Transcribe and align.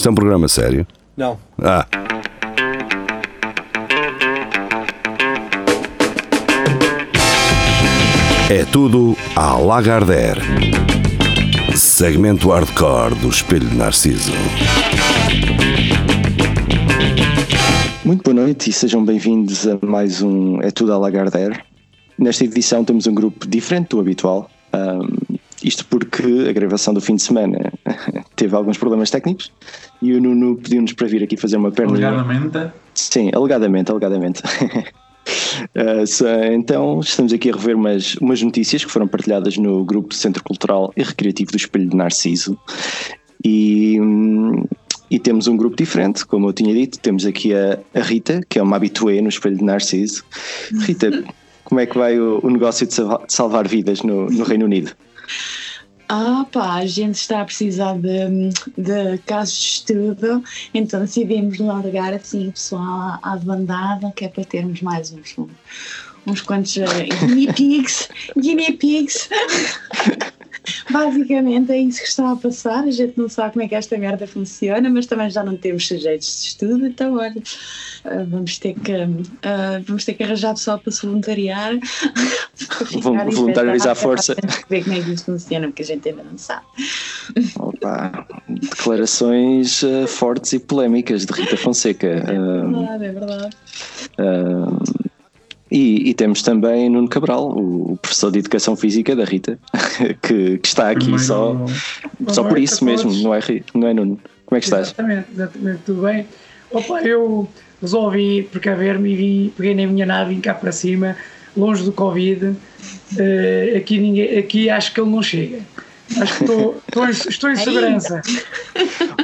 Isto 0.00 0.08
é 0.08 0.12
um 0.12 0.14
programa 0.14 0.48
sério? 0.48 0.86
Não. 1.14 1.38
Ah. 1.62 1.86
É 8.48 8.64
tudo 8.72 9.14
à 9.36 9.58
Lagardère. 9.58 10.40
Segmento 11.76 12.48
hardcore 12.48 13.14
do 13.16 13.28
Espelho 13.28 13.68
de 13.68 13.76
Narciso. 13.76 14.32
Muito 18.02 18.22
boa 18.22 18.46
noite 18.46 18.70
e 18.70 18.72
sejam 18.72 19.04
bem-vindos 19.04 19.68
a 19.68 19.78
mais 19.84 20.22
um 20.22 20.62
É 20.62 20.70
Tudo 20.70 20.94
à 20.94 20.96
Lagardère. 20.96 21.62
Nesta 22.18 22.44
edição 22.44 22.86
temos 22.86 23.06
um 23.06 23.12
grupo 23.12 23.46
diferente 23.46 23.90
do 23.90 24.00
habitual. 24.00 24.50
Um, 24.72 25.36
isto 25.62 25.84
porque 25.84 26.46
a 26.48 26.52
gravação 26.54 26.94
do 26.94 27.02
fim 27.02 27.16
de 27.16 27.22
semana 27.22 27.69
teve 28.40 28.56
alguns 28.56 28.78
problemas 28.78 29.10
técnicos 29.10 29.52
e 30.00 30.14
o 30.14 30.20
Nuno 30.20 30.56
pediu-nos 30.56 30.94
para 30.94 31.06
vir 31.06 31.22
aqui 31.22 31.36
fazer 31.36 31.58
uma 31.58 31.70
perna. 31.70 31.92
Alegadamente? 31.92 32.72
Sim, 32.94 33.30
alegadamente, 33.34 33.90
alegadamente. 33.90 34.42
Uh, 35.76 36.06
so, 36.06 36.26
então 36.50 37.00
estamos 37.00 37.32
aqui 37.32 37.50
a 37.50 37.52
rever 37.54 37.76
umas, 37.76 38.14
umas 38.16 38.40
notícias 38.42 38.84
que 38.84 38.90
foram 38.90 39.06
partilhadas 39.06 39.58
no 39.58 39.84
grupo 39.84 40.14
Centro 40.14 40.42
Cultural 40.42 40.92
e 40.96 41.02
Recreativo 41.02 41.52
do 41.52 41.56
Espelho 41.56 41.88
de 41.88 41.94
Narciso 41.94 42.58
e, 43.44 43.98
e 45.10 45.18
temos 45.18 45.46
um 45.46 45.56
grupo 45.56 45.76
diferente, 45.76 46.24
como 46.24 46.48
eu 46.48 46.52
tinha 46.52 46.72
dito, 46.72 46.98
temos 46.98 47.26
aqui 47.26 47.52
a, 47.54 47.78
a 47.94 48.00
Rita, 48.00 48.40
que 48.48 48.58
é 48.58 48.62
uma 48.62 48.76
habituê 48.76 49.20
no 49.20 49.28
Espelho 49.28 49.58
de 49.58 49.64
Narciso. 49.64 50.24
Rita, 50.80 51.22
como 51.64 51.80
é 51.80 51.86
que 51.86 51.96
vai 51.96 52.18
o, 52.18 52.40
o 52.42 52.50
negócio 52.50 52.86
de 52.86 52.94
salvar, 52.94 53.26
de 53.26 53.32
salvar 53.32 53.68
vidas 53.68 54.02
no, 54.02 54.30
no 54.30 54.42
Reino 54.42 54.64
Unido? 54.64 54.90
Ah, 56.12 56.44
pá, 56.50 56.74
a 56.74 56.86
gente 56.86 57.14
está 57.14 57.40
a 57.40 57.44
precisar 57.44 57.96
de, 57.96 58.50
de 58.76 59.18
casos 59.18 59.56
de 59.56 59.64
estudo, 59.64 60.42
então 60.74 61.02
decidimos 61.02 61.60
largar 61.60 62.12
assim 62.12 62.48
o 62.48 62.52
pessoal 62.52 63.20
à 63.22 63.36
bandada, 63.36 64.10
que 64.16 64.24
é 64.24 64.28
para 64.28 64.44
termos 64.44 64.82
mais 64.82 65.12
uns, 65.12 65.36
uns 66.26 66.40
quantos 66.40 66.74
uh, 66.78 67.26
guinea 67.28 67.52
pigs, 67.54 68.08
guinea 68.36 68.76
pigs. 68.76 69.28
Basicamente 70.90 71.72
é 71.72 71.78
isso 71.78 72.00
que 72.00 72.08
está 72.08 72.30
a 72.30 72.36
passar. 72.36 72.84
A 72.84 72.90
gente 72.90 73.16
não 73.16 73.28
sabe 73.28 73.52
como 73.52 73.64
é 73.64 73.68
que 73.68 73.74
esta 73.74 73.96
merda 73.96 74.26
funciona, 74.26 74.88
mas 74.90 75.06
também 75.06 75.30
já 75.30 75.42
não 75.42 75.56
temos 75.56 75.86
sujeitos 75.86 76.42
de 76.42 76.48
estudo, 76.48 76.86
então 76.86 77.16
olha, 77.16 77.36
uh, 77.36 78.26
vamos 78.28 78.58
ter 78.58 78.74
que 78.74 78.92
uh, 78.92 79.82
vamos 79.86 80.04
ter 80.04 80.14
que 80.14 80.22
arranjar 80.22 80.54
pessoal 80.54 80.78
para 80.78 80.92
se 80.92 81.06
voluntariar. 81.06 81.78
Vamos 83.00 83.34
voluntários 83.34 83.86
à 83.86 83.94
força. 83.94 84.36
Ver 84.68 84.84
como 84.84 84.96
é 84.96 85.00
que 85.02 85.12
isto 85.12 85.26
funciona, 85.26 85.66
porque 85.68 85.82
a 85.82 85.86
gente 85.86 86.08
ainda 86.08 86.22
não 86.22 86.38
sabe. 86.38 86.66
Opa, 87.58 88.26
declarações 88.48 89.82
uh, 89.82 90.06
fortes 90.06 90.52
e 90.52 90.58
polémicas 90.58 91.24
de 91.26 91.32
Rita 91.32 91.56
Fonseca. 91.56 92.06
É 92.06 92.22
verdade, 92.22 93.04
é 93.04 93.12
verdade. 93.12 93.56
E, 95.70 96.10
e, 96.10 96.14
temos 96.14 96.42
também 96.42 96.90
Nuno 96.90 97.08
Cabral, 97.08 97.50
o, 97.50 97.96
professor 98.02 98.32
de 98.32 98.40
Educação 98.40 98.74
Física 98.74 99.14
da 99.14 99.24
Rita, 99.24 99.56
que, 100.20 100.58
que 100.58 100.66
está 100.66 100.90
aqui 100.90 101.00
Primeiro, 101.00 101.24
só, 101.24 101.66
só 102.28 102.42
por 102.42 102.58
isso 102.58 102.84
mesmo, 102.84 103.12
não 103.22 103.32
é, 103.32 103.40
não 103.72 103.86
é 103.86 103.94
Nuno? 103.94 104.18
Como 104.46 104.56
é 104.56 104.60
que 104.60 104.66
estás? 104.66 104.88
Exatamente, 104.88 105.26
exatamente, 105.32 105.80
tudo 105.86 106.02
bem. 106.02 106.26
Opa, 106.72 107.02
eu 107.02 107.48
resolvi 107.80 108.42
precaver-me 108.42 109.12
e 109.12 109.16
vim, 109.16 109.52
peguei 109.56 109.74
na 109.74 109.90
minha 109.90 110.04
nave 110.04 110.34
vim 110.34 110.40
cá 110.40 110.54
para 110.54 110.72
cima, 110.72 111.16
longe 111.56 111.84
do 111.84 111.92
Covid. 111.92 112.46
Uh, 112.46 113.76
aqui, 113.76 113.98
ninguém, 113.98 114.38
aqui 114.38 114.68
acho 114.68 114.92
que 114.92 115.00
ele 115.00 115.10
não 115.10 115.22
chega. 115.22 115.60
Acho 116.20 116.38
que 116.38 116.44
estou, 116.44 116.82
estou, 116.88 117.06
em, 117.06 117.10
estou 117.10 117.50
em 117.50 117.56
segurança. 117.56 118.22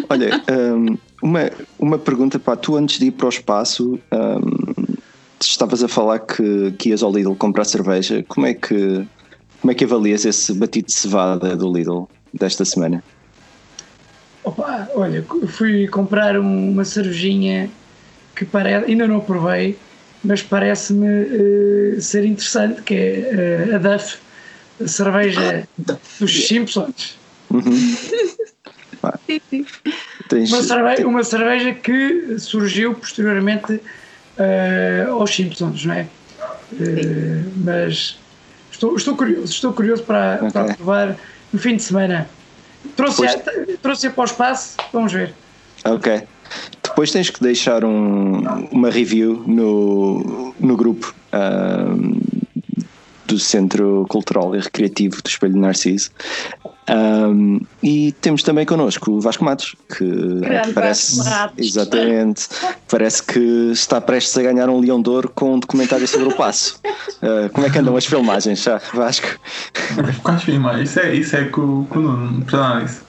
Olha, 0.09 0.43
um, 0.51 0.97
uma, 1.21 1.51
uma 1.79 1.99
pergunta 1.99 2.39
para 2.39 2.57
tu 2.57 2.77
antes 2.77 2.99
de 2.99 3.07
ir 3.07 3.11
para 3.11 3.27
o 3.27 3.29
espaço. 3.29 3.99
Um, 4.13 4.96
estavas 5.41 5.83
a 5.83 5.89
falar 5.89 6.21
que, 6.21 6.73
que 6.79 6.91
ias 6.91 7.03
ao 7.03 7.13
Lidl 7.13 7.35
comprar 7.35 7.65
cerveja. 7.65 8.25
Como 8.29 8.47
é 8.47 8.55
que 8.55 9.07
como 9.61 9.73
é 9.73 9.75
que 9.75 9.85
avalias 9.85 10.25
esse 10.25 10.53
batido 10.53 10.87
de 10.87 10.93
cevada 10.93 11.57
do 11.57 11.73
Lidl 11.73 12.09
desta 12.33 12.65
semana? 12.65 13.03
Opa, 14.45 14.89
olha, 14.95 15.25
fui 15.49 15.89
comprar 15.89 16.39
uma 16.39 16.85
cervejinha 16.85 17.69
que 18.37 18.45
parece, 18.45 18.91
ainda 18.91 19.09
não 19.09 19.19
provei, 19.19 19.77
mas 20.23 20.43
parece-me 20.43 21.07
uh, 21.07 22.01
ser 22.01 22.25
interessante, 22.25 22.83
que 22.83 22.95
é 22.95 23.69
uh, 23.73 23.75
a 23.75 23.79
Duff, 23.79 24.19
a 24.81 24.87
cerveja 24.87 25.67
dos 25.77 26.47
Simpsons. 26.47 27.19
Uhum. 27.51 27.97
Tens, 30.29 30.53
uma, 30.53 30.63
cerveja, 30.63 31.07
uma 31.07 31.25
cerveja 31.25 31.75
que 31.75 32.39
surgiu 32.39 32.95
posteriormente 32.95 33.81
uh, 34.39 35.13
aos 35.13 35.35
Simpsons, 35.35 35.85
não 35.85 35.95
é? 35.95 36.07
Uh, 36.73 37.53
mas 37.57 38.19
estou, 38.71 38.97
estou 38.97 39.17
curioso, 39.17 39.53
estou 39.53 39.73
curioso 39.73 40.03
para, 40.03 40.37
okay. 40.37 40.51
para 40.51 40.75
provar 40.75 41.17
no 41.53 41.59
fim 41.59 41.77
de 41.77 41.83
semana. 41.83 42.29
Trouxe-a 42.95 43.35
trouxe 43.83 44.11
para 44.11 44.23
o 44.23 44.25
espaço, 44.25 44.77
vamos 44.93 45.13
ver. 45.13 45.35
Ok. 45.85 46.23
Depois 46.83 47.11
tens 47.11 47.31
que 47.31 47.43
deixar 47.43 47.85
um, 47.85 48.41
uma 48.71 48.91
review 48.91 49.43
no, 49.47 50.55
no 50.59 50.77
grupo 50.77 51.15
um, 51.33 52.21
do 53.27 53.39
Centro 53.39 54.07
Cultural 54.09 54.55
e 54.55 54.61
Recreativo 54.61 55.23
do 55.23 55.29
Espelho 55.29 55.55
de 55.55 55.59
Narciso. 55.61 56.11
Um, 56.89 57.61
e 57.83 58.13
temos 58.21 58.45
também 58.45 58.65
connosco 58.65 59.11
o 59.11 59.21
Vasco 59.21 59.45
Matos, 59.45 59.75
que 59.97 60.05
Grande 60.05 60.73
parece 60.73 61.19
Matos. 61.19 61.67
exatamente 61.67 62.49
parece 62.89 63.23
que 63.25 63.73
está 63.73 64.01
prestes 64.01 64.39
a 64.39 64.43
ganhar 64.43 64.69
um 64.69 64.79
Leão 64.79 65.03
de 65.03 65.11
Ouro 65.11 65.29
com 65.35 65.55
um 65.55 65.59
documentário 65.59 66.07
sobre 66.07 66.29
o 66.29 66.37
passo. 66.37 66.81
Uh, 67.17 67.51
como 67.53 67.67
é 67.67 67.71
que 67.71 67.79
andam 67.79 67.97
as 67.97 68.07
filmagens, 68.07 68.63
já, 68.63 68.81
Vasco? 68.95 69.27
Quais 70.23 70.43
filmagens? 70.45 70.91
Isso 70.91 71.01
é, 71.01 71.15
isso 71.15 71.37
é 71.37 71.45
com, 71.47 71.85
com 71.87 71.99
o 71.99 72.03
Nuno, 72.03 72.47
não 72.53 72.85
isso. 72.85 73.03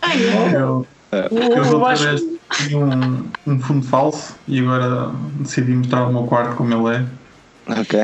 Ai, 0.00 0.22
é. 0.22 0.54
Eu, 0.54 0.86
eu 1.12 1.78
outra 1.78 1.94
vez 1.96 2.22
tinha 2.52 2.78
um, 2.78 3.24
um 3.46 3.60
fundo 3.60 3.84
falso 3.84 4.36
e 4.46 4.60
agora 4.60 5.10
decidi 5.40 5.72
mostrar 5.72 6.06
o 6.06 6.12
meu 6.12 6.24
quarto 6.24 6.56
como 6.56 6.72
ele 6.72 6.96
é. 6.96 7.21
Ok. 7.66 8.00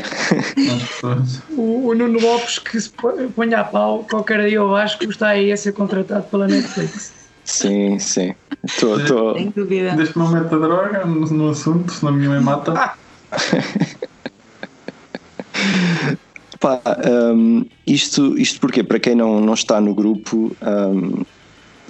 o, 1.56 1.88
o, 1.88 1.94
Nuno 1.94 2.20
Lopes 2.20 2.58
que 2.60 2.80
se 2.80 2.91
ponha 3.34 3.60
a 3.60 3.64
pau, 3.64 4.06
qualquer 4.08 4.48
dia 4.48 4.58
eu 4.58 4.76
acho 4.76 4.98
que 4.98 5.06
está 5.06 5.28
aí 5.28 5.50
a 5.50 5.56
ser 5.56 5.72
contratado 5.72 6.24
pela 6.24 6.46
Netflix. 6.46 7.12
Sim, 7.44 7.98
sim. 7.98 8.34
Tô, 8.78 9.00
tô... 9.04 9.34
Sem 9.34 9.50
dúvida. 9.50 9.94
Desde 9.96 10.12
que 10.12 10.19
não 10.19 10.30
meta 10.30 10.58
droga 10.58 11.04
no, 11.04 11.26
no 11.26 11.50
assunto, 11.50 11.92
senão 11.92 12.12
a 12.12 12.16
minha 12.16 12.28
mãe 12.28 12.41
mata. 12.41 12.74
Ah. 12.76 12.94
Pá, 16.60 16.80
um, 17.34 17.64
isto, 17.86 18.38
isto 18.38 18.60
porque, 18.60 18.82
para 18.82 18.98
quem 18.98 19.14
não, 19.14 19.40
não 19.40 19.54
está 19.54 19.80
no 19.80 19.94
grupo, 19.94 20.54
um, 20.60 21.25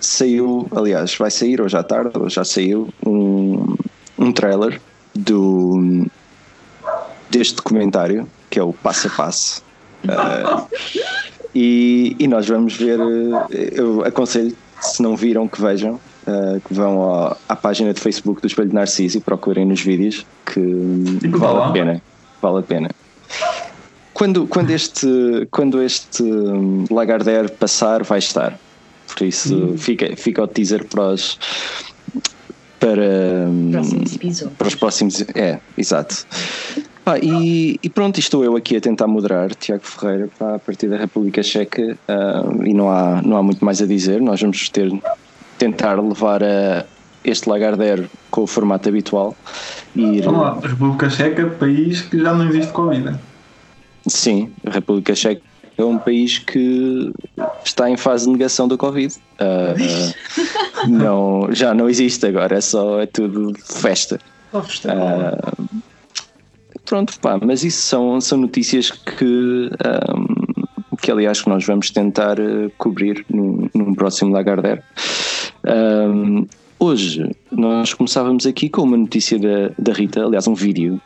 saiu, 0.01 0.69
aliás, 0.75 1.15
vai 1.17 1.31
sair 1.31 1.61
hoje 1.61 1.77
à 1.77 1.83
tarde, 1.83 2.13
ou 2.15 2.29
já 2.31 2.45
saiu, 2.45 2.89
um, 3.05 3.77
um 4.19 4.33
trailer 4.33 4.81
do 5.15 6.07
deste 7.31 7.57
documentário, 7.57 8.29
que 8.51 8.59
é 8.59 8.63
o 8.63 8.73
Passo 8.73 9.09
a 9.09 9.11
Passo. 9.11 9.63
Uh, 10.05 10.67
e, 11.55 12.17
e, 12.19 12.29
nós 12.29 12.49
vamos 12.49 12.77
ver, 12.77 12.99
eu 13.73 14.05
aconselho, 14.05 14.57
se 14.81 15.03
não 15.03 15.17
viram, 15.17 15.49
que 15.49 15.61
vejam, 15.61 15.95
uh, 15.95 16.61
que 16.67 16.75
vão 16.75 17.13
à, 17.13 17.37
à, 17.49 17.57
página 17.57 17.93
de 17.93 18.01
Facebook 18.01 18.41
do 18.41 18.47
Espelho 18.47 18.69
de 18.69 18.75
Narciso 18.75 19.19
e 19.19 19.21
procurem 19.21 19.65
nos 19.65 19.81
vídeos, 19.81 20.27
que 20.47 20.61
vale 21.31 21.63
a 21.63 21.71
pena. 21.71 22.03
Vale 22.41 22.59
a 22.61 22.63
pena. 22.63 22.91
Quando, 24.15 24.47
quando 24.47 24.71
este, 24.71 25.47
quando 25.51 25.83
este 25.83 26.25
Lagardère 26.91 27.51
passar, 27.51 28.03
vai 28.03 28.19
estar. 28.19 28.59
Por 29.07 29.27
isso, 29.27 29.55
hum. 29.55 29.79
fica, 29.79 30.15
fica 30.17 30.43
o 30.43 30.47
teaser 30.47 30.85
para 30.87 31.11
os, 31.11 31.39
para, 32.79 33.49
para 34.57 34.69
os 34.69 34.75
próximos. 34.75 35.25
É, 35.35 35.59
exato. 35.77 36.27
Ah, 37.09 37.19
e, 37.23 37.81
e, 37.83 37.89
pronto, 37.89 38.21
estou 38.21 38.45
eu 38.45 38.55
aqui 38.55 38.77
a 38.77 38.81
tentar 38.83 39.07
moderar 39.07 39.55
Tiago 39.55 39.83
Ferreira 39.83 40.29
para 40.39 40.57
a 40.57 40.59
partir 40.59 40.89
da 40.89 40.99
República 40.99 41.43
Checa 41.43 41.97
uh, 42.07 42.63
e 42.63 42.75
não 42.75 42.91
há, 42.91 43.23
não 43.23 43.39
há 43.39 43.43
muito 43.43 43.65
mais 43.65 43.81
a 43.81 43.87
dizer. 43.87 44.21
Nós 44.21 44.43
vamos 44.43 44.69
ter 44.69 44.93
tentar 45.57 45.99
levar 45.99 46.45
a 46.45 46.85
este 47.25 47.49
Lagardère 47.49 48.11
com 48.31 48.43
o 48.43 48.47
formato 48.47 48.91
habitual. 48.91 49.35
E 49.97 50.19
ir... 50.19 50.23
Vamos 50.23 50.43
lá, 50.43 50.59
a 50.63 50.69
República 50.69 51.09
Checa, 51.09 51.47
país 51.47 52.03
que 52.03 52.21
já 52.21 52.35
não 52.35 52.47
existe 52.47 52.73
Covid. 52.73 53.19
Sim, 54.07 54.53
a 54.67 54.71
República 54.71 55.15
Checa 55.15 55.41
é 55.79 55.85
um 55.85 55.97
país 55.97 56.39
que 56.39 57.11
está 57.65 57.89
em 57.89 57.97
fase 57.97 58.27
de 58.27 58.33
negação 58.33 58.69
do 58.69 58.77
Covid. 58.77 59.15
Uh, 59.41 60.87
não, 60.87 61.49
já 61.53 61.73
não 61.73 61.89
existe 61.89 62.27
agora, 62.27 62.59
é 62.59 62.61
só 62.61 63.01
é 63.01 63.07
tudo 63.07 63.55
festa. 63.65 64.21
Uh, 64.53 65.69
pronto, 66.89 67.21
pá, 67.21 67.39
mas 67.41 67.63
isso 67.65 67.83
são, 67.83 68.21
são 68.21 68.39
notícias 68.39 68.91
que, 68.91 69.25
um, 69.25 70.97
que 70.97 71.11
aliás 71.11 71.43
que 71.43 71.49
nós 71.49 71.65
vamos 71.65 71.91
tentar 71.91 72.41
uh, 72.41 72.71
cobrir 72.79 73.25
num, 73.29 73.69
num 73.75 73.95
próximo 73.95 74.33
Lagardère. 74.33 74.83
Um, 75.67 76.47
hoje 76.79 77.31
nós 77.51 77.93
começávamos 77.93 78.47
aqui 78.47 78.69
com 78.69 78.83
uma 78.83 78.97
notícia 78.97 79.39
da, 79.39 79.71
da 79.79 79.93
Rita, 79.93 80.25
aliás, 80.25 80.47
um 80.49 80.55
vídeo 80.55 81.01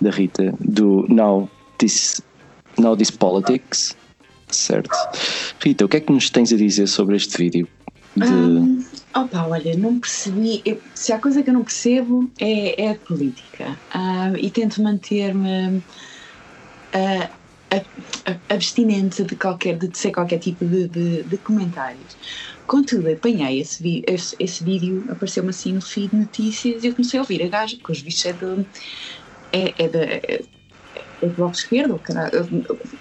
da 0.00 0.10
Rita 0.10 0.52
do 0.60 1.06
Now 1.08 1.48
This, 1.78 2.20
Now 2.78 2.96
This 2.96 3.10
Politics. 3.10 3.96
Certo. 4.48 4.90
Rita, 5.60 5.84
o 5.84 5.88
que 5.88 5.98
é 5.98 6.00
que 6.00 6.12
nos 6.12 6.30
tens 6.30 6.52
a 6.52 6.56
dizer 6.56 6.86
sobre 6.86 7.16
este 7.16 7.36
vídeo? 7.36 7.68
De... 8.18 8.26
Um, 8.26 8.84
opa, 9.14 9.46
olha, 9.46 9.76
não 9.76 9.98
percebi. 9.98 10.62
Eu, 10.64 10.80
se 10.94 11.12
há 11.12 11.18
coisa 11.18 11.42
que 11.42 11.50
eu 11.50 11.54
não 11.54 11.64
percebo 11.64 12.30
é, 12.38 12.84
é 12.84 12.90
a 12.90 12.94
política. 12.94 13.76
Uh, 13.94 14.36
e 14.38 14.50
tento 14.50 14.82
manter-me 14.82 15.78
uh, 15.78 17.38
abstinente 18.48 19.22
de, 19.24 19.36
qualquer, 19.36 19.76
de 19.76 19.96
ser 19.96 20.10
qualquer 20.12 20.38
tipo 20.38 20.64
de, 20.64 20.88
de, 20.88 21.22
de 21.22 21.36
comentários. 21.38 22.16
Contudo, 22.66 23.10
apanhei 23.10 23.60
esse, 23.60 24.02
esse, 24.06 24.36
esse 24.38 24.64
vídeo, 24.64 25.04
apareceu-me 25.08 25.50
assim 25.50 25.72
no 25.72 25.80
feed 25.80 26.10
de 26.10 26.16
notícias 26.16 26.84
e 26.84 26.88
eu 26.88 26.94
comecei 26.94 27.18
a 27.18 27.22
ouvir 27.22 27.42
a 27.42 27.48
gaja, 27.48 27.76
que 27.76 27.92
os 27.92 28.00
vistos 28.00 28.26
é 28.26 28.32
de. 28.32 28.66
É, 29.52 29.84
é 29.84 29.88
de. 29.88 29.98
É, 29.98 30.44
é 31.20 31.26
bloco 31.26 31.54
esquerdo, 31.54 32.00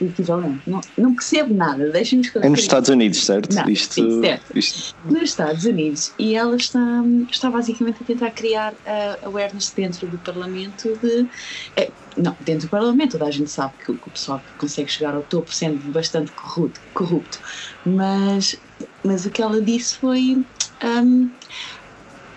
equivalente. 0.01 0.61
Não, 0.67 0.81
não 0.97 1.13
percebo 1.13 1.53
nada, 1.53 1.89
deixem-me 1.89 2.29
É 2.35 2.49
nos 2.49 2.61
Estados 2.61 2.89
Unidos, 2.89 3.23
certo? 3.23 3.53
Não, 3.53 3.69
isto, 3.69 3.93
sim, 3.93 4.21
certo. 4.21 4.57
Isto... 4.57 4.95
Nos 5.05 5.21
Estados 5.21 5.65
Unidos. 5.65 6.13
E 6.17 6.35
ela 6.35 6.55
está, 6.55 7.03
está 7.29 7.49
basicamente 7.49 7.97
a 8.01 8.05
tentar 8.05 8.31
criar 8.31 8.73
a 8.85 9.25
awareness 9.25 9.71
dentro 9.71 10.07
do 10.07 10.17
Parlamento 10.17 10.97
de. 11.01 11.27
É, 11.75 11.91
não, 12.15 12.35
dentro 12.41 12.67
do 12.67 12.71
Parlamento, 12.71 13.11
toda 13.13 13.25
a 13.25 13.31
gente 13.31 13.49
sabe 13.49 13.73
que, 13.85 13.93
que 13.93 14.07
o 14.07 14.11
pessoal 14.11 14.39
que 14.39 14.59
consegue 14.59 14.91
chegar 14.91 15.13
ao 15.13 15.21
topo 15.23 15.53
sendo 15.53 15.91
bastante 15.91 16.31
corrupto, 16.31 16.81
corrupto. 16.93 17.39
Mas, 17.85 18.55
mas 19.03 19.25
o 19.25 19.29
que 19.29 19.41
ela 19.41 19.61
disse 19.61 19.95
foi. 19.97 20.43
Um, 20.83 21.29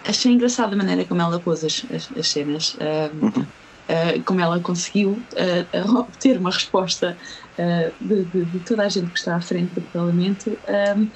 achei 0.07 0.33
engraçada 0.33 0.75
a 0.75 0.77
maneira 0.77 1.05
como 1.05 1.21
ela 1.21 1.39
pôs 1.39 1.65
as, 1.65 1.85
as, 1.95 2.09
as 2.17 2.29
cenas. 2.29 2.77
Um, 2.81 3.27
uhum. 3.27 3.47
Uh, 3.91 4.23
como 4.25 4.41
ela 4.41 4.61
conseguiu 4.61 5.11
uh, 5.11 5.99
obter 5.99 6.39
uma 6.39 6.51
resposta 6.51 7.17
uh, 7.59 7.93
de, 8.01 8.25
de, 8.25 8.45
de, 8.45 8.59
toda 8.61 8.85
a 8.85 8.89
gente 8.89 9.11
que 9.11 9.19
está 9.19 9.37
à 9.37 9.41
frente 9.41 9.75
do 9.75 9.81
Parlamento, 9.81 10.57
um, 10.97 11.09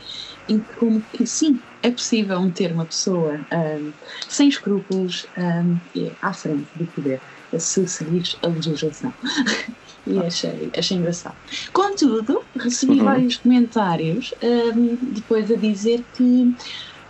em 0.49 0.59
como 0.79 1.00
que 1.12 1.26
sim, 1.26 1.61
é 1.82 1.91
possível 1.91 2.50
ter 2.53 2.73
uma 2.73 2.85
pessoa 2.85 3.41
um, 3.53 3.93
sem 4.29 4.49
escrúpulos 4.49 5.26
um, 5.38 5.79
à 6.21 6.32
frente 6.32 6.67
do 6.75 6.87
poder 6.87 7.21
se 7.59 7.87
seguires 7.87 8.37
a 8.43 8.49
legislação. 8.49 9.15
e 10.06 10.19
achei, 10.19 10.70
achei 10.77 10.97
engraçado. 10.97 11.37
Contudo, 11.73 12.44
recebi 12.56 12.99
uhum. 12.99 13.05
vários 13.05 13.37
comentários 13.37 14.35
depois 15.12 15.50
a 15.50 15.55
dizer 15.55 16.05
que, 16.15 16.55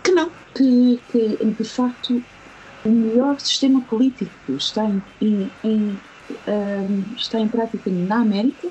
que 0.03 0.11
não, 0.11 0.29
que, 0.53 0.99
que 1.11 1.37
de 1.43 1.63
facto 1.63 2.23
o 2.85 2.89
melhor 2.89 3.39
sistema 3.39 3.81
político 3.81 4.31
está 4.49 4.85
em, 4.85 5.01
em, 5.21 5.49
em 5.63 5.97
um, 6.47 7.03
está 7.15 7.39
em 7.39 7.47
prática 7.47 7.89
na 7.89 8.17
América 8.17 8.67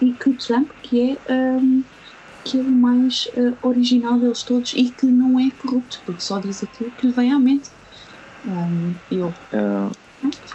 e 0.00 0.12
que 0.12 0.30
o 0.30 0.34
Trump 0.34 0.70
que 0.82 1.18
é 1.28 1.32
um, 1.32 1.82
que 2.44 2.58
é 2.58 2.62
o 2.62 2.70
mais 2.70 3.28
uh, 3.36 3.66
original 3.66 4.18
deles 4.18 4.42
todos 4.42 4.72
e 4.74 4.90
que 4.90 5.06
não 5.06 5.38
é 5.38 5.50
corrupto, 5.62 6.00
porque 6.04 6.20
só 6.20 6.38
diz 6.38 6.62
aquilo 6.62 6.90
que 6.92 7.06
lhe 7.06 7.12
vem 7.12 7.32
à 7.32 7.38
mente. 7.38 7.70
Um, 8.46 8.94
eu 9.10 9.26
uh, 9.26 9.90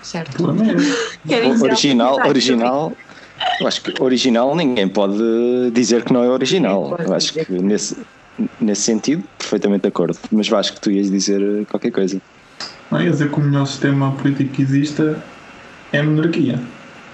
Certo. 0.01 0.43
original, 1.63 2.19
original. 2.27 2.91
Eu 3.59 3.67
acho 3.67 3.81
que 3.81 4.03
original 4.03 4.55
ninguém 4.55 4.87
pode 4.87 5.71
dizer 5.71 6.03
que 6.03 6.11
não 6.11 6.23
é 6.23 6.29
original. 6.29 6.95
Eu 6.99 7.13
acho 7.13 7.33
que 7.33 7.51
nesse, 7.51 7.97
nesse 8.59 8.81
sentido, 8.81 9.23
perfeitamente 9.37 9.83
de 9.83 9.87
acordo. 9.87 10.17
Mas 10.31 10.51
acho 10.51 10.73
que 10.73 10.81
tu 10.81 10.91
ias 10.91 11.09
dizer 11.09 11.65
qualquer 11.67 11.91
coisa. 11.91 12.21
Não, 12.91 13.01
ia 13.01 13.09
dizer 13.09 13.31
que 13.31 13.39
o 13.39 13.43
melhor 13.43 13.65
sistema 13.65 14.11
político 14.11 14.51
que 14.51 14.61
existe 14.61 15.15
é 15.91 15.99
a 15.99 16.03
monarquia, 16.03 16.59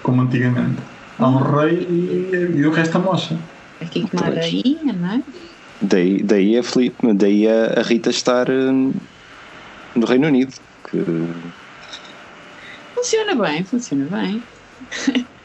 como 0.03 0.21
antigamente. 0.21 0.81
Há 1.17 1.27
um 1.27 1.37
rei 1.37 1.75
e, 1.75 2.57
e 2.57 2.65
o 2.65 2.71
resto 2.71 2.97
a 2.97 2.99
mocha. 2.99 3.37
Aqui 3.81 4.07
com 4.07 4.17
uma 4.17 4.27
rainha, 4.27 4.93
não 4.93 5.11
é? 5.11 5.21
Daí, 5.81 6.21
daí, 6.21 6.57
a, 6.57 6.63
Felipe, 6.63 7.13
daí 7.13 7.47
a, 7.47 7.79
a 7.79 7.83
Rita 7.83 8.09
estar 8.09 8.49
hum, 8.49 8.93
no 9.95 10.05
Reino 10.05 10.27
Unido. 10.27 10.53
Que 10.89 11.03
Funciona 12.95 13.35
bem, 13.35 13.63
funciona 13.63 14.05
bem. 14.05 14.43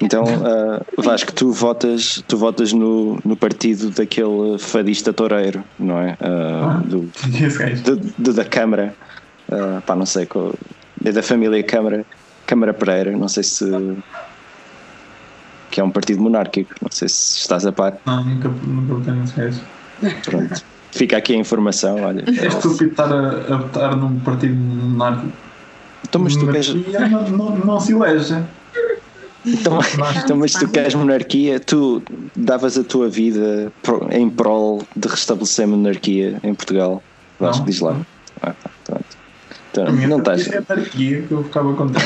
Então, 0.00 0.24
uh, 0.24 1.02
Vasco, 1.02 1.32
tu 1.32 1.52
votas, 1.52 2.22
tu 2.28 2.36
votas 2.36 2.72
no, 2.72 3.18
no 3.24 3.36
partido 3.36 3.90
daquele 3.90 4.58
fadista 4.58 5.12
toureiro, 5.12 5.64
não 5.78 5.98
é? 5.98 6.16
Uh, 6.20 6.86
do, 6.86 7.10
do, 7.84 8.12
do, 8.16 8.32
da 8.32 8.44
Câmara, 8.44 8.94
uh, 9.48 9.80
pá, 9.82 9.96
não 9.96 10.06
sei, 10.06 10.26
qual, 10.26 10.54
é 11.04 11.10
da 11.10 11.22
família 11.22 11.62
Câmara, 11.62 12.06
Câmara 12.46 12.72
Pereira, 12.72 13.10
não 13.16 13.28
sei 13.28 13.42
se. 13.42 13.64
que 15.70 15.80
é 15.80 15.84
um 15.84 15.90
partido 15.90 16.22
monárquico, 16.22 16.74
não 16.80 16.90
sei 16.90 17.08
se 17.08 17.38
estás 17.38 17.66
a 17.66 17.72
par. 17.72 17.98
Não, 18.06 18.24
nunca, 18.24 18.48
nunca 18.48 19.04
tenho 19.04 19.22
acesso. 19.24 19.62
Pronto, 20.24 20.64
fica 20.92 21.16
aqui 21.16 21.34
a 21.34 21.36
informação, 21.36 22.02
olha. 22.02 22.24
É 22.26 22.46
estúpido 22.46 22.92
estar 22.92 23.12
a, 23.12 23.54
a 23.54 23.56
votar 23.56 23.96
num 23.96 24.20
partido 24.20 24.54
monárquico 24.54 25.32
então, 26.08 26.20
mas 26.20 26.36
tu 26.36 26.46
queres. 26.46 26.74
Não, 26.74 27.28
não, 27.28 27.56
não 27.56 27.80
se 27.80 27.92
elege. 27.92 28.42
Então, 29.46 29.78
então, 30.24 30.36
mas 30.36 30.52
tu 30.52 30.68
queres 30.68 30.94
monarquia, 30.94 31.60
tu 31.60 32.02
davas 32.34 32.78
a 32.78 32.84
tua 32.84 33.08
vida 33.08 33.72
em 34.10 34.28
prol 34.28 34.82
de 34.96 35.08
restabelecer 35.08 35.64
a 35.64 35.68
monarquia 35.68 36.40
em 36.42 36.54
Portugal? 36.54 37.02
Vasco, 37.38 37.64
diz 37.64 37.80
lá. 37.80 37.96
Ah, 38.42 38.54
tá, 38.84 39.00
então, 39.70 39.92
não 39.92 40.18
estás. 40.18 40.48
É 40.48 40.60
monarquia 40.60 41.22
que 41.22 41.32
eu 41.32 41.44
ficava 41.44 41.74
contente. 41.74 42.04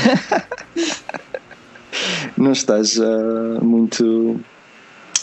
não 2.36 2.52
estás 2.52 2.98
uh, 2.98 3.62
muito. 3.62 4.40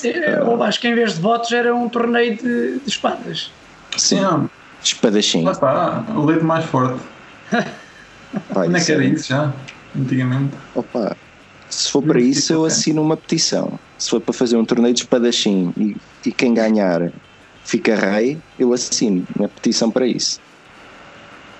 Eu 0.04 0.64
acho 0.64 0.80
que 0.80 0.88
em 0.88 0.96
vez 0.96 1.16
de 1.16 1.22
votos 1.22 1.52
era 1.52 1.76
um 1.76 1.90
torneio 1.90 2.38
de, 2.38 2.80
de 2.80 2.88
espadas. 2.90 3.52
Sim, 3.98 4.22
não. 4.22 4.50
espadachim. 4.82 5.44
Lá 5.44 5.52
está, 5.52 6.06
o 6.16 6.26
leite 6.26 6.44
mais 6.44 6.66
forte. 6.66 7.00
Pá, 8.54 8.66
Onde 8.66 8.80
é 8.80 8.84
que 8.84 8.92
era 8.92 9.04
isso 9.04 9.28
já? 9.30 9.52
Antigamente? 9.96 10.54
Opa, 10.76 11.18
se 11.70 11.92
for 11.92 12.02
para 12.02 12.20
isso, 12.20 12.52
eu 12.52 12.66
assino 12.66 13.02
uma 13.02 13.16
petição. 13.16 13.80
Se 13.98 14.10
for 14.10 14.20
para 14.20 14.34
fazer 14.34 14.58
um 14.58 14.66
torneio 14.66 14.94
de 14.94 15.02
espadachim 15.02 15.74
e, 15.78 15.96
e 16.26 16.32
quem 16.32 16.54
ganhar 16.54 17.12
fica 17.64 17.96
rei, 17.96 18.38
eu 18.58 18.74
assino 18.74 19.26
uma 19.38 19.48
petição 19.48 19.92
para 19.92 20.08
isso. 20.08 20.42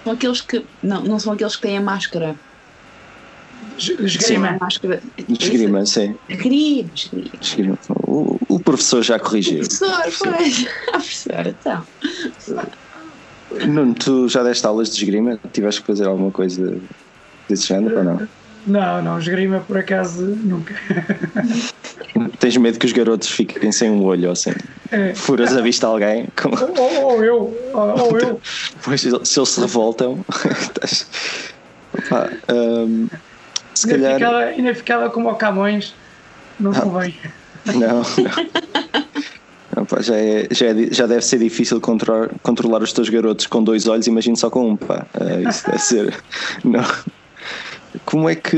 São 0.04 0.14
aqueles 0.14 0.42
que. 0.42 0.66
Não, 0.82 1.04
não 1.04 1.20
são 1.20 1.34
aqueles 1.34 1.56
que 1.56 1.62
têm 1.62 1.78
a 1.78 1.82
máscara. 1.82 2.36
Esgrima. 3.78 4.58
Máscara. 4.60 5.02
Esgrima, 5.28 5.86
sim. 5.86 6.16
Esgrima, 6.28 6.90
esgrima. 7.40 7.78
O, 8.08 8.40
o 8.48 8.60
professor 8.60 9.04
já 9.04 9.20
corrigiu. 9.20 9.64
O 9.64 9.68
professor, 9.68 10.36
pois. 10.36 10.68
A 10.90 10.92
professora, 10.92 11.56
então. 11.60 11.86
Nuno, 13.68 13.94
tu 13.94 14.28
já 14.28 14.44
deste 14.44 14.66
aulas 14.66 14.90
de 14.90 15.04
esgrima? 15.04 15.40
Tiveste 15.54 15.82
que 15.82 15.88
fazer 15.88 16.08
alguma 16.08 16.32
coisa 16.32 16.78
desse 17.48 17.68
género 17.68 18.00
ou 18.00 18.04
não? 18.04 18.28
Não, 18.68 19.02
não, 19.02 19.20
esgrima 19.20 19.62
por 19.62 19.78
acaso 19.78 20.26
nunca. 20.26 20.76
Tens 22.40 22.58
medo 22.58 22.78
que 22.78 22.86
os 22.86 22.92
garotos 22.92 23.30
fiquem 23.30 23.72
sem 23.72 23.90
um 23.90 24.04
olho 24.04 24.30
ou 24.30 24.36
sem. 24.36 24.54
É. 24.92 25.14
Furas 25.16 25.56
a 25.56 25.62
vista 25.62 25.88
alguém? 25.88 26.28
Com... 26.36 26.50
Ou, 26.50 27.04
ou, 27.04 27.24
eu, 27.24 27.72
ou, 27.74 28.20
eu. 28.20 28.42
Pois, 28.84 29.02
se 29.02 29.08
eles 29.08 29.50
se 29.50 29.62
revoltam. 29.62 30.24
ah, 32.12 32.30
um, 32.54 33.08
se 33.74 33.92
ainda, 33.92 34.10
calhar... 34.10 34.20
ficava, 34.20 34.38
ainda 34.40 34.76
ficava 34.76 35.10
como 35.10 35.30
o 35.30 35.36
Camões, 35.36 35.94
não 36.60 36.72
ah, 36.72 36.82
convém. 36.82 37.16
Não, 37.66 38.04
não. 39.76 39.86
Pá, 39.86 40.02
já, 40.02 40.16
é, 40.16 40.48
já, 40.52 40.68
é, 40.68 40.76
já 40.92 41.08
deve 41.08 41.22
ser 41.22 41.40
difícil 41.40 41.80
controlar, 41.80 42.30
controlar 42.44 42.82
os 42.84 42.92
teus 42.92 43.10
garotos 43.10 43.48
com 43.48 43.64
dois 43.64 43.88
olhos, 43.88 44.08
imagino 44.08 44.36
só 44.36 44.50
com 44.50 44.72
um, 44.72 44.76
pá. 44.76 45.06
Uh, 45.16 45.48
isso 45.48 45.66
deve 45.66 45.80
ser. 45.80 46.24
Não. 46.64 46.84
Como 48.06 48.30
é 48.30 48.36
que 48.36 48.58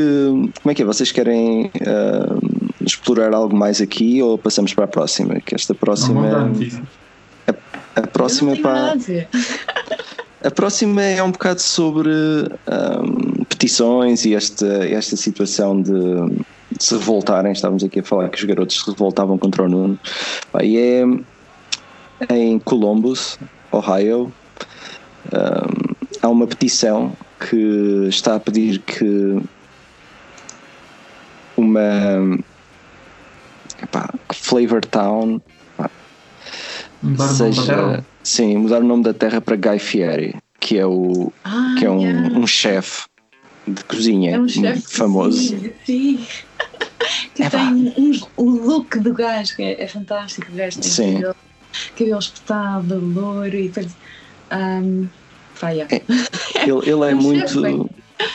como 0.61 0.71
é 0.71 0.73
que 0.73 0.81
é? 0.81 0.85
Vocês 0.85 1.11
querem 1.11 1.67
uh, 1.67 2.65
explorar 2.81 3.33
algo 3.33 3.55
mais 3.55 3.81
aqui 3.81 4.21
ou 4.21 4.37
passamos 4.37 4.73
para 4.73 4.85
a 4.85 4.87
próxima? 4.87 5.39
Que 5.39 5.55
esta 5.55 5.73
próxima. 5.73 6.51
A, 7.47 7.99
a 8.01 8.07
próxima 8.07 8.55
pá, 8.57 8.93
A 10.43 10.49
próxima 10.49 11.03
é 11.03 11.21
um 11.21 11.31
bocado 11.31 11.61
sobre 11.61 12.09
um, 12.09 13.43
petições 13.45 14.25
e 14.25 14.33
esta, 14.33 14.65
esta 14.87 15.15
situação 15.15 15.79
de 15.79 15.91
de 16.77 16.83
se 16.83 16.95
revoltarem. 16.95 17.51
Estávamos 17.51 17.83
aqui 17.83 17.99
a 17.99 18.03
falar 18.03 18.29
que 18.29 18.37
os 18.37 18.43
garotos 18.43 18.79
se 18.79 18.89
revoltavam 18.89 19.37
contra 19.37 19.63
o 19.63 19.69
Nuno. 19.69 19.99
E 20.61 20.77
é 20.77 21.03
em 22.29 22.59
Columbus, 22.59 23.37
Ohio. 23.71 24.31
Um, 25.31 25.93
há 26.21 26.29
uma 26.29 26.47
petição 26.47 27.13
que 27.49 28.07
está 28.07 28.35
a 28.35 28.39
pedir 28.39 28.79
que 28.79 29.41
uma 31.57 32.39
epá, 33.81 34.13
Flavor 34.33 34.83
Town 34.85 35.41
seja 37.37 38.03
Sim, 38.23 38.57
mudar 38.57 38.81
o 38.81 38.85
nome 38.85 39.03
da 39.03 39.13
terra 39.13 39.41
para 39.41 39.55
Guy 39.55 39.79
Fieri, 39.79 40.35
que 40.59 40.77
é, 40.77 40.85
o, 40.85 41.31
Ah, 41.43 41.75
que 41.79 41.85
é 41.85 41.89
um, 41.89 42.01
yeah. 42.01 42.37
um 42.37 42.45
chefe 42.45 43.07
de 43.67 43.83
cozinha 43.85 44.35
É 44.35 44.39
um 44.39 44.47
chefe 44.47 44.81
de 44.81 44.87
famoso. 44.87 45.51
cozinha, 45.53 45.73
Sim. 45.85 46.25
Que 47.33 47.49
tem 47.49 47.93
um, 47.97 48.11
o 48.37 48.49
look 48.49 48.99
do 48.99 49.13
gajo, 49.13 49.55
que 49.55 49.63
é, 49.63 49.83
é 49.83 49.87
fantástico. 49.87 50.51
O 50.51 50.55
gajo 50.55 50.79
tem 50.79 50.91
Sim. 50.91 51.13
cabelo, 51.15 51.35
cabelo 51.97 52.19
espetado, 52.19 52.99
loiro 52.99 53.55
e 53.57 53.69
depois. 53.69 53.91
Um, 54.51 55.07
yeah. 55.69 55.93
Ele, 56.65 56.89
ele 56.89 57.11
é 57.11 57.13
muito. 57.15 57.61
bem. 57.61 57.85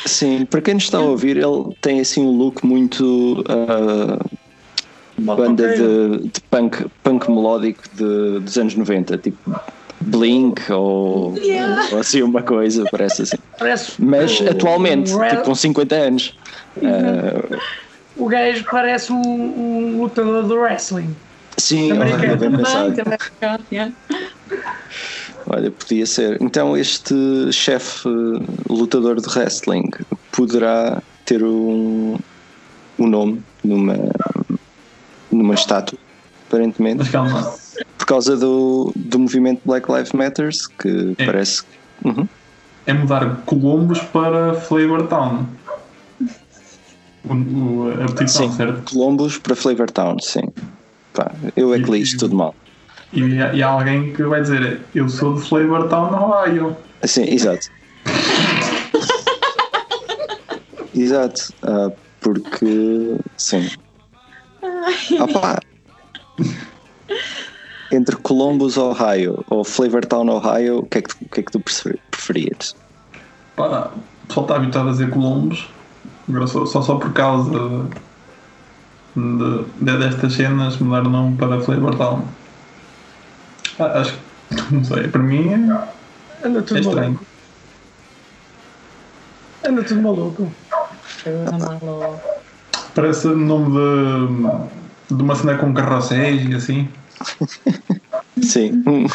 Sim, 0.05 0.45
para 0.47 0.61
quem 0.61 0.75
nos 0.75 0.85
está 0.85 0.99
a 0.99 1.03
ouvir, 1.03 1.37
ele 1.37 1.73
tem 1.81 2.01
assim 2.01 2.23
um 2.25 2.31
look 2.31 2.65
muito. 2.67 3.45
ah, 3.49 4.19
banda 5.19 5.69
de, 5.75 6.29
de 6.29 6.41
punk, 6.51 6.87
punk 7.03 7.29
melódico 7.31 7.83
de, 7.93 8.41
dos 8.41 8.59
anos 8.59 8.75
90, 8.75 9.17
tipo 9.19 9.39
Blink 10.01 10.71
ou, 10.73 11.35
Yeah. 11.39 11.89
ou 11.93 11.99
assim 12.01 12.23
uma 12.23 12.43
coisa, 12.43 12.85
parece 12.91 13.23
assim. 13.23 13.37
Parece 13.59 13.93
Mas 14.03 14.41
o- 14.41 14.51
atualmente, 14.51 15.13
o, 15.15 15.29
tipo, 15.29 15.43
com 15.45 15.55
50 15.55 15.95
anos. 15.95 16.35
ah, 16.83 17.59
o 18.17 18.27
gajo 18.27 18.65
parece 18.71 19.13
um, 19.13 19.17
um 19.19 19.99
lutador 20.03 20.47
de 20.47 20.53
wrestling. 20.55 21.15
sim, 21.59 21.93
Americano 21.93 22.25
olha, 22.25 22.37
bem 22.37 22.51
Também, 22.51 22.65
pensado. 22.65 22.95
também, 22.95 23.19
yeah. 23.73 23.93
Olha, 25.49 25.71
podia 25.71 26.05
ser. 26.07 26.41
Então, 26.43 26.77
este 26.77 27.15
chefe 27.53 28.09
eh, 28.09 28.43
lutador 28.69 29.21
de 29.21 29.29
wrestling 29.29 29.89
poderá 30.33 31.01
ter 31.25 31.43
um, 31.45 32.17
um 32.99 33.07
nome 33.07 33.43
numa, 33.63 33.95
numa 35.31 35.55
estátua, 35.55 35.99
aparentemente, 36.49 36.99
Mas 36.99 37.09
calma, 37.11 37.55
por 37.97 38.07
causa 38.07 38.37
do, 38.37 38.93
do 38.97 39.19
movimento 39.21 39.61
Black 39.65 39.91
Lives 39.91 40.13
Matters, 40.13 40.67
que 40.67 41.15
É. 41.19 41.27
parece. 41.27 41.63
Uhum. 42.05 42.29
é 42.85 42.93
mudar 42.93 43.37
Columbus 43.47 44.01
para 44.01 44.55
Flavor 44.55 45.07
Town. 45.07 45.47
O, 47.25 47.35
o, 47.35 47.93
a 47.93 48.07
petição, 48.13 48.51
Sim, 48.51 48.57
certo? 48.57 48.93
Columbus 48.93 49.39
para 49.39 49.57
Flavortown, 49.57 50.19
sim. 50.21 50.43
Pá, 51.13 51.33
eu 51.57 51.75
é 51.75 51.81
que 51.81 51.91
li 51.91 52.01
isto 52.03 52.19
tudo 52.19 52.37
mal. 52.37 52.55
E, 53.17 53.41
há- 53.43 53.53
e 53.55 53.63
há 53.63 53.69
alguém 53.69 54.13
que 54.13 54.23
vai 54.23 54.41
dizer: 54.43 54.81
Eu 54.95 55.09
sou 55.09 55.35
de 55.35 55.41
Flavor 55.49 55.89
Town, 55.89 56.13
Ohio. 56.13 56.77
Sim, 57.05 57.25
exato. 57.25 57.67
exato. 60.95 61.55
ah, 61.63 61.91
porque. 62.21 63.17
Sim. 63.37 63.69
Opa. 65.21 65.59
Entre 67.93 68.17
Columbus, 68.17 68.77
Ohio 68.77 69.45
ou 69.49 69.65
Flavortown, 69.65 70.29
Ohio, 70.29 70.79
o 70.81 70.87
que 70.87 70.99
é 70.99 71.03
que, 71.03 71.15
que, 71.31 71.41
é 71.41 71.43
que 71.45 71.53
tu 71.53 71.61
prefer- 71.61 71.99
preferias? 72.11 72.75
Pá, 73.55 73.93
o 73.95 74.27
pessoal 74.27 74.45
está 74.47 74.57
habituado 74.57 74.89
a 74.89 74.93
dizer 74.93 75.09
Columbus, 75.11 75.69
agora 76.29 76.47
só, 76.49 76.67
só, 76.67 76.83
só 76.83 76.97
por 76.97 77.13
causa 77.13 77.51
de, 79.15 79.65
de- 79.81 79.99
destas 79.99 80.33
cenas 80.33 80.77
mudar 80.79 81.07
o 81.07 81.11
nome 81.11 81.37
para 81.37 81.61
Flavor 81.61 81.95
Town. 81.95 82.23
Ah, 83.79 84.01
acho 84.01 84.19
que, 84.19 84.25
não 84.75 84.85
sei, 84.85 85.09
para 85.09 85.23
mim 85.23 85.49
é, 85.53 86.47
Anda 86.47 86.61
é 86.61 86.63
tudo 86.63 86.81
estranho. 86.81 87.13
maluco. 87.15 87.27
Anda 89.65 89.85
tudo 89.85 90.03
maluco. 90.03 90.53
Parece 92.95 93.29
nome 93.29 93.71
de, 93.73 95.17
de 95.17 95.23
uma 95.23 95.35
cena 95.35 95.59
com 95.59 95.75
carrosséis 95.75 96.49
e 96.49 96.55
assim. 96.55 96.89
Sim, 98.43 98.83
um- 98.87 99.07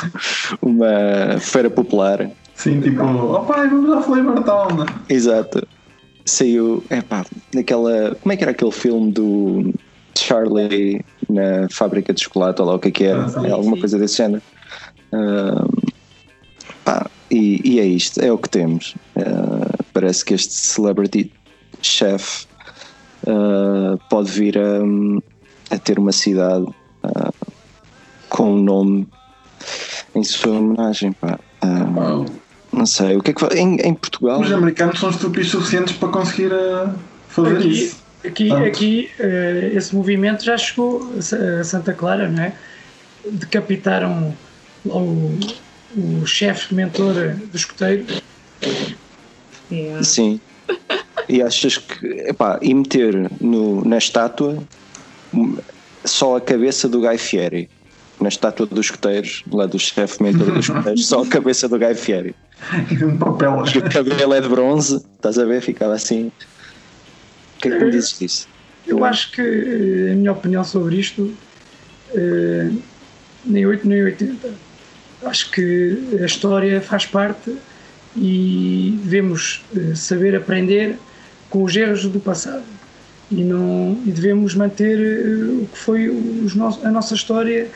uma 0.62 1.40
feira 1.40 1.70
popular. 1.70 2.30
Sim, 2.56 2.80
tipo, 2.82 3.04
oh 3.04 3.46
pai, 3.46 3.68
vamos 3.68 3.92
à 3.92 4.02
Flavor 4.02 4.44
Town. 4.44 4.86
Exato. 5.10 5.66
Saiu, 6.28 6.86
epá, 6.92 7.24
naquela. 7.54 8.16
Como 8.16 8.32
é 8.34 8.38
que 8.38 8.44
era 8.44 8.52
aquele 8.52 8.72
filme 8.72 9.12
do 9.12 9.74
Charlie 10.24 11.04
na 11.30 11.68
fábrica 11.70 12.14
de 12.14 12.24
chocolate, 12.24 12.62
ou 12.62 12.68
lá 12.68 12.76
o 12.76 12.80
que 12.80 12.88
é 12.90 12.92
que 12.92 13.04
era? 13.06 13.26
Ah, 13.26 13.48
É 13.48 13.52
alguma 13.52 13.76
sim. 13.76 13.80
coisa 13.82 13.98
desse 13.98 14.18
género. 14.18 14.42
Ahm, 15.14 15.68
pá, 16.86 17.10
e, 17.30 17.62
e 17.64 17.80
é 17.80 17.86
isto, 17.86 18.20
é 18.22 18.32
o 18.32 18.38
que 18.38 18.50
temos. 18.50 18.96
Ah, 19.16 19.84
parece 19.94 20.24
que 20.26 20.34
este 20.34 20.54
celebrity 20.54 21.32
chef 21.82 22.46
ah, 23.28 23.98
pode 24.10 24.30
vir 24.32 24.58
a, 24.58 25.76
a 25.76 25.80
ter 25.80 25.98
uma 26.00 26.12
cidade 26.12 26.66
com 28.30 28.54
um 28.54 28.64
nome 28.64 29.08
em 30.16 30.24
sua 30.24 30.54
homenagem. 30.54 31.12
Pá. 31.14 31.40
Não 32.72 32.86
sei, 32.86 33.18
o 33.18 33.22
que 33.22 33.32
é 33.32 33.34
que 33.34 33.46
em, 33.58 33.76
em 33.82 33.94
Portugal? 33.94 34.40
Os 34.40 34.52
americanos 34.52 35.00
são 35.00 35.10
estúpidos 35.10 35.50
suficientes 35.50 35.94
para 35.98 36.08
conseguir 36.08 36.52
fazer 37.28 37.58
Aqui, 37.58 37.68
isso. 37.68 38.01
Aqui, 38.26 38.52
aqui 38.52 39.10
eh, 39.20 39.72
esse 39.74 39.96
movimento 39.96 40.44
já 40.44 40.58
chegou 40.58 41.14
a 41.18 41.22
Sa- 41.22 41.60
a 41.60 41.64
Santa 41.64 41.94
Clara, 41.94 42.28
não 42.30 42.44
é? 42.44 42.54
Decapitaram 43.30 44.36
o, 44.86 45.38
o 45.96 46.26
chefe 46.26 46.74
mentor 46.74 47.14
do 47.52 47.56
escoteiro. 47.56 48.06
Yeah. 49.72 50.04
Sim. 50.04 50.40
E 51.30 51.42
achas 51.42 51.78
que. 51.78 52.06
Epá, 52.28 52.60
e 52.62 52.74
meter 52.74 53.30
no, 53.40 53.86
na 53.86 53.98
estátua 53.98 54.62
só 56.04 56.36
a 56.38 56.42
cabeça 56.42 56.88
do 56.90 57.00
Guy 57.02 57.18
Fieri. 57.18 57.70
Na 58.20 58.28
estátua 58.30 58.68
dos 58.68 58.86
escoteiros, 58.86 59.44
lá 59.52 59.66
do 59.66 59.80
chefe 59.80 60.22
mentor 60.22 60.52
dos 60.52 60.66
escoteiros, 60.70 61.08
só 61.08 61.24
a 61.24 61.28
cabeça 61.28 61.68
do 61.68 61.80
Guy 61.80 61.96
Fieri. 61.96 62.36
E 62.92 63.04
um 63.04 63.18
papel. 63.18 63.64
E 63.74 63.78
o 63.80 63.90
cabelo 63.90 64.36
é 64.36 64.42
de 64.42 64.48
bronze, 64.48 64.98
estás 65.16 65.40
a 65.40 65.46
ver? 65.46 65.62
Ficava 65.62 65.94
assim. 65.96 66.32
Que 67.62 67.68
é 67.68 67.78
que 67.78 67.86
me 67.86 67.92
dizes 67.92 68.18
disso? 68.18 68.48
Eu 68.88 69.06
acho 69.06 69.32
que 69.32 69.42
eh, 69.42 70.12
a 70.12 70.16
minha 70.16 70.32
opinião 70.32 70.64
sobre 70.64 70.96
isto, 70.98 71.32
eh, 72.14 72.72
nem 73.46 73.66
8 73.66 73.88
nem 73.88 74.04
80. 74.04 74.50
Acho 75.24 75.52
que 75.52 76.18
a 76.20 76.26
história 76.26 76.82
faz 76.82 77.06
parte 77.06 77.56
e 78.16 79.00
devemos 79.04 79.64
eh, 79.76 79.94
saber 79.96 80.36
aprender 80.36 80.98
com 81.50 81.64
os 81.64 81.76
erros 81.76 82.06
do 82.06 82.20
passado 82.20 82.64
e, 83.30 83.44
não, 83.44 84.02
e 84.06 84.12
devemos 84.12 84.56
manter 84.56 84.98
o 85.62 85.68
que 85.72 85.78
foi 85.78 86.10
os 86.10 86.56
nosso, 86.56 86.86
a 86.86 86.90
nossa 86.90 87.14
história, 87.14 87.68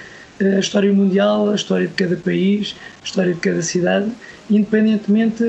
a 0.41 0.59
história 0.59 0.91
mundial, 0.91 1.51
a 1.51 1.55
história 1.55 1.87
de 1.87 1.93
cada 1.93 2.15
país, 2.17 2.75
a 3.01 3.05
história 3.05 3.33
de 3.33 3.39
cada 3.39 3.61
cidade, 3.61 4.11
independentemente 4.49 5.43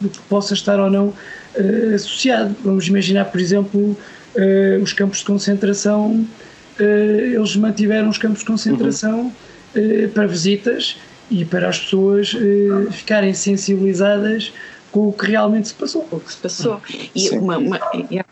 do 0.00 0.08
que 0.08 0.18
possa 0.28 0.54
estar 0.54 0.78
ou 0.78 0.88
não 0.88 1.12
eh, 1.56 1.94
associado. 1.94 2.54
Vamos 2.64 2.86
imaginar, 2.88 3.26
por 3.26 3.40
exemplo, 3.40 3.96
eh, 4.36 4.78
os 4.82 4.92
campos 4.92 5.18
de 5.18 5.24
concentração, 5.24 6.26
eh, 6.78 7.32
eles 7.34 7.54
mantiveram 7.56 8.08
os 8.08 8.18
campos 8.18 8.40
de 8.40 8.46
concentração 8.46 9.32
eh, 9.74 10.08
para 10.14 10.26
visitas 10.26 10.96
e 11.30 11.44
para 11.44 11.68
as 11.68 11.78
pessoas 11.78 12.36
ficarem 12.90 13.32
sensibilizadas 13.32 14.52
com 14.92 15.08
o 15.08 15.12
que 15.12 15.26
realmente 15.26 15.68
se 15.68 15.74
passou. 15.74 16.06
o 16.10 16.20
que 16.20 16.32
se 16.32 16.38
passou. 16.38 16.80
E 17.14 17.30
uma, 17.30 17.58
uma- 17.58 17.80
yeah, 18.10 18.28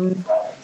um, 0.00 0.14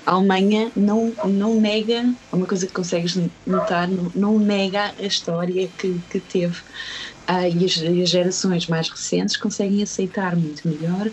a 0.06 0.12
Alemanha 0.12 0.70
não, 0.76 1.12
não 1.26 1.60
nega, 1.60 2.08
uma 2.32 2.46
coisa 2.46 2.66
que 2.66 2.72
consegues 2.72 3.18
notar, 3.46 3.88
não, 3.88 4.10
não 4.14 4.38
nega 4.38 4.94
a 4.98 5.02
história 5.02 5.68
que, 5.76 6.00
que 6.08 6.20
teve. 6.20 6.56
Ah, 7.26 7.48
e, 7.48 7.64
as, 7.64 7.76
e 7.78 8.02
as 8.02 8.08
gerações 8.08 8.68
mais 8.68 8.88
recentes 8.88 9.36
conseguem 9.36 9.82
aceitar 9.82 10.36
muito 10.36 10.66
melhor. 10.68 11.10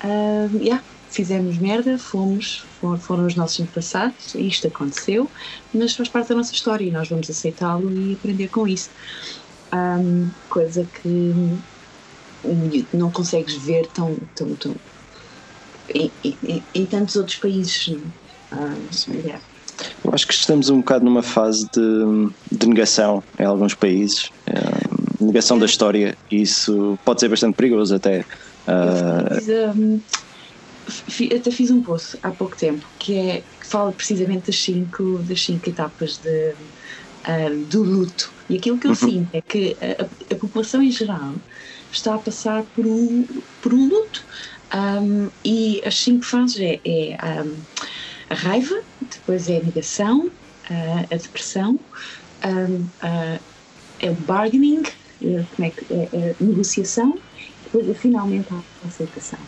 Ah, 0.00 0.48
yeah, 0.60 0.84
fizemos 1.10 1.58
merda, 1.58 1.98
fomos, 1.98 2.68
for- 2.78 2.98
foram 3.00 3.26
os 3.26 3.34
nossos 3.34 3.58
antepassados, 3.60 4.34
isto 4.36 4.68
aconteceu, 4.68 5.30
mas 5.72 5.94
faz 5.94 6.08
parte 6.08 6.28
da 6.28 6.36
nossa 6.36 6.52
história 6.52 6.84
e 6.84 6.90
nós 6.90 7.08
vamos 7.08 7.28
aceitá-lo 7.30 7.92
e 7.96 8.14
aprender 8.14 8.48
com 8.48 8.66
isso. 8.66 8.90
Um, 9.74 10.32
coisa 10.48 10.86
que 10.86 11.32
um 12.44 12.68
não 12.94 13.10
consegues 13.12 13.56
ver 13.64 13.86
tão, 13.92 14.16
tão, 14.34 14.56
tão 14.56 14.80
em, 15.94 16.14
em, 16.22 16.66
em 16.74 16.86
tantos 16.86 17.16
outros 17.16 17.36
países. 17.38 17.86
não? 17.88 18.12
Ah, 18.50 18.76
yeah. 19.14 19.42
Eu 20.04 20.12
acho 20.12 20.26
que 20.26 20.34
estamos 20.34 20.68
um 20.70 20.78
bocado 20.78 21.04
numa 21.04 21.22
fase 21.22 21.68
de, 21.72 22.26
de 22.50 22.66
negação 22.66 23.22
em 23.38 23.44
alguns 23.44 23.74
países. 23.74 24.30
eh, 24.48 24.88
negação 25.20 25.58
da 25.58 25.66
história. 25.66 26.16
E 26.30 26.42
isso 26.42 26.98
pode 27.04 27.20
ser 27.20 27.28
bastante 27.28 27.54
perigoso 27.54 27.94
até. 27.94 28.24
Ah, 28.68 29.28
Fiz, 29.34 29.48
um, 29.48 30.04
fi- 31.10 31.34
até 31.34 31.50
fiz 31.50 31.70
um 31.70 31.82
post 31.82 32.18
há 32.22 32.30
pouco 32.32 32.56
tempo 32.56 32.92
que, 32.98 33.14
é, 33.14 33.42
que 33.42 33.66
fala 33.68 33.92
precisamente 33.94 34.46
das 34.46 34.56
cinco, 34.60 35.22
das 35.24 35.42
cinco 35.42 35.68
etapas 35.68 36.18
de, 36.18 36.56
ah, 37.24 37.50
do 37.66 37.82
luto. 37.82 38.34
E 38.48 38.56
aquilo 38.56 38.78
que 38.78 38.86
eu 38.88 38.94
sinto 38.94 39.30
é 39.34 39.42
que 39.42 39.76
a, 39.80 40.04
a- 40.04 40.10
a 40.34 40.38
população 40.38 40.82
em 40.82 40.90
geral 40.90 41.42
está 41.90 42.14
a 42.14 42.18
passar 42.18 42.66
por 42.66 42.86
um, 42.86 43.26
por 43.60 43.74
um 43.74 43.88
luto. 43.88 44.24
Um, 44.74 45.30
e 45.44 45.80
as 45.84 45.96
cinco 45.96 46.24
fases 46.26 46.58
é, 46.60 46.80
é, 46.84 47.42
um, 47.44 47.66
a 48.30 48.34
raiva, 48.34 48.74
depois 49.00 49.48
é 49.48 49.58
a 49.58 49.62
negação, 49.64 50.32
ah, 50.70 51.02
a 51.12 51.16
depressão, 51.16 51.84
um, 52.44 52.92
ah, 53.00 53.42
é 53.98 54.10
o 54.10 54.16
bargaining 54.16 54.82
eh, 55.22 55.46
como 55.50 55.66
é 55.66 55.70
que 55.70 55.86
é, 55.90 56.30
é 56.32 56.36
negociação, 56.40 57.10
depois 57.12 57.27
finalmente 57.94 58.48
a 58.52 58.86
aceitação. 58.86 59.38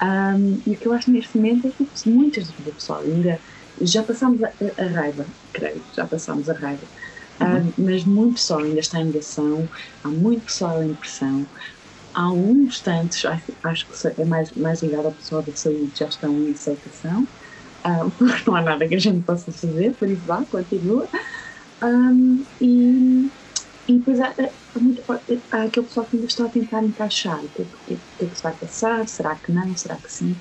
Um, 0.00 0.60
e 0.66 0.72
o 0.72 0.76
que 0.76 0.86
eu 0.86 0.92
acho 0.92 1.10
neste 1.10 1.36
momento 1.36 1.66
é 1.66 1.70
que 1.70 2.08
muitas 2.08 2.50
vezes, 2.50 2.74
pessoal, 2.74 3.00
ainda 3.00 3.40
já 3.80 4.02
passámos 4.02 4.42
a, 4.42 4.52
a, 4.78 4.86
raiva, 4.86 5.26
creio, 5.52 5.82
já 5.94 6.06
passámos 6.06 6.48
a 6.48 6.54
raiva. 6.54 6.86
Uhum. 7.40 7.72
mas 7.78 8.04
muito 8.04 8.34
pessoal 8.34 8.64
ainda 8.64 8.80
está 8.80 9.00
em 9.00 9.04
negação, 9.04 9.68
há 10.02 10.08
muito 10.08 10.46
pessoal 10.46 10.82
em 10.82 10.88
depressão, 10.88 11.46
há 12.12 12.32
uns 12.32 12.80
tantos, 12.80 13.24
acho, 13.24 13.52
acho 13.62 13.86
que 13.86 14.20
é 14.20 14.24
mais, 14.24 14.50
mais 14.56 14.82
ligado 14.82 15.06
ao 15.06 15.12
pessoal 15.12 15.40
da 15.42 15.52
saúde, 15.54 15.92
já 15.94 16.06
estão 16.06 16.32
em 16.32 16.50
aceitação, 16.50 17.28
porque 18.18 18.42
não 18.50 18.56
há 18.56 18.62
nada 18.62 18.88
que 18.88 18.94
a 18.96 18.98
gente 18.98 19.22
possa 19.22 19.52
fazer, 19.52 19.94
por 19.94 20.08
isso 20.08 20.22
vá, 20.26 20.42
continua. 20.50 21.08
Um, 21.80 22.44
e, 22.60 23.30
e 23.88 23.98
depois 23.98 24.20
há, 24.20 24.34
há, 24.74 24.78
muito, 24.78 25.02
há 25.50 25.62
aquele 25.62 25.86
pessoal 25.86 26.06
que 26.06 26.16
ainda 26.16 26.28
está 26.28 26.44
a 26.44 26.48
tentar 26.48 26.84
encaixar 26.84 27.42
o 27.42 27.48
que, 27.48 27.62
é 27.62 27.64
que, 27.64 28.24
é 28.24 28.26
que 28.26 28.36
se 28.36 28.42
vai 28.42 28.54
passar, 28.54 29.08
será 29.08 29.34
que 29.36 29.50
não, 29.50 29.74
será 29.76 29.96
que 29.96 30.12
sim. 30.12 30.36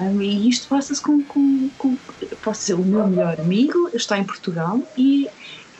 Um, 0.00 0.20
e 0.20 0.48
isto 0.48 0.68
passa-se 0.68 1.00
com, 1.00 1.22
com, 1.24 1.70
com. 1.78 1.96
Posso 2.42 2.62
ser 2.62 2.74
o 2.74 2.84
meu 2.84 3.06
melhor 3.06 3.40
amigo, 3.40 3.88
está 3.94 4.18
em 4.18 4.24
Portugal 4.24 4.82
e 4.96 5.28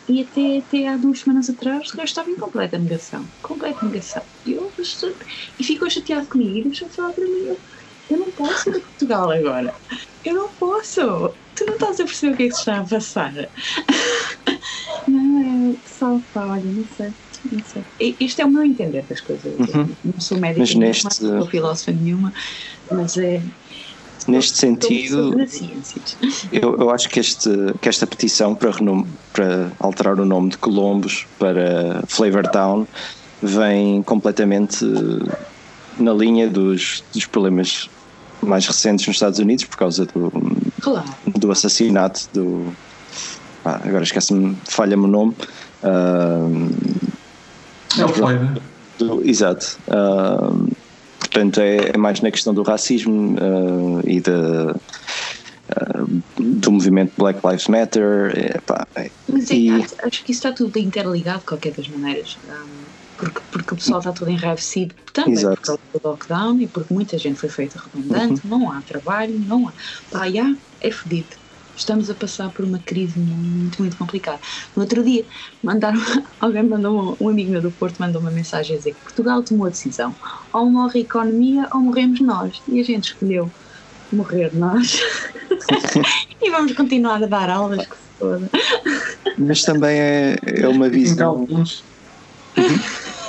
e 0.08 0.22
até, 0.22 0.58
até 0.58 0.88
há 0.88 0.96
duas 0.96 1.20
semanas 1.20 1.50
atrás 1.50 1.90
gajo 1.90 2.04
estava 2.04 2.30
em 2.30 2.36
completa 2.36 2.78
negação. 2.78 3.28
Completa 3.42 3.84
negação. 3.84 4.22
E, 4.46 4.52
eu, 4.52 4.72
e 5.58 5.64
ficou 5.64 5.90
chateado 5.90 6.26
comigo 6.28 6.56
e 6.56 6.64
deixou-me 6.64 6.94
falar 6.94 7.12
para 7.12 7.24
mim. 7.26 7.44
Eu, 7.44 7.60
eu 8.08 8.18
não 8.18 8.30
posso 8.32 8.70
ir 8.70 8.76
a 8.76 8.80
Portugal 8.80 9.30
agora. 9.30 9.74
Eu 10.24 10.34
não 10.34 10.48
posso. 10.54 11.36
Tu 11.54 11.66
não 11.66 11.74
estás 11.74 12.00
a 12.00 12.04
perceber 12.04 12.32
o 12.32 12.36
que 12.38 12.42
é 12.44 12.48
que 12.48 12.54
se 12.54 12.60
está 12.60 12.78
a 12.78 12.84
passar. 12.84 13.34
só 15.86 16.20
olha, 16.36 16.62
não 16.64 16.84
sei. 16.96 17.12
Não 17.50 17.62
sei. 17.64 18.16
Isto 18.18 18.42
é 18.42 18.44
o 18.44 18.50
meu 18.50 18.64
entender 18.64 19.04
das 19.08 19.20
coisas. 19.20 19.52
Uhum. 19.58 19.88
Não 20.04 20.20
sou 20.20 20.38
médica, 20.38 20.60
mas 20.60 20.74
neste... 20.74 21.22
não 21.22 21.40
sou 21.40 21.46
filósofa 21.46 21.92
nenhuma, 21.92 22.32
mas 22.90 23.16
é, 23.16 23.40
neste 24.28 24.58
sentido, 24.58 25.34
eu, 26.52 26.76
eu 26.76 26.90
acho 26.90 27.08
que, 27.08 27.18
este, 27.18 27.50
que 27.80 27.88
esta 27.88 28.06
petição 28.06 28.54
para, 28.54 28.70
para 29.32 29.72
alterar 29.80 30.20
o 30.20 30.24
nome 30.24 30.50
de 30.50 30.58
Colombos 30.58 31.26
para 31.38 32.02
Flavor 32.06 32.46
Town 32.48 32.86
vem 33.42 34.02
completamente 34.02 34.84
na 35.98 36.12
linha 36.12 36.48
dos, 36.48 37.02
dos 37.12 37.26
problemas 37.26 37.88
mais 38.42 38.66
recentes 38.66 39.06
nos 39.06 39.16
Estados 39.16 39.38
Unidos 39.38 39.64
por 39.64 39.76
causa 39.76 40.04
do, 40.06 40.30
claro. 40.80 41.08
do 41.26 41.50
assassinato 41.50 42.28
do. 42.32 42.72
Ah, 43.68 43.80
agora 43.84 44.04
esquece-me, 44.04 44.56
falha-me 44.64 45.04
o 45.04 45.08
nome. 45.08 45.34
Uh, 45.82 46.70
é 47.98 48.04
o 48.04 48.08
Flavor. 48.08 48.62
Exato. 49.24 49.78
Uh, 49.88 50.68
Portanto, 51.18 51.60
é, 51.60 51.90
é 51.94 51.96
mais 51.96 52.20
na 52.20 52.30
questão 52.30 52.54
do 52.54 52.62
racismo 52.62 53.36
uh, 53.36 54.00
e 54.04 54.20
de, 54.20 54.30
uh, 54.30 56.22
do 56.38 56.72
movimento 56.72 57.12
Black 57.16 57.40
Lives 57.46 57.68
Matter. 57.68 58.32
É, 58.34 58.60
pá, 58.60 58.86
é, 58.96 59.10
Mas 59.28 59.50
é, 59.50 59.54
e... 59.54 59.70
acho 59.72 60.24
que 60.24 60.32
isso 60.32 60.46
está 60.46 60.52
tudo 60.52 60.76
interligado 60.78 61.40
de 61.40 61.44
qualquer 61.44 61.72
das 61.72 61.86
maneiras. 61.88 62.38
Um, 62.48 62.88
porque, 63.18 63.40
porque 63.50 63.74
o 63.74 63.76
pessoal 63.76 63.98
está 63.98 64.12
todo 64.12 64.30
enraivecido 64.30 64.94
também 65.12 65.34
Exato. 65.34 65.56
por 65.56 65.62
causa 65.62 65.80
do 65.92 66.08
lockdown 66.08 66.60
e 66.60 66.66
porque 66.68 66.94
muita 66.94 67.18
gente 67.18 67.38
foi 67.38 67.48
feita 67.48 67.80
redundante, 67.80 68.40
uhum. 68.44 68.58
não 68.58 68.72
há 68.72 68.80
trabalho, 68.80 69.38
não 69.46 69.68
há. 69.68 69.72
Pá, 70.10 70.30
já, 70.30 70.54
é 70.80 70.90
fedido 70.90 71.36
estamos 71.78 72.10
a 72.10 72.14
passar 72.14 72.50
por 72.50 72.64
uma 72.64 72.78
crise 72.78 73.18
muito, 73.18 73.80
muito 73.80 73.96
complicada. 73.96 74.40
No 74.74 74.82
outro 74.82 75.02
dia, 75.02 75.24
mandaram, 75.62 76.00
alguém 76.40 76.62
mandou, 76.62 77.16
um 77.20 77.28
amigo 77.28 77.50
meu 77.50 77.62
do 77.62 77.70
Porto 77.70 77.98
mandou 77.98 78.20
uma 78.20 78.30
mensagem 78.30 78.74
a 78.74 78.78
dizer 78.78 78.94
que 78.94 79.00
Portugal 79.00 79.42
tomou 79.42 79.66
a 79.66 79.70
decisão: 79.70 80.14
ou 80.52 80.68
morre 80.70 81.00
a 81.00 81.02
economia 81.02 81.68
ou 81.72 81.80
morremos 81.80 82.20
nós. 82.20 82.62
E 82.68 82.80
a 82.80 82.84
gente 82.84 83.12
escolheu 83.12 83.50
morrer 84.12 84.50
nós. 84.54 85.00
e 86.42 86.50
vamos 86.50 86.72
continuar 86.72 87.22
a 87.22 87.26
dar 87.26 87.50
aulas 87.50 87.86
que 87.86 87.94
se 87.94 88.08
toda. 88.18 88.50
Mas 89.38 89.62
também 89.62 89.98
é, 89.98 90.36
é 90.44 90.68
uma 90.68 90.88
visão. 90.88 91.46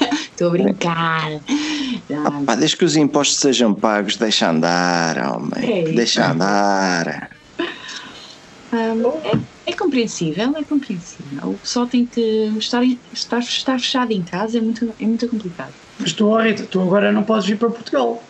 Estou 0.07 0.47
a 0.49 0.51
brincar. 0.51 1.41
Ah, 2.11 2.41
pá, 2.45 2.55
desde 2.55 2.77
que 2.77 2.85
os 2.85 2.95
impostos 2.95 3.39
sejam 3.39 3.73
pagos, 3.73 4.17
deixa 4.17 4.49
andar, 4.49 5.17
homem. 5.35 5.81
É 5.87 5.91
deixa 5.91 6.31
andar. 6.31 7.38
Um, 8.71 9.07
é, 9.27 9.71
é, 9.71 9.73
compreensível, 9.73 10.55
é 10.55 10.63
compreensível. 10.63 11.49
O 11.49 11.53
pessoal 11.55 11.87
tem 11.87 12.05
que 12.05 12.51
estar, 12.57 12.83
estar, 13.13 13.39
estar 13.39 13.79
fechado 13.79 14.11
em 14.11 14.21
casa 14.21 14.57
é 14.57 14.61
muito, 14.61 14.93
é 14.99 15.05
muito 15.05 15.27
complicado. 15.27 15.73
Mas 15.99 16.13
tu, 16.13 16.35
Rita, 16.37 16.63
tu 16.63 16.81
agora 16.81 17.11
não 17.11 17.23
podes 17.23 17.47
vir 17.47 17.57
para 17.57 17.69
Portugal. 17.69 18.23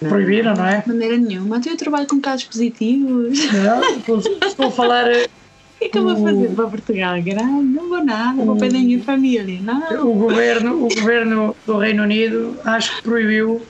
Não, 0.00 0.08
Proibiram, 0.08 0.54
não 0.54 0.66
é? 0.66 0.80
De 0.80 0.88
maneira 0.88 1.16
nenhuma. 1.16 1.58
Então 1.58 1.72
eu 1.72 1.78
trabalho 1.78 2.06
com 2.06 2.20
casos 2.20 2.44
positivos. 2.44 3.38
Não, 3.52 4.18
estou 4.48 4.66
a 4.66 4.70
falar. 4.70 5.06
O 5.74 5.86
que 5.86 5.86
é 5.86 5.88
que 5.90 5.98
eu 5.98 6.04
vou 6.04 6.16
fazer 6.16 6.48
para 6.54 6.66
Portugal? 6.68 7.16
Não 7.62 7.88
vou 7.90 8.02
nada, 8.02 8.42
vou 8.42 8.56
para 8.56 8.68
a 8.68 8.70
minha 8.70 9.02
família. 9.02 9.60
Não. 9.60 10.08
O 10.08 10.14
governo, 10.14 10.86
o 10.86 10.88
governo 10.88 11.54
do 11.66 11.76
Reino 11.76 12.04
Unido 12.04 12.56
acho 12.64 12.96
que 12.96 13.02
proibiu 13.02 13.60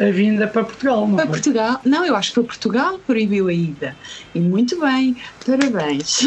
a 0.00 0.10
vinda 0.10 0.46
para 0.48 0.64
Portugal, 0.64 1.06
não 1.06 1.16
Para 1.16 1.26
foi? 1.26 1.34
Portugal? 1.34 1.80
Não, 1.84 2.04
eu 2.04 2.16
acho 2.16 2.30
que 2.30 2.34
foi 2.34 2.44
Portugal 2.44 2.98
que 2.98 3.04
proibiu 3.04 3.48
a 3.48 3.52
ida. 3.52 3.96
E 4.34 4.40
muito 4.40 4.80
bem, 4.80 5.16
parabéns. 5.46 6.22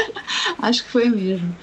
acho 0.60 0.84
que 0.84 0.90
foi 0.90 1.08
mesmo. 1.08 1.54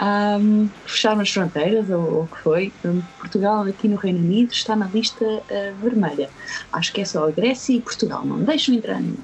Um, 0.00 0.68
fecharam 0.86 1.20
as 1.20 1.30
fronteiras, 1.30 1.90
ou 1.90 2.22
o 2.22 2.28
que 2.28 2.38
foi. 2.42 2.72
Portugal, 3.18 3.62
aqui 3.62 3.88
no 3.88 3.96
Reino 3.96 4.18
Unido, 4.18 4.52
está 4.52 4.76
na 4.76 4.86
lista 4.86 5.24
uh, 5.24 5.42
vermelha. 5.82 6.30
Acho 6.72 6.92
que 6.92 7.00
é 7.00 7.04
só 7.04 7.26
a 7.26 7.30
Grécia 7.30 7.74
e 7.74 7.80
Portugal, 7.80 8.24
não 8.24 8.40
deixam 8.40 8.74
entrar 8.74 9.00
nenhum. 9.00 9.16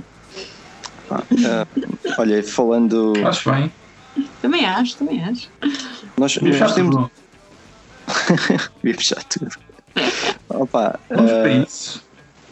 Ah, 1.10 1.22
uh, 1.30 2.14
olha, 2.18 2.42
falando. 2.42 3.12
Acho 3.24 3.50
bem. 3.50 3.72
Também 4.40 4.64
acho, 4.64 4.96
também 4.96 5.22
acho. 5.22 5.50
Nós, 6.16 6.36
nós 6.36 6.74
temos. 6.74 7.10
Ia 8.82 8.94
fechar 8.94 9.22
tudo. 9.24 9.50
Opa, 10.48 10.98
Vamos 11.10 11.30
uh, 11.30 11.34
para 11.34 11.52
isso. 11.52 12.04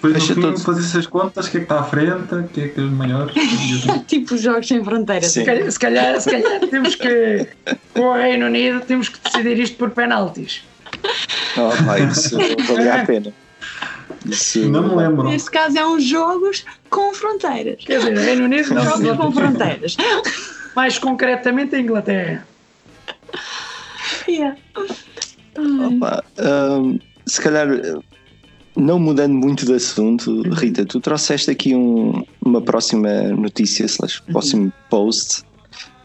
Depois 0.02 0.28
no 0.28 0.34
fim 0.34 0.40
todos... 0.40 0.62
fazer 0.64 0.80
essas 0.80 1.06
contas, 1.06 1.46
o 1.46 1.50
que 1.50 1.58
é 1.58 1.60
que 1.60 1.64
está 1.64 1.80
à 1.80 1.84
frente, 1.84 2.34
o 2.34 2.48
que 2.48 2.60
é 2.60 2.68
que 2.68 2.80
é 2.80 2.82
os 2.82 2.90
maiores. 2.90 3.34
tipo 4.08 4.36
jogos 4.36 4.66
sem 4.66 4.82
fronteira. 4.84 5.24
Se 5.28 5.44
calhar, 5.44 5.70
se 5.70 5.78
calhar, 5.78 6.20
se 6.20 6.30
calhar 6.30 6.60
temos 6.68 6.96
que, 6.96 7.46
com 7.94 8.00
o 8.00 8.12
Reino 8.14 8.46
Unido, 8.46 8.80
temos 8.80 9.08
que 9.08 9.20
decidir 9.20 9.60
isto 9.60 9.76
por 9.76 9.90
penaltis. 9.90 10.64
Opa, 11.56 12.00
isso 12.00 12.36
valia 12.66 12.94
a 12.94 13.06
pena. 13.06 13.32
Isso... 14.26 14.68
Não 14.68 14.88
me 14.88 14.96
lembro. 14.96 15.28
Neste 15.28 15.50
caso 15.50 15.78
é 15.78 15.86
uns 15.86 16.02
jogos 16.02 16.64
com 16.90 17.14
fronteiras. 17.14 17.84
Quer 17.84 17.98
dizer, 17.98 18.18
Reino 18.18 18.44
Unido 18.44 18.74
não 18.74 18.84
jogos 18.84 19.16
com 19.16 19.32
fronteiras. 19.32 19.96
Mais 20.74 20.98
concretamente 20.98 21.76
a 21.76 21.78
Inglaterra. 21.78 22.46
Yeah. 24.26 24.56
Opa, 25.56 26.24
um 26.38 26.98
se 27.32 27.40
calhar, 27.40 27.66
não 28.76 28.98
mudando 28.98 29.32
muito 29.32 29.64
de 29.64 29.72
assunto, 29.72 30.42
Rita, 30.50 30.84
tu 30.84 31.00
trouxeste 31.00 31.50
aqui 31.50 31.74
um, 31.74 32.22
uma 32.44 32.60
próxima 32.60 33.22
notícia, 33.28 33.86
slash, 33.86 34.20
uhum. 34.20 34.32
próximo 34.32 34.72
post 34.90 35.42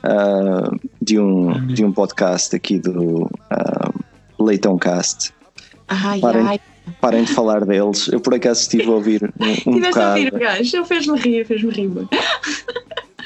uh, 0.06 0.80
de, 1.02 1.20
um, 1.20 1.68
de 1.68 1.84
um 1.84 1.92
podcast 1.92 2.56
aqui 2.56 2.80
do 2.80 3.24
uh, 3.26 4.42
Leitão 4.42 4.78
Cast. 4.78 5.34
Ai, 5.90 6.22
parem, 6.22 6.48
ai. 6.48 6.60
parem 7.02 7.26
de 7.26 7.34
falar 7.34 7.66
deles. 7.66 8.08
Eu 8.08 8.22
por 8.22 8.34
acaso 8.34 8.62
estive 8.62 8.86
a 8.86 8.92
ouvir 8.92 9.22
um, 9.38 9.50
um 9.50 9.54
Tiveste 9.56 9.82
bocado. 9.82 10.06
a 10.06 10.10
ouvir 10.12 10.34
o 10.34 10.40
gajo, 10.40 10.78
ele 10.78 10.86
fez-me 10.86 11.20
rir, 11.20 11.46
fez-me 11.46 11.72
rir. 11.72 11.92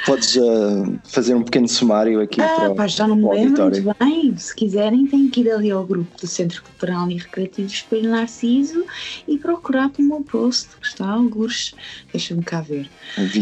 Podes 0.06 0.36
uh, 0.36 1.00
fazer 1.04 1.36
um 1.36 1.44
pequeno 1.44 1.68
sumário 1.68 2.22
aqui 2.22 2.42
ah, 2.42 2.48
para, 2.48 2.76
pá, 2.76 2.88
já 2.88 3.08
não 3.08 3.16
me 3.16 3.30
lembro 3.30 3.64
muito 3.64 3.96
bem. 4.00 4.36
Se 4.38 4.56
quiserem, 4.56 5.06
têm 5.06 5.30
que 5.30 5.42
ir 5.42 5.52
ali 5.52 5.70
ao 5.70 5.86
grupo 5.86 6.10
do 6.20 6.28
Centro 6.28 6.64
Cultural 6.64 7.10
e 7.12 7.18
Recreativo 7.18 7.68
Espelho 7.68 8.10
Narciso 8.10 8.84
e 9.28 9.38
procurar 9.38 9.90
pelo 9.90 10.08
meu 10.08 10.22
post, 10.22 10.70
que 10.80 10.88
está 10.88 11.08
alguns. 11.08 11.76
Deixa-me 12.12 12.44
cá 12.44 12.62
ver. 12.62 12.90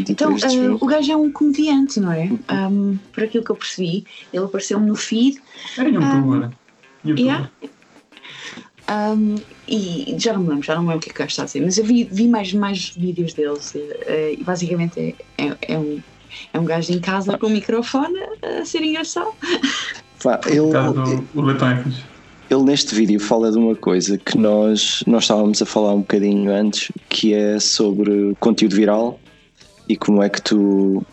Então, 0.10 0.34
uh, 0.34 0.78
o 0.82 0.86
gajo 0.86 1.12
é 1.12 1.16
um 1.16 1.32
comediante, 1.32 2.00
não 2.00 2.12
é? 2.12 2.26
Uhum. 2.26 2.40
Um, 2.52 3.00
por 3.14 3.24
aquilo 3.24 3.44
que 3.44 3.52
eu 3.52 3.56
percebi, 3.56 4.06
ele 4.34 4.46
apareceu-me 4.46 4.86
no 4.86 4.96
feed. 4.96 5.42
É 5.78 5.84
youtuber. 5.84 6.50
Um, 7.06 7.16
yeah. 7.16 7.50
Um, 8.90 9.36
e 9.68 10.16
já 10.18 10.34
não 10.34 10.42
me 10.42 10.50
lembro, 10.50 10.64
já 10.64 10.76
não 10.76 10.82
me 10.82 10.88
lembro 10.90 11.00
o 11.00 11.02
que 11.02 11.12
é 11.12 11.14
que 11.14 11.20
o 11.20 11.24
gajo 11.24 11.30
está 11.30 11.44
a 11.44 11.46
dizer, 11.46 11.62
mas 11.62 11.78
eu 11.78 11.86
vi, 11.86 12.06
vi 12.06 12.28
mais, 12.28 12.52
mais 12.54 12.90
vídeos 12.90 13.34
deles 13.34 13.76
uh, 13.76 13.80
e 14.34 14.44
basicamente 14.44 15.16
é, 15.38 15.46
é, 15.46 15.58
é 15.62 15.78
um 15.78 16.02
é 16.54 16.60
um 16.60 16.66
gajo 16.66 16.92
em 16.94 17.00
casa 17.00 17.38
com 17.38 17.48
o 17.48 17.50
microfone 17.50 18.20
a 18.42 18.66
ser 18.66 18.82
engraçado. 18.84 19.32
Pá, 20.24 20.40
ele, 20.48 20.58
ele, 20.58 21.24
ele 22.50 22.64
neste 22.64 22.94
vídeo 22.96 23.20
fala 23.20 23.52
de 23.52 23.58
uma 23.58 23.76
coisa 23.76 24.18
que 24.18 24.38
nós, 24.38 25.04
nós 25.08 25.24
estávamos 25.24 25.62
a 25.62 25.66
falar 25.66 25.94
um 25.94 26.00
bocadinho 26.00 26.52
antes, 26.52 26.92
que 27.08 27.34
é 27.34 27.60
sobre 27.60 28.36
conteúdo 28.40 28.76
viral 28.76 29.20
e 29.88 29.96
como 29.96 30.22
é 30.22 30.30
que 30.30 30.42
tu, 30.42 31.04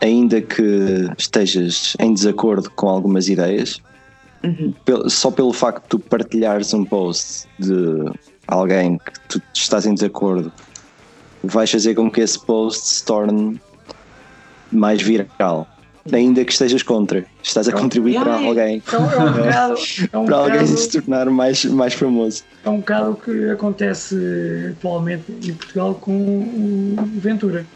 ainda 0.00 0.40
que 0.40 1.08
estejas 1.16 1.96
em 2.00 2.12
desacordo 2.14 2.70
com 2.70 2.88
algumas 2.88 3.28
ideias, 3.28 3.80
Pel- 4.84 5.10
Só 5.10 5.30
pelo 5.30 5.52
facto 5.52 5.82
de 5.82 5.88
tu 5.88 5.98
partilhares 5.98 6.72
um 6.72 6.84
post 6.84 7.48
de 7.58 8.04
alguém 8.46 8.96
que 8.98 9.20
tu 9.28 9.42
estás 9.52 9.86
em 9.86 9.94
desacordo, 9.94 10.52
vais 11.42 11.68
fazer 11.70 11.94
com 11.96 12.08
que 12.08 12.20
esse 12.20 12.38
post 12.38 12.86
se 12.86 13.04
torne 13.04 13.60
mais 14.72 15.00
viral. 15.02 15.66
Ainda 16.12 16.44
que 16.44 16.52
estejas 16.52 16.84
contra, 16.84 17.26
estás 17.42 17.66
a 17.68 17.72
contribuir 17.72 18.20
para 18.20 18.34
alguém, 18.36 18.80
É 18.92 18.96
um, 18.96 19.10
é 19.10 19.16
um 19.18 19.32
bocado, 19.32 19.74
é 20.12 20.18
um 20.18 20.24
para 20.24 20.36
alguém 20.36 20.60
bocado- 20.60 20.76
se 20.78 20.88
tornar 21.00 21.30
mais, 21.30 21.64
mais 21.64 21.94
famoso. 21.94 22.44
é 22.64 22.70
um 22.70 22.76
bocado 22.78 23.10
o 23.10 23.16
que 23.16 23.50
acontece 23.50 24.14
atualmente 24.78 25.24
em 25.44 25.52
Portugal 25.52 25.94
com 25.96 26.12
o 26.12 26.96
Ventura. 27.18 27.66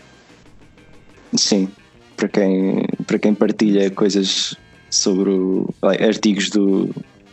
Sim, 1.35 1.69
para 2.17 2.29
quem, 2.29 2.87
para 3.07 3.19
quem 3.19 3.35
partilha 3.35 3.91
coisas 3.91 4.57
sobre 4.89 5.31
o, 5.31 5.69
artigos 5.83 6.51
do, 6.51 6.89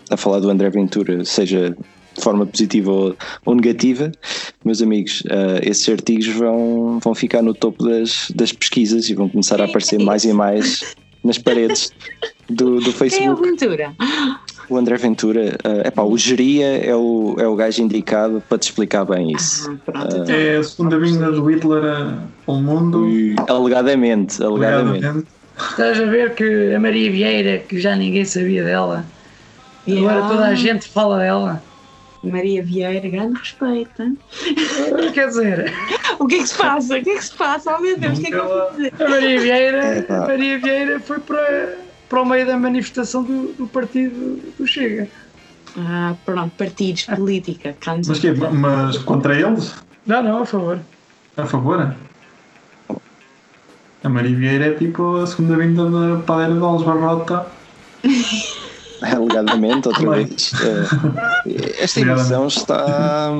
a 0.09 0.17
falar 0.17 0.39
do 0.39 0.49
André 0.49 0.69
Ventura, 0.71 1.23
seja 1.25 1.75
de 2.17 2.23
forma 2.23 2.45
positiva 2.45 2.91
ou, 2.91 3.15
ou 3.45 3.55
negativa, 3.55 4.11
meus 4.65 4.81
amigos, 4.81 5.23
eh, 5.29 5.61
esses 5.69 5.87
artigos 5.87 6.27
vão, 6.27 6.99
vão 7.01 7.15
ficar 7.15 7.41
no 7.41 7.53
topo 7.53 7.83
das, 7.87 8.31
das 8.35 8.51
pesquisas 8.51 9.09
e 9.09 9.13
vão 9.13 9.29
começar 9.29 9.61
a 9.61 9.65
aparecer 9.65 9.99
mais 9.99 10.23
e 10.23 10.33
mais 10.33 10.95
nas 11.23 11.37
paredes 11.37 11.91
do, 12.49 12.79
do 12.79 12.81
Quem 12.81 12.87
é 12.87 12.89
o 12.89 12.93
Facebook. 12.93 13.41
Ventura? 13.41 13.93
O 14.69 14.77
André 14.77 14.97
Ventura, 14.97 15.57
é 15.63 15.87
epá, 15.87 16.03
o 16.03 16.17
Geria 16.17 16.65
é 16.65 16.93
o, 16.93 17.35
é 17.39 17.47
o 17.47 17.55
gajo 17.55 17.81
indicado 17.81 18.43
para 18.49 18.57
te 18.57 18.63
explicar 18.63 19.05
bem 19.05 19.31
isso. 19.31 19.71
Ah, 19.71 19.91
pronto, 19.91 20.17
então. 20.17 20.35
É 20.35 20.57
a 20.57 20.63
segunda 20.63 20.99
vinda 20.99 21.31
do 21.31 21.45
Hitler 21.45 22.17
ao 22.45 22.55
mundo. 22.55 23.05
Alegadamente, 23.47 24.43
alegadamente. 24.43 25.05
alegadamente. 25.05 25.27
Estás 25.69 25.99
a 25.99 26.05
ver 26.05 26.35
que 26.35 26.73
a 26.73 26.79
Maria 26.79 27.09
Vieira, 27.09 27.59
que 27.59 27.79
já 27.79 27.95
ninguém 27.95 28.25
sabia 28.25 28.63
dela, 28.63 29.05
Yeah. 29.87 30.11
agora 30.11 30.27
toda 30.27 30.47
a 30.47 30.53
gente 30.53 30.85
fala 30.89 31.19
dela. 31.19 31.63
Maria 32.27 32.63
Vieira, 32.63 33.07
grande 33.09 33.39
respeito. 33.39 34.01
hein? 34.01 34.17
Quer 35.13 35.27
dizer, 35.27 35.73
O 36.19 36.25
que 36.27 36.35
é 36.35 36.39
que 36.39 36.47
se 36.47 36.57
passa? 36.57 36.97
O 36.97 37.03
que 37.03 37.09
é 37.09 37.15
que 37.15 37.23
se 37.23 37.33
passa? 37.35 37.75
Oh 37.77 37.81
meu 37.81 37.97
Deus, 37.97 38.17
o 38.17 38.21
que 38.21 38.27
é 38.27 38.29
que 38.31 38.35
eu 38.35 38.47
vou 38.47 38.71
dizer? 38.71 38.93
a 38.99 39.09
Maria 39.09 39.39
Vieira, 39.39 39.97
Epá. 39.99 40.15
a 40.23 40.27
Maria 40.27 40.59
Vieira 40.59 40.99
foi 40.99 41.19
para, 41.19 41.77
para 42.09 42.21
o 42.21 42.25
meio 42.25 42.45
da 42.45 42.57
manifestação 42.57 43.23
do, 43.23 43.53
do 43.53 43.67
partido 43.67 44.41
do 44.57 44.67
Chega. 44.67 45.07
Ah, 45.77 46.15
pronto, 46.25 46.51
partidos, 46.57 47.03
política. 47.03 47.75
Mas, 48.07 48.19
quê? 48.19 48.31
mas 48.33 48.97
contra 48.99 49.39
eles? 49.39 49.75
Não, 50.05 50.23
não, 50.23 50.41
a 50.41 50.45
favor. 50.45 50.79
A 51.35 51.45
favor? 51.45 51.93
A 54.03 54.09
Maria 54.09 54.35
Vieira 54.35 54.65
é 54.67 54.73
tipo 54.73 55.17
a 55.17 55.27
segunda 55.27 55.55
vinda 55.57 55.89
da 55.89 56.21
padeira 56.23 56.53
de 56.53 56.59
Alves 56.63 56.85
Barrota. 56.85 57.45
alegadamente, 59.01 59.87
outra 59.87 60.09
vez. 60.11 60.51
Eh, 60.61 61.75
Esta 61.79 62.01
emissão 62.01 62.47
está. 62.47 63.31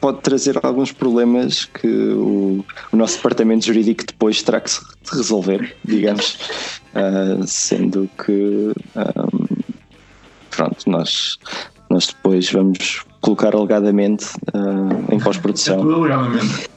pode 0.00 0.20
trazer 0.20 0.58
alguns 0.62 0.92
problemas 0.92 1.64
que 1.64 1.86
o, 1.86 2.64
o 2.92 2.96
nosso 2.96 3.16
departamento 3.16 3.66
jurídico 3.66 4.04
depois 4.06 4.42
terá 4.42 4.60
que 4.60 4.70
se 4.70 4.80
resolver, 5.12 5.76
digamos. 5.84 6.38
Ah, 6.94 7.44
sendo 7.46 8.08
que. 8.24 8.72
hum, 8.96 9.56
pronto, 10.50 10.90
nós, 10.90 11.38
nós 11.88 12.08
depois 12.08 12.50
vamos 12.50 13.04
colocar 13.20 13.54
alegadamente 13.54 14.26
ah, 14.54 15.12
em 15.12 15.16
É 15.18 15.22
pós-produção. 15.22 15.82
alegadamente. 15.82 16.68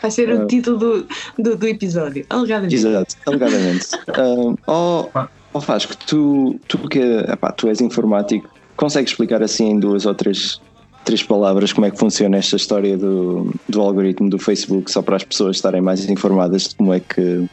Vai 0.00 0.10
ser 0.10 0.30
o 0.32 0.46
título 0.46 0.78
do, 0.78 1.06
do, 1.38 1.56
do 1.56 1.68
episódio. 1.68 2.24
Alegadamente. 2.30 2.74
Exato, 2.76 3.14
alegadamente. 3.26 3.88
Ah, 4.08 4.54
oh, 4.66 5.08
oh 5.52 5.60
Vasco, 5.60 5.96
tu, 5.96 6.58
tu 6.68 6.78
que 6.88 6.98
epá, 6.98 7.52
tu 7.52 7.68
és 7.68 7.80
informático, 7.80 8.48
consegues 8.76 9.12
explicar 9.12 9.42
assim 9.42 9.70
em 9.70 9.78
duas 9.78 10.06
ou 10.06 10.14
três, 10.14 10.60
três 11.04 11.22
palavras 11.22 11.72
como 11.72 11.86
é 11.86 11.90
que 11.90 11.98
funciona 11.98 12.36
esta 12.36 12.56
história 12.56 12.96
do, 12.96 13.52
do 13.68 13.80
algoritmo 13.80 14.30
do 14.30 14.38
Facebook, 14.38 14.90
só 14.90 15.02
para 15.02 15.16
as 15.16 15.24
pessoas 15.24 15.56
estarem 15.56 15.80
mais 15.80 16.08
informadas 16.08 16.68
de 16.68 16.74
como 16.76 16.94
é 16.94 17.00
que 17.00 17.48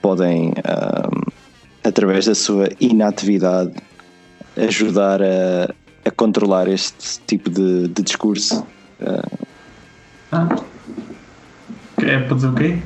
podem, 0.00 0.52
ah, 0.64 1.10
através 1.84 2.26
da 2.26 2.34
sua 2.34 2.68
inatividade, 2.80 3.72
ajudar 4.56 5.22
a, 5.22 5.72
a 6.04 6.10
controlar 6.10 6.68
este 6.68 7.20
tipo 7.26 7.50
de, 7.50 7.88
de 7.88 8.02
discurso? 8.02 8.66
Ah. 10.32 10.48
É 11.98 12.18
para 12.18 12.34
dizer 12.34 12.48
o 12.48 12.54
quê? 12.54 12.78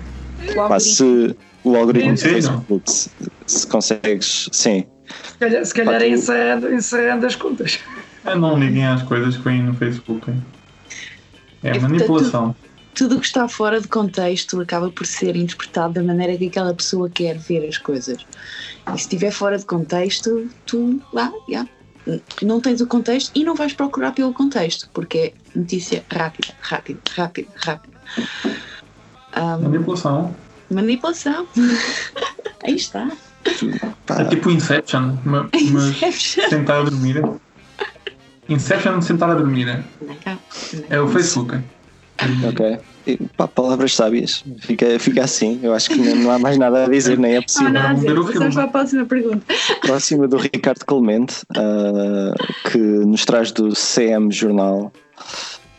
Pá, 0.55 0.81
se 0.81 1.37
o 1.65 1.77
algoritmo 1.77 2.13
do. 2.15 2.21
Facebook, 2.21 2.91
se, 2.91 3.11
se 3.47 3.67
consegues, 3.67 4.49
sim, 4.53 4.87
Se 5.31 5.39
calhar, 5.39 5.65
se 5.65 5.75
calhar 5.75 6.03
é 6.03 6.09
encerrando, 6.09 6.73
encerrando 6.73 7.27
as 7.27 7.35
contas. 7.35 7.81
Ah, 8.25 8.37
não 8.37 8.59
liguem 8.59 8.87
às 8.87 9.03
coisas 9.03 9.37
que 9.37 9.43
vêm 9.43 9.63
no 9.63 9.75
Facebook. 9.75 10.31
hein? 10.31 10.43
É 11.63 11.77
É, 11.77 11.79
manipulação. 11.79 12.55
Tudo 12.95 13.17
o 13.17 13.21
que 13.21 13.27
está 13.27 13.49
fora 13.49 13.81
de 13.81 13.89
contexto 13.89 14.61
acaba 14.61 14.89
por 14.89 15.05
ser 15.05 15.35
interpretado 15.35 15.95
da 15.95 16.03
maneira 16.03 16.37
que 16.37 16.47
aquela 16.47 16.73
pessoa 16.73 17.11
quer 17.11 17.37
ver 17.37 17.67
as 17.69 17.77
coisas. 17.77 18.25
E 18.87 18.91
se 18.93 18.97
estiver 18.99 19.33
fora 19.33 19.59
de 19.59 19.65
contexto, 19.65 20.49
tu 20.65 21.01
ah, 21.17 21.33
já, 21.51 21.67
não 22.43 22.61
tens 22.61 22.81
o 22.81 22.87
contexto 22.87 23.33
e 23.35 23.43
não 23.43 23.55
vais 23.55 23.73
procurar 23.73 24.13
pelo 24.13 24.33
contexto, 24.33 24.89
porque 24.93 25.19
é 25.19 25.59
notícia 25.59 26.05
rápida, 26.11 26.55
rápida, 26.61 27.01
rápida, 27.17 27.49
rápida. 27.57 27.95
Ah, 29.33 29.59
Manipulação. 29.59 30.35
Manipulação. 30.75 31.47
Aí 32.65 32.75
está. 32.77 33.09
pá, 34.07 34.23
É 34.23 34.25
tipo 34.27 34.51
Inception, 34.51 35.17
ma- 35.25 35.49
mas 35.73 35.85
Inception. 35.91 36.49
sentar 36.49 36.81
a 36.81 36.85
dormir. 36.85 37.23
Inception 38.49 39.01
sentar 39.01 39.31
a 39.31 39.35
dormir. 39.35 39.85
É 40.91 41.01
o 41.01 41.09
Facebook. 41.09 41.59
Ok. 42.49 42.79
E, 43.07 43.17
pá, 43.37 43.47
palavras 43.47 43.95
sábias. 43.95 44.45
Fica, 44.61 44.99
fica 44.99 45.25
assim. 45.25 45.61
Eu 45.63 45.75
acho 45.75 45.91
que 45.91 45.97
não, 45.97 46.15
não 46.17 46.31
há 46.31 46.39
mais 46.39 46.57
nada 46.57 46.85
a 46.85 46.89
dizer, 46.89 47.19
nem 47.19 47.37
é 47.37 47.43
possível. 47.43 47.71
não, 47.71 47.83
vamos 47.83 48.01
ver 48.03 48.19
o 48.19 48.25
passamos 48.25 48.39
filme. 48.39 48.55
para 48.55 48.65
a 48.65 48.69
próxima 48.69 49.05
pergunta. 49.05 49.55
Próxima 49.83 50.29
do 50.29 50.37
Ricardo 50.39 50.85
Clemente, 50.87 51.43
ah, 51.57 52.35
que 52.71 52.79
nos 52.79 53.25
traz 53.27 53.51
do 53.53 53.75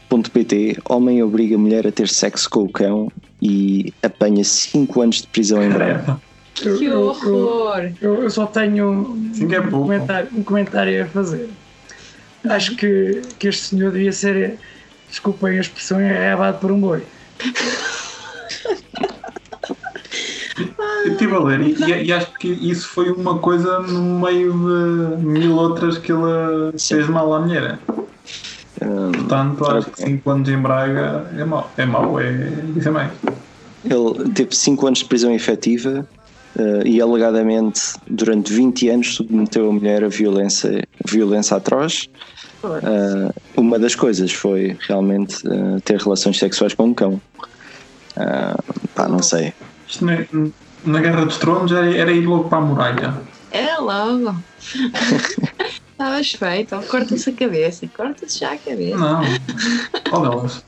cmjornal.pt 0.10 0.78
Homem 0.90 1.24
obriga 1.24 1.58
mulher 1.58 1.88
a 1.88 1.92
ter 1.92 2.08
sexo 2.08 2.50
com 2.50 2.64
o 2.64 2.70
cão 2.70 3.12
e 3.42 3.94
apanha 4.02 4.44
5 4.44 5.02
anos 5.02 5.22
de 5.22 5.28
prisão 5.28 5.64
em 5.64 5.70
breve. 5.70 6.12
Eu, 6.64 6.78
Que 6.78 6.86
eu- 6.86 6.92
eu- 6.92 7.02
horror! 7.08 7.92
eu- 8.02 8.24
eu 8.24 8.30
só 8.30 8.46
tenho 8.46 9.18
Sim 9.34 9.48
que 9.48 9.56
é 9.56 9.60
um, 9.62 9.70
comentário, 9.70 10.30
um 10.36 10.44
comentário 10.44 11.04
a 11.04 11.08
fazer. 11.08 11.50
Acho 12.48 12.76
que, 12.76 13.22
que 13.40 13.48
este 13.48 13.64
senhor 13.76 13.92
devia 13.92 14.12
ser, 14.14 14.58
desculpem 15.10 15.58
a 15.58 15.62
expressão, 15.62 15.98
arrebado 15.98 16.60
por 16.60 16.72
um 16.72 16.80
boi. 16.80 17.04
Eu 21.06 21.12
estive 21.12 21.36
a 21.36 21.40
ler 21.40 21.62
e, 21.62 21.74
e- 21.84 22.04
e 22.06 22.14
acho 22.14 22.32
que 22.40 22.48
isso 22.48 22.88
foi 22.88 23.12
uma 23.12 23.38
coisa 23.40 23.80
no 23.82 24.20
meio 24.22 24.54
de 24.54 25.26
mil 25.26 25.56
outras 25.56 25.98
que 25.98 26.12
ele 26.12 26.72
fez 26.80 27.08
mal 27.10 27.34
à 27.34 27.42
mulher. 27.42 27.78
Ah, 28.82 29.12
Portanto, 29.14 29.66
acho 29.66 29.92
que 29.92 30.02
Ok. 30.04 30.06
5 30.06 30.30
anos 30.30 30.50
em 30.50 30.58
Braga 30.58 31.32
é 31.38 31.46
mau. 31.46 31.72
É 31.78 31.86
mau, 31.86 32.20
é, 32.20 32.50
isso 32.76 32.88
é 32.88 32.92
mais. 32.92 33.12
Ele 33.84 34.30
teve 34.34 34.56
5 34.56 34.88
anos 34.88 35.00
de 35.00 35.06
prisão 35.06 35.32
efetiva 35.34 36.08
eh, 36.58 36.84
e 36.86 37.02
alegadamente 37.02 37.82
durante 38.08 38.52
20 38.54 38.90
anos 38.90 39.16
submeteu 39.16 39.70
a 39.70 39.74
mulher 39.74 40.04
a 40.04 40.08
violência, 40.08 40.88
violência 41.06 41.58
atroz. 41.58 42.10
Eh, 42.64 43.32
uma 43.58 43.78
das 43.78 43.94
coisas 43.94 44.32
foi 44.32 44.78
realmente 44.88 45.36
eh, 45.48 45.80
ter 45.84 46.00
relações 46.00 46.40
sexuais 46.40 46.74
com 46.74 46.86
um 46.86 46.94
cão. 46.94 47.22
Pá, 48.96 49.10
não 49.10 49.22
sei. 49.22 49.54
Isto 49.88 50.06
na, 50.06 50.18
na 50.86 51.02
Guerra 51.02 51.26
dos 51.26 51.38
Tronos 51.38 51.72
era, 51.72 51.94
era 51.94 52.12
ir 52.12 52.26
logo 52.26 52.46
para 52.50 52.60
a 52.60 52.62
muralha. 52.62 53.14
É 53.52 53.76
logo. 53.78 54.36
Estavas 55.96 56.32
feito, 56.34 56.76
corta-se 56.90 57.30
a 57.30 57.34
cabeça, 57.34 57.88
corta-se 57.96 58.40
já 58.40 58.52
a 58.52 58.58
cabeça. 58.58 58.98
Não. 58.98 59.22
Qual 60.10 60.22
delas? 60.24 60.66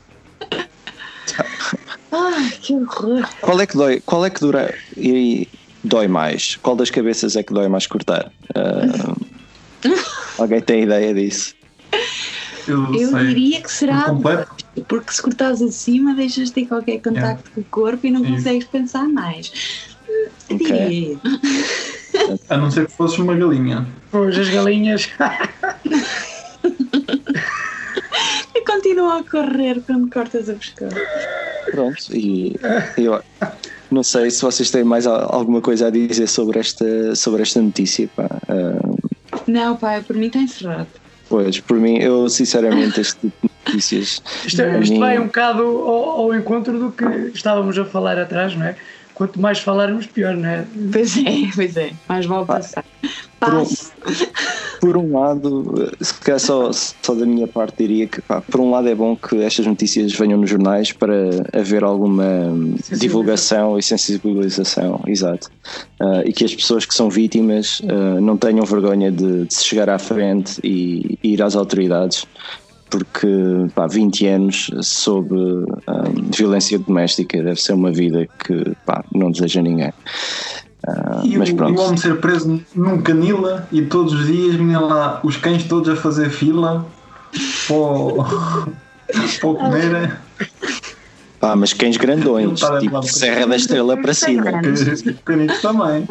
Ai, 2.10 2.50
que 2.62 2.72
horror. 2.72 3.28
Qual 3.42 3.60
é 3.60 3.66
que 3.66 3.76
dói? 3.76 4.00
Qual 4.00 4.24
é 4.24 4.30
que 4.30 4.40
dura 4.40 4.74
e 4.96 5.46
dói 5.84 6.08
mais? 6.08 6.56
Qual 6.56 6.74
das 6.74 6.88
cabeças 6.88 7.36
é 7.36 7.42
que 7.42 7.52
dói 7.52 7.68
mais 7.68 7.86
cortar? 7.86 8.32
Ah, 9.84 10.42
alguém 10.42 10.60
tem 10.60 10.82
ideia 10.82 11.14
disso? 11.14 11.54
Eu, 12.66 12.92
Eu 12.94 13.10
sei. 13.10 13.26
diria 13.28 13.60
que 13.62 13.70
será 13.70 14.06
porque 14.88 15.12
se 15.12 15.22
cortares 15.22 15.62
acima 15.62 16.14
deixas 16.14 16.48
de 16.48 16.54
ter 16.54 16.66
qualquer 16.66 17.00
contacto 17.00 17.48
com 17.52 17.60
o 17.60 17.64
corpo 17.64 18.04
e 18.04 18.10
não 18.10 18.24
consegues 18.24 18.66
pensar 18.66 19.08
mais. 19.08 19.52
Ok. 20.50 20.58
Diria. 20.58 21.20
A 22.48 22.56
não 22.56 22.70
ser 22.70 22.86
que 22.86 22.92
fosse 22.92 23.20
uma 23.20 23.34
galinha. 23.34 23.86
Pois 24.10 24.38
as 24.38 24.48
galinhas. 24.48 25.08
E 28.54 28.60
continua 28.64 29.20
a 29.20 29.24
correr 29.24 29.80
quando 29.86 30.10
cortas 30.10 30.48
a 30.48 30.54
pescoço. 30.54 30.96
Pronto, 31.70 32.16
e 32.16 32.56
eu 32.96 33.22
não 33.90 34.02
sei 34.02 34.30
se 34.30 34.42
vocês 34.42 34.70
têm 34.70 34.84
mais 34.84 35.06
al- 35.06 35.34
alguma 35.34 35.60
coisa 35.60 35.86
a 35.88 35.90
dizer 35.90 36.26
sobre 36.26 36.58
esta, 36.58 37.14
sobre 37.14 37.42
esta 37.42 37.60
notícia. 37.60 38.08
pá. 38.16 38.28
Ah, 38.48 39.38
Não, 39.46 39.76
pá, 39.76 40.00
por 40.06 40.16
mim 40.16 40.26
está 40.26 40.38
encerrado. 40.40 40.86
Pois, 41.28 41.60
por 41.60 41.76
mim, 41.78 41.98
eu 41.98 42.28
sinceramente, 42.30 43.00
este 43.02 43.20
tipo 43.20 43.36
de 43.46 43.50
notícias. 43.66 44.22
Isto, 44.46 44.62
a 44.62 44.78
isto 44.78 44.92
mim- 44.94 44.98
vai 45.00 45.18
um 45.18 45.26
bocado 45.26 45.62
ao, 45.62 46.20
ao 46.22 46.34
encontro 46.34 46.78
do 46.78 46.90
que 46.90 47.04
estávamos 47.34 47.78
a 47.78 47.84
falar 47.84 48.18
atrás, 48.18 48.56
não 48.56 48.64
é? 48.66 48.76
Quanto 49.18 49.40
mais 49.40 49.58
falarmos, 49.58 50.06
pior, 50.06 50.36
não 50.36 50.48
é? 50.48 50.64
Pois 50.92 51.16
é, 51.18 51.50
pois 51.52 51.76
é. 51.76 51.90
Mais 52.08 52.24
vale 52.24 52.46
passar. 52.46 52.84
por 53.40 53.54
um-. 53.54 53.66
Por 54.80 54.96
um 54.96 55.18
lado, 55.18 55.90
se 56.00 56.14
calhar 56.14 56.38
só, 56.38 56.70
só 56.72 57.12
da 57.12 57.26
minha 57.26 57.48
parte 57.48 57.78
diria 57.78 58.06
que, 58.06 58.22
pá, 58.22 58.40
por 58.40 58.60
um 58.60 58.70
lado 58.70 58.88
é 58.88 58.94
bom 58.94 59.16
que 59.16 59.42
estas 59.42 59.66
notícias 59.66 60.12
venham 60.12 60.38
nos 60.38 60.48
jornais 60.48 60.92
para 60.92 61.14
haver 61.52 61.82
alguma 61.82 62.24
divulgação 62.96 63.76
e 63.76 63.82
sensibilização, 63.82 65.02
exato. 65.06 65.50
Ah, 65.98 66.22
e 66.24 66.32
que 66.32 66.44
as 66.44 66.54
pessoas 66.54 66.86
que 66.86 66.94
são 66.94 67.10
vítimas 67.10 67.82
ah, 67.88 68.20
não 68.20 68.36
tenham 68.36 68.64
vergonha 68.64 69.10
de, 69.10 69.46
de 69.46 69.52
se 69.54 69.64
chegar 69.64 69.90
à 69.90 69.98
frente 69.98 70.60
e, 70.62 71.18
e 71.24 71.32
ir 71.32 71.42
às 71.42 71.56
autoridades, 71.56 72.24
porque 72.90 73.26
pá, 73.74 73.86
20 73.86 74.26
anos 74.26 74.70
sob 74.82 75.28
ah, 75.86 76.04
violência 76.36 76.78
doméstica 76.78 77.42
deve 77.42 77.60
ser 77.60 77.72
uma 77.74 77.92
vida 77.92 78.26
que 78.46 78.72
pá, 78.86 79.04
não 79.14 79.30
deseja 79.30 79.60
ninguém. 79.62 79.92
Ah, 80.86 81.22
E, 81.24 81.36
mas 81.36 81.50
o, 81.50 81.56
pronto. 81.56 81.78
o 81.78 81.82
homem 81.84 81.96
ser 81.96 82.18
preso 82.20 82.60
num 82.74 83.00
canila 83.02 83.66
e 83.72 83.82
todos 83.82 84.12
os 84.14 84.26
dias 84.26 84.54
vinha 84.54 84.78
lá 84.80 85.20
os 85.22 85.36
cães 85.36 85.64
todos 85.64 85.88
a 85.88 85.96
fazer 85.96 86.30
fila 86.30 86.86
para 87.66 87.76
comer. 89.40 90.18
Pá, 91.40 91.54
mas 91.54 91.72
cães 91.72 91.96
grandões, 91.96 92.58
tá 92.60 92.78
tipo 92.78 93.00
Serra 93.02 93.46
da 93.46 93.56
Estrela 93.56 93.96
para 93.96 94.12
cima. 94.14 94.44
Os 94.92 95.02
pequenitos 95.02 95.60
também. 95.60 96.04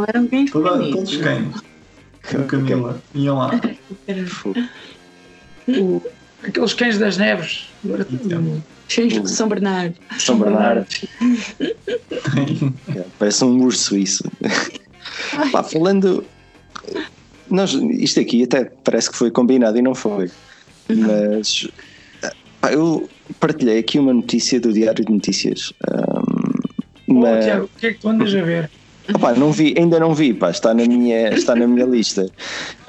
Toda, 0.51 0.69
todos 0.91 1.11
os 1.11 1.17
cães. 1.17 1.47
No 2.33 2.43
canila. 2.43 3.01
Iam 3.15 3.37
lá. 3.37 3.51
O- 5.69 6.01
aqueles 6.43 6.73
cães 6.73 6.97
das 6.97 7.17
neves. 7.17 7.67
Agora, 7.83 8.05
Então. 8.11 8.63
Cheios 8.89 9.21
de 9.21 9.29
São 9.29 9.49
Bernardo. 9.49 9.95
São 10.17 10.39
Bernardo. 10.39 10.85
Parece 13.19 13.43
um 13.43 13.61
urso 13.63 13.97
isso. 13.97 14.23
Pá, 15.51 15.63
falando. 15.63 16.23
Nós, 17.49 17.73
isto 17.73 18.19
aqui 18.19 18.43
até 18.43 18.65
parece 18.83 19.09
que 19.11 19.17
foi 19.17 19.31
combinado 19.31 19.77
e 19.77 19.81
não 19.81 19.95
foi. 19.95 20.29
Mas 20.89 21.67
pá, 22.61 22.71
eu 22.71 23.09
partilhei 23.39 23.79
aqui 23.79 23.99
uma 23.99 24.13
notícia 24.13 24.59
do 24.59 24.71
Diário 24.73 25.03
de 25.03 25.11
Notícias. 25.11 25.73
Ahm, 25.89 26.57
Oh, 27.09 27.13
uma- 27.13 27.39
Tiago, 27.39 27.65
o 27.73 27.79
que 27.79 27.87
é 27.87 27.93
que 27.93 27.99
tu 28.01 28.09
andas 28.09 28.35
a 28.35 28.41
ver? 28.41 28.69
Opá, 29.13 29.33
não 29.33 29.51
vi, 29.51 29.73
ainda 29.77 29.99
não 29.99 30.13
vi, 30.13 30.33
pá, 30.33 30.49
está 30.49 30.73
na 30.73 30.85
minha, 30.85 31.29
está 31.33 31.55
na 31.55 31.67
minha 31.67 31.85
lista. 31.85 32.29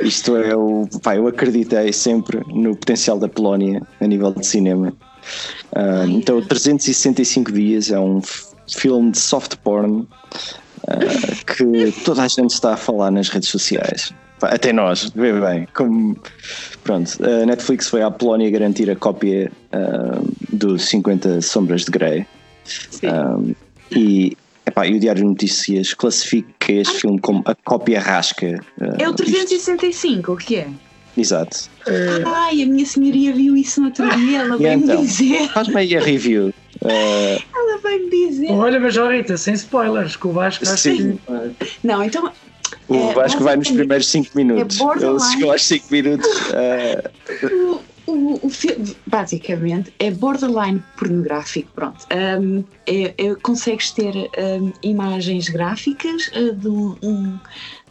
Isto 0.00 0.36
é 0.36 0.54
o, 0.56 0.86
pá, 1.02 1.16
eu 1.16 1.26
acreditei 1.26 1.92
sempre 1.92 2.40
no 2.52 2.74
potencial 2.76 3.18
da 3.18 3.28
Polónia 3.28 3.82
a 4.00 4.06
nível 4.06 4.32
de 4.32 4.46
cinema. 4.46 4.92
Ah, 5.74 6.04
então, 6.06 6.40
365 6.42 7.52
dias 7.52 7.90
é 7.90 8.00
um 8.00 8.20
filme 8.68 9.12
de 9.12 9.18
soft 9.18 9.56
porn 9.58 10.06
ah, 10.88 10.96
que 11.46 11.92
toda 12.04 12.22
a 12.22 12.28
gente 12.28 12.50
está 12.50 12.74
a 12.74 12.76
falar 12.76 13.10
nas 13.10 13.28
redes 13.28 13.48
sociais. 13.48 14.12
Pá, 14.40 14.48
até 14.48 14.72
nós, 14.72 15.10
vê 15.14 15.32
bem. 15.32 15.68
Como, 15.74 16.16
pronto, 16.84 17.12
a 17.24 17.46
Netflix 17.46 17.88
foi 17.88 18.02
à 18.02 18.10
Polónia 18.10 18.50
garantir 18.50 18.90
a 18.90 18.96
cópia 18.96 19.52
ah, 19.72 20.20
do 20.52 20.78
50 20.78 21.40
Sombras 21.42 21.84
de 21.84 21.90
Grey. 21.90 22.26
Sim. 22.64 23.06
Um, 23.06 23.54
e, 23.90 24.36
epá, 24.68 24.86
e 24.86 24.94
o 24.94 25.00
Diário 25.00 25.22
de 25.22 25.28
Notícias 25.28 25.94
classifica 25.94 26.72
este 26.72 27.00
filme 27.00 27.18
como 27.20 27.42
a 27.44 27.54
cópia 27.54 28.00
rasca. 28.00 28.60
É 28.98 29.08
o 29.08 29.10
isto- 29.10 29.24
365, 29.24 30.32
o 30.32 30.36
que 30.36 30.56
é? 30.56 30.68
Exato. 31.16 31.68
Eh, 31.86 32.22
Ai, 32.24 32.62
a 32.62 32.66
minha 32.66 32.86
senhoria 32.86 33.32
viu 33.32 33.56
isso 33.56 33.80
no 33.80 33.86
outro 33.88 34.08
dia. 34.16 34.38
Ela 34.38 34.56
veio-me 34.56 34.84
então? 34.84 35.02
dizer. 35.04 35.48
Faz-me 35.48 35.76
aí 35.76 35.96
a 35.96 36.00
review. 36.00 36.54
Uh, 36.80 37.42
Ela 37.52 37.78
veio-me 37.82 38.10
dizer. 38.28 38.52
olha, 38.52 38.78
mas 38.78 38.96
ó 38.96 39.08
Rita, 39.10 39.36
sem 39.36 39.54
spoilers, 39.54 40.14
que 40.14 40.28
o 40.28 40.32
Vasco 40.32 40.62
acho 40.68 40.76
Sim. 40.76 41.18
que. 41.26 41.66
Não, 41.82 42.04
então. 42.04 42.30
o 42.88 42.94
É, 42.94 43.14
Vasco 43.14 43.42
vai 43.42 43.56
nos 43.56 43.68
primeiros 43.68 44.06
5 44.06 44.30
minutos. 44.36 44.78
é. 44.80 44.84
Ele 45.04 45.18
chegou 45.20 45.50
aos 45.50 45.62
5 45.64 45.86
minutos. 45.90 46.28
uh, 46.54 47.80
O, 48.08 48.46
o, 48.46 48.48
filme, 48.48 48.96
basicamente, 49.06 49.92
é 49.98 50.10
borderline 50.10 50.82
pornográfico. 50.96 51.70
Pronto. 51.74 52.06
Um, 52.40 52.64
é, 52.86 53.12
é- 53.18 53.34
consegues 53.34 53.90
ter 53.90 54.14
um, 54.16 54.72
imagens 54.82 55.50
gráficas 55.50 56.28
uh, 56.28 56.54
de 56.54 56.68
um, 56.68 56.96
um, 57.02 57.38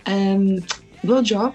um 0.09 0.59
blowjob. 1.03 1.53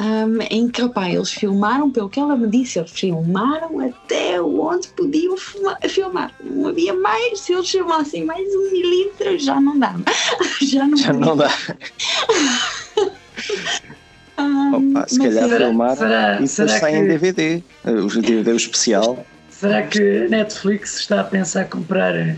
um, 0.00 0.40
em 0.48 0.68
que 0.68 0.80
opá, 0.80 1.10
eles 1.10 1.32
filmaram, 1.32 1.90
pelo 1.90 2.08
que 2.08 2.20
ela 2.20 2.36
me 2.36 2.46
disse, 2.48 2.78
eles 2.78 2.92
filmaram 2.92 3.80
até 3.80 4.40
onde 4.40 4.86
podiam 4.90 5.36
filma- 5.36 5.76
filmar. 5.88 6.32
Não 6.40 6.68
havia 6.68 6.94
mais, 6.94 7.40
se 7.40 7.52
eles 7.52 7.68
filmassem 7.68 8.24
mais 8.24 8.46
um 8.54 8.70
milímetro, 8.70 9.36
já 9.40 9.60
não 9.60 9.76
dava. 9.76 10.04
Já 10.62 10.86
não, 10.86 10.96
já 10.96 11.12
não 11.12 11.36
dá. 11.36 11.50
Um, 14.38 14.90
Opa, 14.92 15.08
se 15.08 15.18
calhar 15.18 15.50
é- 15.52 15.56
filmar 15.58 15.96
será- 15.96 16.28
e 16.28 16.32
depois 16.34 16.50
será 16.52 16.68
sai 16.78 16.96
em 16.96 17.02
que- 17.02 17.08
DVD. 17.08 17.62
uh, 17.84 17.90
O 18.04 18.08
DVD 18.22 18.54
especial. 18.56 19.26
Será 19.50 19.82
que 19.82 20.28
Netflix 20.28 21.00
está 21.00 21.20
a 21.20 21.24
pensar 21.24 21.64
comprar 21.66 22.14
eh, 22.14 22.36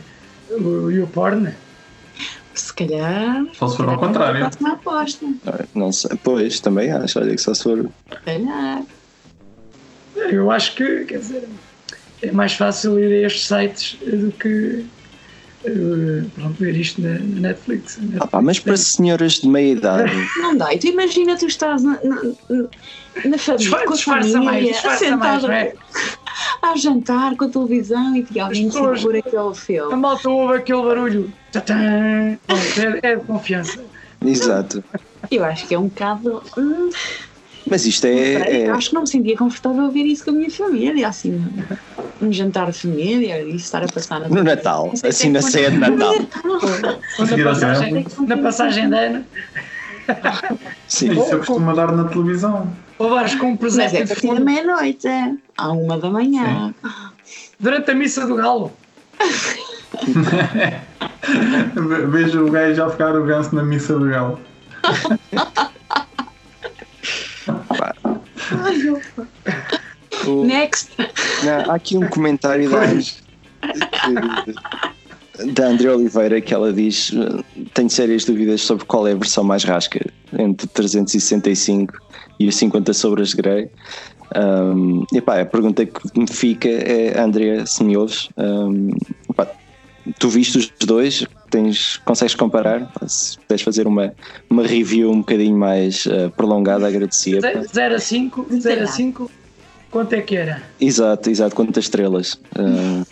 o 0.50 0.90
YouPorn? 0.90 1.52
Se 2.54 2.72
calhar. 2.74 3.44
Só 3.52 3.68
se 3.68 3.76
for 3.76 3.88
ao 3.88 3.98
contrário. 3.98 4.36
a 4.44 4.48
próxima 4.48 4.72
aposta. 4.72 5.24
Uh, 5.26 5.66
Não 5.74 5.92
sei. 5.92 6.10
Pois, 6.22 6.60
também 6.60 6.90
acho. 6.90 7.18
Olha 7.18 7.34
que 7.34 7.40
só 7.40 7.52
se 7.54 7.62
for. 7.62 7.78
Se 8.10 8.16
calhar. 8.24 8.82
Eu 10.16 10.50
acho 10.50 10.74
que, 10.74 11.04
quer 11.04 11.18
dizer, 11.18 11.48
é 12.22 12.32
mais 12.32 12.54
fácil 12.54 12.98
ir 12.98 13.24
a 13.24 13.26
estes 13.26 13.46
sites 13.46 13.98
do 14.06 14.32
que 14.32 14.84
pronto, 16.34 16.54
ver 16.58 16.76
isto 16.76 17.00
na, 17.02 17.18
na 17.18 17.40
Netflix. 17.48 17.98
Ah, 18.18 18.26
pá, 18.26 18.40
mas 18.42 18.58
para 18.58 18.76
senhoras 18.76 19.34
de 19.34 19.48
meia 19.48 19.72
idade. 19.72 20.12
Não 20.38 20.56
dá. 20.56 20.72
E 20.74 20.78
tu 20.78 20.86
imagina, 20.86 21.36
tu 21.36 21.46
estás 21.46 21.82
na, 21.82 21.98
na, 22.02 22.16
na 23.24 23.38
família, 23.38 23.84
com 23.86 23.94
a 23.94 23.96
família, 23.96 24.40
mais, 24.40 24.66
disfarça 24.66 25.16
mais, 25.16 25.44
a 26.62 26.76
jantar 26.76 27.36
com 27.36 27.44
a 27.44 27.48
televisão 27.48 28.16
e 28.16 28.22
que 28.22 28.38
alguém 28.40 28.66
As 28.68 28.72
pessoas- 28.74 28.98
segura 29.00 29.18
aquele 29.18 29.36
A 29.36 29.54
filme. 29.54 29.96
malta 29.96 30.28
ouve 30.30 30.54
aquele 30.56 30.82
barulho. 30.82 31.32
É, 31.54 32.38
é 33.02 33.16
de 33.16 33.24
confiança. 33.24 33.80
Exato. 34.24 34.82
Eu 35.30 35.44
acho 35.44 35.66
que 35.66 35.74
é 35.74 35.78
um 35.78 35.88
bocado. 35.88 36.42
hum, 36.56 36.90
Mas 37.68 37.84
isto 37.86 38.04
é. 38.06 38.62
é- 38.64 38.70
Acho 38.70 38.88
que 38.88 38.94
não 38.94 39.02
me 39.02 39.08
sentia 39.08 39.36
confortável 39.36 39.84
a 39.86 39.90
ver 39.90 40.02
isso 40.04 40.24
com 40.24 40.30
a 40.30 40.34
minha 40.34 40.50
família, 40.50 41.08
assim, 41.08 41.44
um 42.20 42.32
jantar 42.32 42.70
de 42.70 42.78
família 42.80 43.42
e 43.42 43.54
estar 43.56 43.82
a 43.84 43.86
passar 43.86 44.20
na 44.20 44.28
no 44.28 44.42
Natal. 44.42 44.92
Assim 45.06 45.30
na 45.30 45.42
ceia 45.42 45.70
de 45.70 45.78
Natal. 45.78 46.14
Ou 46.44 47.26
na 47.26 47.44
passagem, 47.44 48.06
na 48.26 48.36
passagem 48.38 48.88
de 48.88 48.94
ano, 48.96 49.24
Sim. 50.88 51.12
Isso 51.12 51.32
eu 51.32 51.38
costumo 51.38 51.72
dar 51.74 51.92
na 51.92 52.04
televisão. 52.04 52.72
levares 52.98 53.34
com 53.36 53.46
um 53.52 53.58
Mas 53.60 53.78
é 53.78 53.88
presente 53.88 54.02
a 54.02 54.06
partir 54.16 54.34
da 54.34 54.40
meia-noite, 54.40 55.06
é. 55.06 55.32
à 55.56 55.70
uma 55.70 55.96
da 55.98 56.10
manhã. 56.10 56.74
durante 57.60 57.90
a 57.90 57.94
missa 57.94 58.26
do 58.26 58.34
galo. 58.36 58.72
Ve- 61.74 62.06
Vejo 62.06 62.46
o 62.46 62.50
gajo 62.50 62.82
a 62.82 62.90
ficar 62.90 63.14
o 63.16 63.24
ganso 63.24 63.54
na 63.54 63.62
missa 63.62 63.96
do 63.98 64.06
galo. 64.08 64.40
O- 70.26 70.44
Next! 70.44 70.90
não, 71.44 71.70
há 71.70 71.74
aqui 71.74 71.96
um 71.96 72.06
comentário 72.08 72.68
da, 72.70 72.80
da 75.52 75.66
André 75.68 75.90
Oliveira 75.90 76.40
que 76.40 76.52
ela 76.52 76.72
diz: 76.72 77.12
Tenho 77.74 77.88
sérias 77.90 78.24
dúvidas 78.24 78.60
sobre 78.60 78.84
qual 78.84 79.06
é 79.06 79.12
a 79.12 79.16
versão 79.16 79.44
mais 79.44 79.64
rasca 79.64 80.04
entre 80.38 80.66
365 80.68 81.94
e 82.38 82.48
os 82.48 82.56
50 82.56 82.92
sobras 82.92 83.30
de 83.30 83.36
Grey. 83.36 83.70
Um, 84.36 85.04
e 85.12 85.20
pá, 85.20 85.40
a 85.40 85.44
pergunta 85.46 85.84
que 85.86 86.18
me 86.18 86.26
fica 86.28 86.68
é: 86.68 87.18
André, 87.18 87.64
se 87.66 87.82
me 87.82 87.96
ouves, 87.96 88.28
um, 88.36 88.90
tu 90.18 90.28
viste 90.28 90.58
os 90.58 90.72
dois? 90.86 91.26
Tens, 91.50 91.96
consegues 92.04 92.34
comparar? 92.34 92.90
Se 93.06 93.38
puderes 93.38 93.62
fazer 93.62 93.86
uma, 93.86 94.14
uma 94.48 94.66
review 94.66 95.10
um 95.10 95.18
bocadinho 95.18 95.56
mais 95.56 96.06
uh, 96.06 96.30
prolongada, 96.36 96.86
agradecia. 96.86 97.40
pá. 97.40 97.62
0 97.62 97.94
a 97.94 97.98
5, 97.98 98.46
0 98.50 98.84
a 98.84 98.86
5, 98.86 99.30
quanto 99.90 100.12
é 100.14 100.22
que 100.22 100.36
era? 100.36 100.62
Exato, 100.80 101.30
exato, 101.30 101.56
quantas 101.56 101.84
estrelas. 101.84 102.38
Ah, 102.54 103.04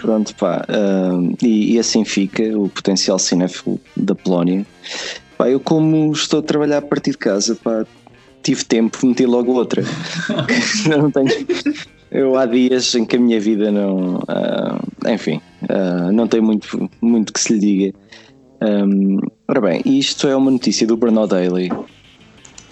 pronto, 0.00 0.34
pá. 0.36 0.64
ah, 0.68 1.34
e, 1.42 1.74
e 1.74 1.78
assim 1.78 2.04
fica 2.04 2.42
o 2.58 2.68
potencial 2.68 3.18
cinéfilo 3.18 3.78
da 3.96 4.14
Polónia. 4.14 4.66
Pá, 5.36 5.50
eu 5.50 5.60
como 5.60 6.12
estou 6.12 6.40
a 6.40 6.42
trabalhar 6.42 6.78
a 6.78 6.82
partir 6.82 7.12
de 7.12 7.18
casa, 7.18 7.56
pá, 7.56 7.84
tive 8.42 8.64
tempo, 8.64 9.06
meti 9.06 9.26
logo 9.26 9.52
outra. 9.52 9.82
não 10.88 11.10
tenho, 11.10 11.46
eu 12.10 12.36
há 12.38 12.46
dias 12.46 12.94
em 12.94 13.04
que 13.04 13.16
a 13.16 13.18
minha 13.18 13.40
vida 13.40 13.72
não. 13.72 14.22
ah, 14.28 14.78
enfim, 15.12 15.40
ah, 15.68 16.12
não 16.12 16.26
tem 16.26 16.40
muito, 16.40 16.90
muito 17.00 17.32
que 17.32 17.40
se 17.40 17.52
lhe 17.54 17.58
diga. 17.58 17.98
Um, 18.62 19.18
ora 19.48 19.60
bem, 19.60 19.82
isto 19.84 20.26
é 20.26 20.34
uma 20.34 20.50
notícia 20.50 20.86
do 20.86 20.96
Burnout 20.96 21.28
Daily 21.28 21.70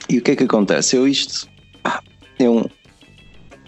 E 0.08 0.18
o 0.18 0.22
que 0.22 0.30
é 0.30 0.36
que 0.36 0.44
acontece? 0.44 0.96
Eu 0.96 1.06
isto 1.06 1.48
ah, 1.84 2.00
é 2.38 2.48
um. 2.48 2.64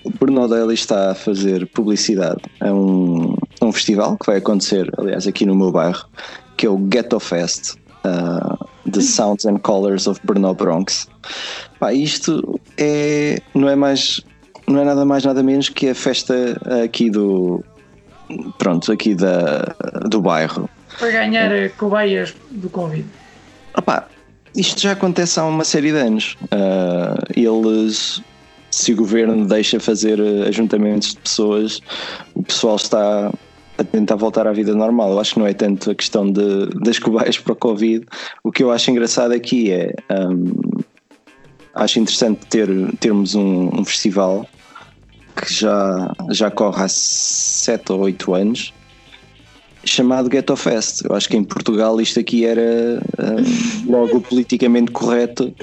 O 0.05 0.11
Bruno 0.11 0.47
Daly 0.47 0.75
está 0.75 1.13
a 1.13 1.15
fazer 1.15 1.67
publicidade 1.69 2.43
a 2.61 2.71
um, 2.71 3.35
um 3.63 3.73
festival 3.73 4.19
que 4.19 4.27
vai 4.27 4.37
acontecer, 4.37 4.93
aliás, 4.99 5.27
aqui 5.27 5.47
no 5.47 5.57
meu 5.57 5.73
bairro, 5.73 6.07
que 6.59 6.67
é 6.67 6.69
o 6.69 6.77
Ghetto 6.77 7.19
Fest, 7.19 7.77
uh, 8.05 8.91
The 8.91 9.01
Sounds 9.01 9.47
and 9.47 9.61
Colors 9.61 10.07
of 10.07 10.21
Brno 10.25 10.55
Bronx. 10.55 11.09
Pá, 11.81 11.95
isto 11.95 12.61
é, 12.77 13.41
não 13.55 13.67
é 13.67 13.75
mais, 13.75 14.21
não 14.69 14.81
é 14.81 14.85
nada 14.85 15.07
mais 15.07 15.25
nada 15.25 15.43
menos 15.43 15.71
que 15.71 15.89
a 15.89 15.95
festa 15.95 16.61
aqui 16.85 17.09
do, 17.09 17.65
pronto, 18.59 18.91
aqui 18.93 19.15
da, 19.15 19.75
do 20.09 20.21
bairro. 20.21 20.69
Para 20.99 21.11
ganhar 21.11 21.53
eh, 21.53 21.69
cobaias 21.71 22.35
do 22.51 22.69
Covid. 22.71 23.07
Opá, 23.77 24.07
isto 24.57 24.81
já 24.81 24.93
acontece 24.93 25.41
há 25.41 25.45
uma 25.45 25.65
série 25.65 25.91
de 25.91 25.99
anos. 25.99 26.37
Uh, 26.45 27.17
eles, 27.37 28.23
se 28.71 28.93
o 28.93 28.97
governo 28.97 29.47
deixa 29.47 29.81
fazer 29.81 30.21
eh, 30.21 30.49
ajuntamentos 30.49 31.11
de 31.11 31.19
pessoas, 31.19 31.81
o 32.35 32.43
pessoal 32.43 32.77
está 32.77 33.33
a 33.77 33.85
tentar 33.85 34.15
voltar 34.17 34.47
à 34.47 34.53
vida 34.53 34.75
normal. 34.75 35.11
Eu 35.13 35.21
acho 35.21 35.35
que 35.35 35.41
não 35.41 35.47
é 35.47 35.53
tanto 35.53 35.91
a 35.91 35.95
questão 35.95 36.31
de, 36.31 36.67
das 36.85 36.99
cobaias 36.99 37.39
para 37.39 37.53
o 37.53 37.57
Covid. 37.57 38.07
O 38.45 38.53
que 38.53 38.63
eu 38.63 38.71
acho 38.71 38.91
engraçado 38.91 39.33
aqui 39.33 39.73
é. 39.73 39.95
Um, 40.11 40.83
acho 41.75 41.99
interessante 41.99 42.47
ter, 42.47 42.69
termos 43.01 43.35
um, 43.35 43.69
um, 43.81 43.85
festival 43.85 44.47
que 45.37 45.53
já, 45.53 46.13
já 46.31 46.51
corre 46.51 46.85
há 46.85 46.89
7 46.89 47.93
ou 47.93 48.01
8 48.01 48.35
anos 48.35 48.73
chamado 49.85 50.29
Ghetto 50.29 50.57
Fest. 50.57 51.05
Eu 51.05 51.15
acho 51.15 51.29
que 51.29 51.37
em 51.37 51.45
Portugal 51.45 52.01
isto 52.01 52.19
aqui 52.19 52.45
era 52.45 53.01
uh, 53.19 53.91
logo 53.91 54.21
politicamente 54.21 54.91
correto, 54.91 55.55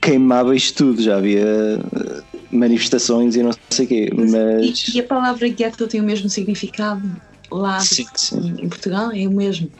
queimava 0.00 0.54
isto 0.54 0.84
tudo, 0.84 1.02
já 1.02 1.16
havia 1.16 1.80
uh, 1.80 2.22
manifestações 2.50 3.34
e 3.36 3.42
não 3.42 3.52
sei 3.70 3.86
o 3.86 3.88
quê. 3.88 4.10
Mas... 4.14 4.88
E, 4.88 4.98
e, 4.98 5.00
a 5.00 5.04
palavra 5.04 5.48
ghetto 5.48 5.86
tem 5.86 6.00
o 6.00 6.04
mesmo 6.04 6.28
significado 6.28 7.02
lá 7.50 7.80
sim, 7.80 8.06
sim. 8.14 8.56
em 8.60 8.68
Portugal? 8.68 9.10
É 9.12 9.26
o 9.26 9.32
mesmo. 9.32 9.70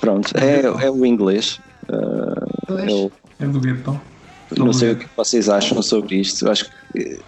Pronto, 0.00 0.32
é, 0.36 0.84
é 0.86 0.90
o 0.90 1.06
inglês. 1.06 1.60
Uh, 1.88 2.78
é, 2.78 2.92
o, 2.92 3.12
é 3.40 3.46
do 3.46 3.60
ghetto. 3.60 4.00
Não 4.56 4.72
sei 4.72 4.92
o 4.92 4.96
que 4.96 5.06
vocês 5.16 5.48
acham 5.48 5.80
sobre 5.82 6.16
isto. 6.16 6.46
Eu 6.46 6.52
acho 6.52 6.64
que 6.64 7.18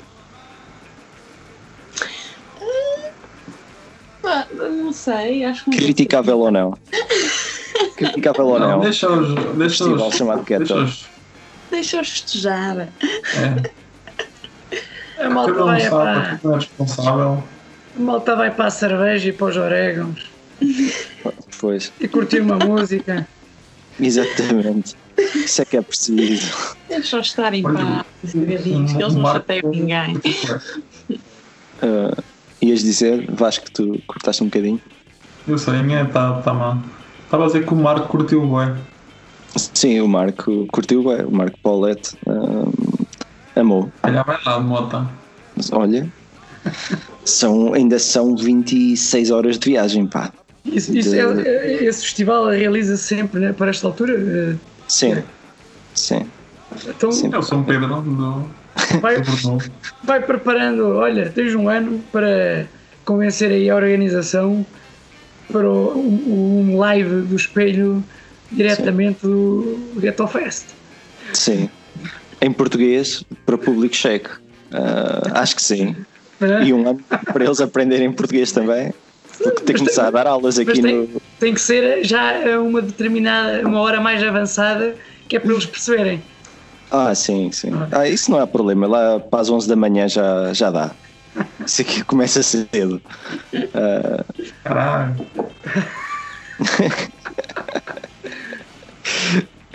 não 4.55 4.93
sei, 4.93 5.45
acho 5.45 5.65
que. 5.65 5.77
Criticável 5.77 6.39
ou 6.39 6.51
não? 6.51 6.77
Criticável 7.97 8.47
ou 8.47 8.59
não? 8.59 8.81
Deixa-os. 8.81 9.35
Deixa-os. 9.57 10.15
chamado 10.15 10.45
Deixa-os. 10.45 11.07
Deixa-os 11.71 12.09
festejar. 12.09 12.89
É. 12.99 13.71
A 15.25 15.29
malta 15.31 15.53
Cada 15.53 15.63
um 15.65 15.67
vai 15.67 15.81
sabe 15.81 16.39
para. 16.39 16.53
é 16.53 16.55
responsável. 16.57 17.45
A 17.97 18.01
malta 18.01 18.37
vai 18.37 18.51
para 18.51 18.67
a 18.67 18.71
cerveja 18.71 19.29
e 19.29 19.33
para 19.33 19.47
os 19.49 19.57
orégãos 19.57 20.31
Pois, 21.61 21.93
e 22.01 22.09
curtir 22.09 22.41
uma 22.41 22.57
música. 22.57 23.27
exatamente. 23.99 24.97
Isso 25.35 25.61
é 25.61 25.65
que 25.65 25.77
é 25.77 25.83
preciso. 25.83 26.77
Deixa-os 26.89 27.27
estar 27.27 27.53
em 27.53 27.65
Olha, 27.67 28.05
paz, 28.23 28.35
eles 28.35 28.95
não 28.97 29.27
chateiam 29.33 29.71
ninguém. 29.71 30.17
Uh, 31.83 32.23
ias 32.63 32.81
dizer, 32.81 33.27
Vasco, 33.31 33.65
que 33.65 33.73
tu 33.73 34.01
cortaste 34.07 34.43
um 34.43 34.47
bocadinho? 34.47 34.81
Eu 35.47 35.59
sei, 35.59 35.77
a 35.77 35.83
minha 35.83 36.03
está 36.03 36.41
tá 36.43 36.53
má. 36.53 36.77
Estava 37.25 37.45
a 37.45 37.47
dizer 37.47 37.65
que 37.65 37.73
o 37.73 37.77
Marco 37.77 38.09
curtiu 38.09 38.41
bem. 38.43 38.75
Sim, 39.75 40.01
o 40.01 40.09
Marco 40.09 40.67
curtiu 40.73 41.03
bem, 41.03 41.25
o 41.25 41.31
Marco 41.31 41.59
Paulette 41.63 42.17
um, 42.27 42.71
amou. 43.57 43.91
Olha, 44.03 44.23
vai 44.23 44.39
lá, 44.45 44.61
Mota. 44.61 45.07
Mas 45.57 45.73
olha, 45.73 46.09
são, 47.25 47.73
ainda 47.75 47.99
são 47.99 48.37
26 48.37 49.31
horas 49.31 49.59
de 49.59 49.71
viagem, 49.71 50.07
pá. 50.07 50.33
Isso, 50.65 50.97
isso 50.97 51.15
é- 51.15 51.21
é- 51.21 51.85
esse 51.85 52.03
festival 52.03 52.49
realiza 52.49 52.97
sempre 52.97 53.41
né, 53.41 53.53
para 53.53 53.71
esta 53.71 53.87
altura. 53.87 54.13
eh, 54.15 54.57
Sim, 54.87 55.23
sim. 55.95 56.27
Então 56.87 57.11
Sim. 57.11 57.31
É 57.33 57.39
o 57.39 57.43
São 57.43 57.65
Pedro 57.65 58.03
do, 58.03 58.45
vai, 59.01 59.17
vai 60.05 60.21
preparando, 60.21 60.97
olha, 60.97 61.31
tens 61.31 61.55
um 61.55 61.69
ano 61.69 62.01
para 62.13 62.67
convencer 63.05 63.51
aí 63.51 63.69
a 63.71 63.75
organização 63.77 64.65
para 65.51 65.69
o- 65.69 65.99
um, 65.99 66.79
live 66.79 67.23
do 67.23 67.37
espelho 67.37 68.03
diretamente 68.53 69.21
do 69.23 69.79
Ghetto 69.97 70.27
Fest. 70.27 70.67
Sim. 71.33 71.69
Em 72.41 72.53
português, 72.53 73.25
para 73.45 73.59
público 73.59 73.95
checo. 73.95 74.41
Ah, 74.73 75.41
acho 75.41 75.57
que 75.57 75.63
sim. 75.63 75.95
E 76.65 76.73
um 76.73 76.89
ano 76.89 77.01
para 77.33 77.45
eles 77.45 77.61
aprenderem 77.61 78.11
português 78.13 78.51
também. 78.53 78.93
Porque 79.43 79.63
tem 79.63 79.75
que 79.75 79.81
começar 79.81 80.07
a 80.09 80.11
dar 80.11 80.27
aulas 80.27 80.59
aqui 80.59 80.81
tem, 80.83 80.95
no. 80.97 81.23
tem 81.39 81.55
que 81.55 81.61
ser 81.61 82.05
já 82.05 82.55
a 82.55 82.61
uma 82.61 82.83
determinada, 82.83 83.67
uma 83.67 83.81
hora 83.81 84.01
mais 84.01 84.23
avançada, 84.23 84.95
que 85.29 85.37
é 85.37 85.41
para 85.41 85.53
eles 85.53 85.65
perceberem. 85.67 86.23
Ah, 86.91 87.15
sim, 87.15 87.51
sim. 87.53 87.71
Ah, 87.93 88.09
isso 88.09 88.31
não 88.31 88.41
há 88.41 88.47
problema. 88.47 88.87
Lá 88.87 89.21
para 89.21 89.41
as 89.41 89.51
11 89.51 89.69
da 89.69 89.77
manhã 89.77 90.09
já, 90.09 90.53
já 90.53 90.71
dá. 90.71 90.91
Isso 91.65 91.83
aqui 91.83 92.03
começa 92.05 92.43
cedo. 92.43 93.01
Ah, 93.75 94.25
Caralho. 94.65 95.27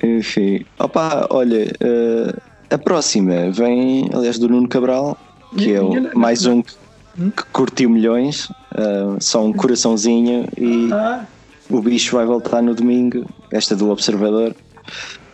enfim. 0.04 0.65
Opa, 0.80 1.28
olha, 1.30 1.71
ah, 1.82 2.36
a 2.69 2.78
próxima 2.78 3.51
vem, 3.51 4.10
aliás, 4.13 4.38
do 4.39 4.49
Nuno 4.49 4.67
Cabral, 4.67 5.17
que 5.58 5.73
é 5.73 5.82
o, 5.82 6.17
mais 6.17 6.45
um 6.45 6.62
que, 6.62 6.73
que 7.15 7.43
curtiu 7.51 7.89
milhões. 7.89 8.49
ah, 8.75 9.15
só 9.19 9.43
um 9.43 9.54
coraçãozinho 9.54 10.47
e 10.58 10.89
Ah, 10.91 11.25
o 11.69 11.82
bicho 11.82 12.15
vai 12.15 12.25
voltar 12.25 12.62
no 12.62 12.75
domingo. 12.75 13.25
Esta 13.51 13.75
do 13.75 13.89
Observador. 13.89 14.56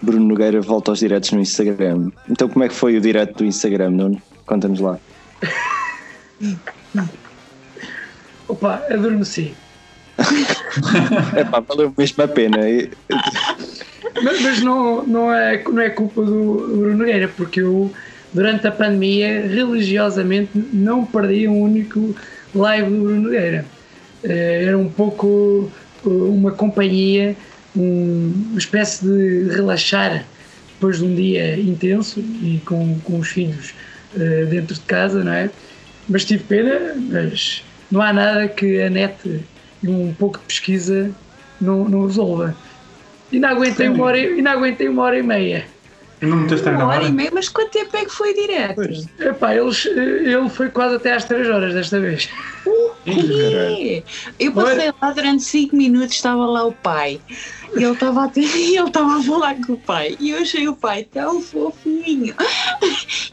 Bruno 0.02 0.26
Nogueira 0.26 0.62
volta 0.62 0.92
aos 0.92 1.00
diretos 1.00 1.32
no 1.32 1.40
Instagram. 1.40 2.12
Então, 2.30 2.50
como 2.50 2.66
é 2.66 2.68
que 2.68 2.74
foi 2.74 2.98
o 2.98 3.02
direto 3.02 3.38
do 3.40 3.46
Instagram, 3.46 3.92
Nuno? 3.92 4.22
Conta-nos 4.46 4.80
lá. 4.80 4.98
opa, 8.48 8.84
adormeci. 8.90 9.54
Epá, 11.38 11.60
valeu 11.60 11.94
mesmo 11.98 12.24
a 12.24 12.28
pena. 12.28 12.58
Mas, 14.24 14.42
mas 14.42 14.62
não, 14.62 15.04
não, 15.06 15.34
é, 15.34 15.64
não 15.64 15.82
é 15.82 15.90
culpa 15.90 16.24
do 16.24 16.68
do 16.68 16.78
Bruno 16.78 16.98
Nogueira, 16.98 17.28
porque 17.30 17.62
eu, 17.62 17.92
durante 18.34 18.68
a 18.68 18.72
pandemia, 18.72 19.48
religiosamente 19.48 20.52
não 20.74 21.06
perdi 21.06 21.48
um 21.48 21.62
único 21.62 22.16
live 22.54 22.90
do 22.90 23.04
Bruno 23.04 23.22
Nogueira. 23.22 23.66
Eh, 24.24 24.66
Era 24.66 24.78
um 24.78 24.90
pouco 24.90 25.72
eh, 26.06 26.10
uma 26.10 26.52
companhia, 26.52 27.36
um- 27.76 28.34
uma 28.52 28.60
espécie 28.60 29.04
de 29.06 29.50
relaxar 29.56 30.26
depois 30.74 30.98
de 30.98 31.06
um 31.06 31.14
dia 31.16 31.60
intenso 31.60 32.20
e 32.20 32.60
com, 32.66 33.00
com 33.02 33.20
os 33.20 33.28
filhos 33.30 33.74
eh, 34.20 34.46
dentro 34.50 34.74
de 34.76 34.82
casa, 34.82 35.24
não 35.24 35.32
é? 35.32 35.50
Mas 36.10 36.26
tive 36.26 36.44
pena, 36.44 36.96
mas 37.10 37.64
não 37.92 38.02
há 38.02 38.12
nada 38.12 38.48
que 38.48 38.82
a 38.82 38.90
net 38.90 39.16
e 39.84 39.88
um 39.88 40.14
pouco 40.18 40.40
de 40.40 40.46
pesquisa 40.46 41.12
não, 41.62 41.88
não 41.88 42.06
resolva. 42.08 42.56
E 43.32 43.40
não 43.40 43.50
aguentei 43.50 43.88
uma 43.88 44.04
hora, 44.06 44.18
e- 44.18 44.40
e 44.40 44.42
não 44.42 44.52
aguentei 44.52 44.90
uma 44.90 45.04
hora 45.04 45.18
e 45.20 45.24
meia. 45.24 45.66
Não 46.22 46.46
Uma 46.46 46.88
hora 46.88 47.04
e 47.04 47.12
meia, 47.12 47.32
mas 47.34 47.50
quanto 47.50 47.72
tempo 47.72 47.98
é 47.98 48.06
que 48.06 48.12
foi 48.12 48.34
direto? 48.36 48.82
Epá, 49.20 49.56
eles, 49.56 49.88
eh, 49.88 50.34
ele 50.34 50.50
foi 50.50 50.70
quase 50.70 50.96
até 50.96 51.14
às 51.14 51.26
3 51.26 51.50
horas 51.50 51.74
desta 51.74 52.00
vez. 52.00 52.30
É. 53.08 54.04
Eu 54.40 54.54
passei 54.54 54.94
lá 55.02 55.12
durante 55.12 55.42
5 55.42 55.76
minutos, 55.76 56.16
estava 56.16 56.46
lá 56.46 56.64
o 56.64 56.72
pai. 56.72 57.20
E 57.76 57.84
ele 57.84 57.94
estava 57.94 58.26
a, 58.26 58.28
ter, 58.28 58.44
ele 58.56 58.88
estava 58.88 59.18
a 59.18 59.24
falar 59.24 59.56
com 59.66 59.74
o 59.74 59.78
pai. 59.78 60.16
E 60.20 60.30
eu 60.30 60.40
achei 60.40 60.68
o 60.68 60.76
pai 60.76 61.08
tão 61.12 61.42
fofinho. 61.42 62.36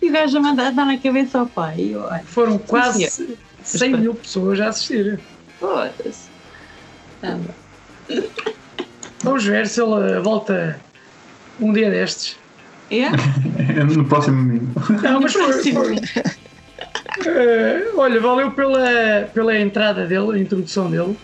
E 0.00 0.08
o 0.08 0.12
gajo 0.12 0.38
a 0.38 0.40
mandar 0.40 0.72
dar 0.72 0.86
na 0.86 0.96
cabeça 0.96 1.40
ao 1.40 1.46
pai. 1.46 1.74
E 1.78 1.92
eu, 1.92 2.00
olha, 2.00 2.22
Foram 2.24 2.56
quase 2.56 3.06
senhor. 3.10 3.36
100 3.62 3.96
mil 3.98 4.14
pessoas 4.14 4.60
a 4.60 4.68
assistir. 4.68 5.20
foda-se. 5.60 6.28
Tá. 7.20 7.36
Vamos 9.22 9.44
ver 9.44 9.66
se 9.66 9.82
ele 9.82 10.20
volta 10.20 10.80
um 11.60 11.70
dia 11.70 11.90
destes. 11.90 12.38
É? 12.90 13.08
No 13.84 14.04
próximo 14.04 14.42
domingo. 14.42 14.72
Não, 15.02 15.20
mas 15.20 15.32
foi. 15.32 15.62
Eh, 17.26 17.88
olha, 17.96 18.20
valeu 18.20 18.50
pela, 18.52 19.28
pela 19.32 19.58
entrada 19.58 20.06
dele, 20.06 20.38
a 20.38 20.38
introdução 20.38 20.90
dele, 20.90 21.16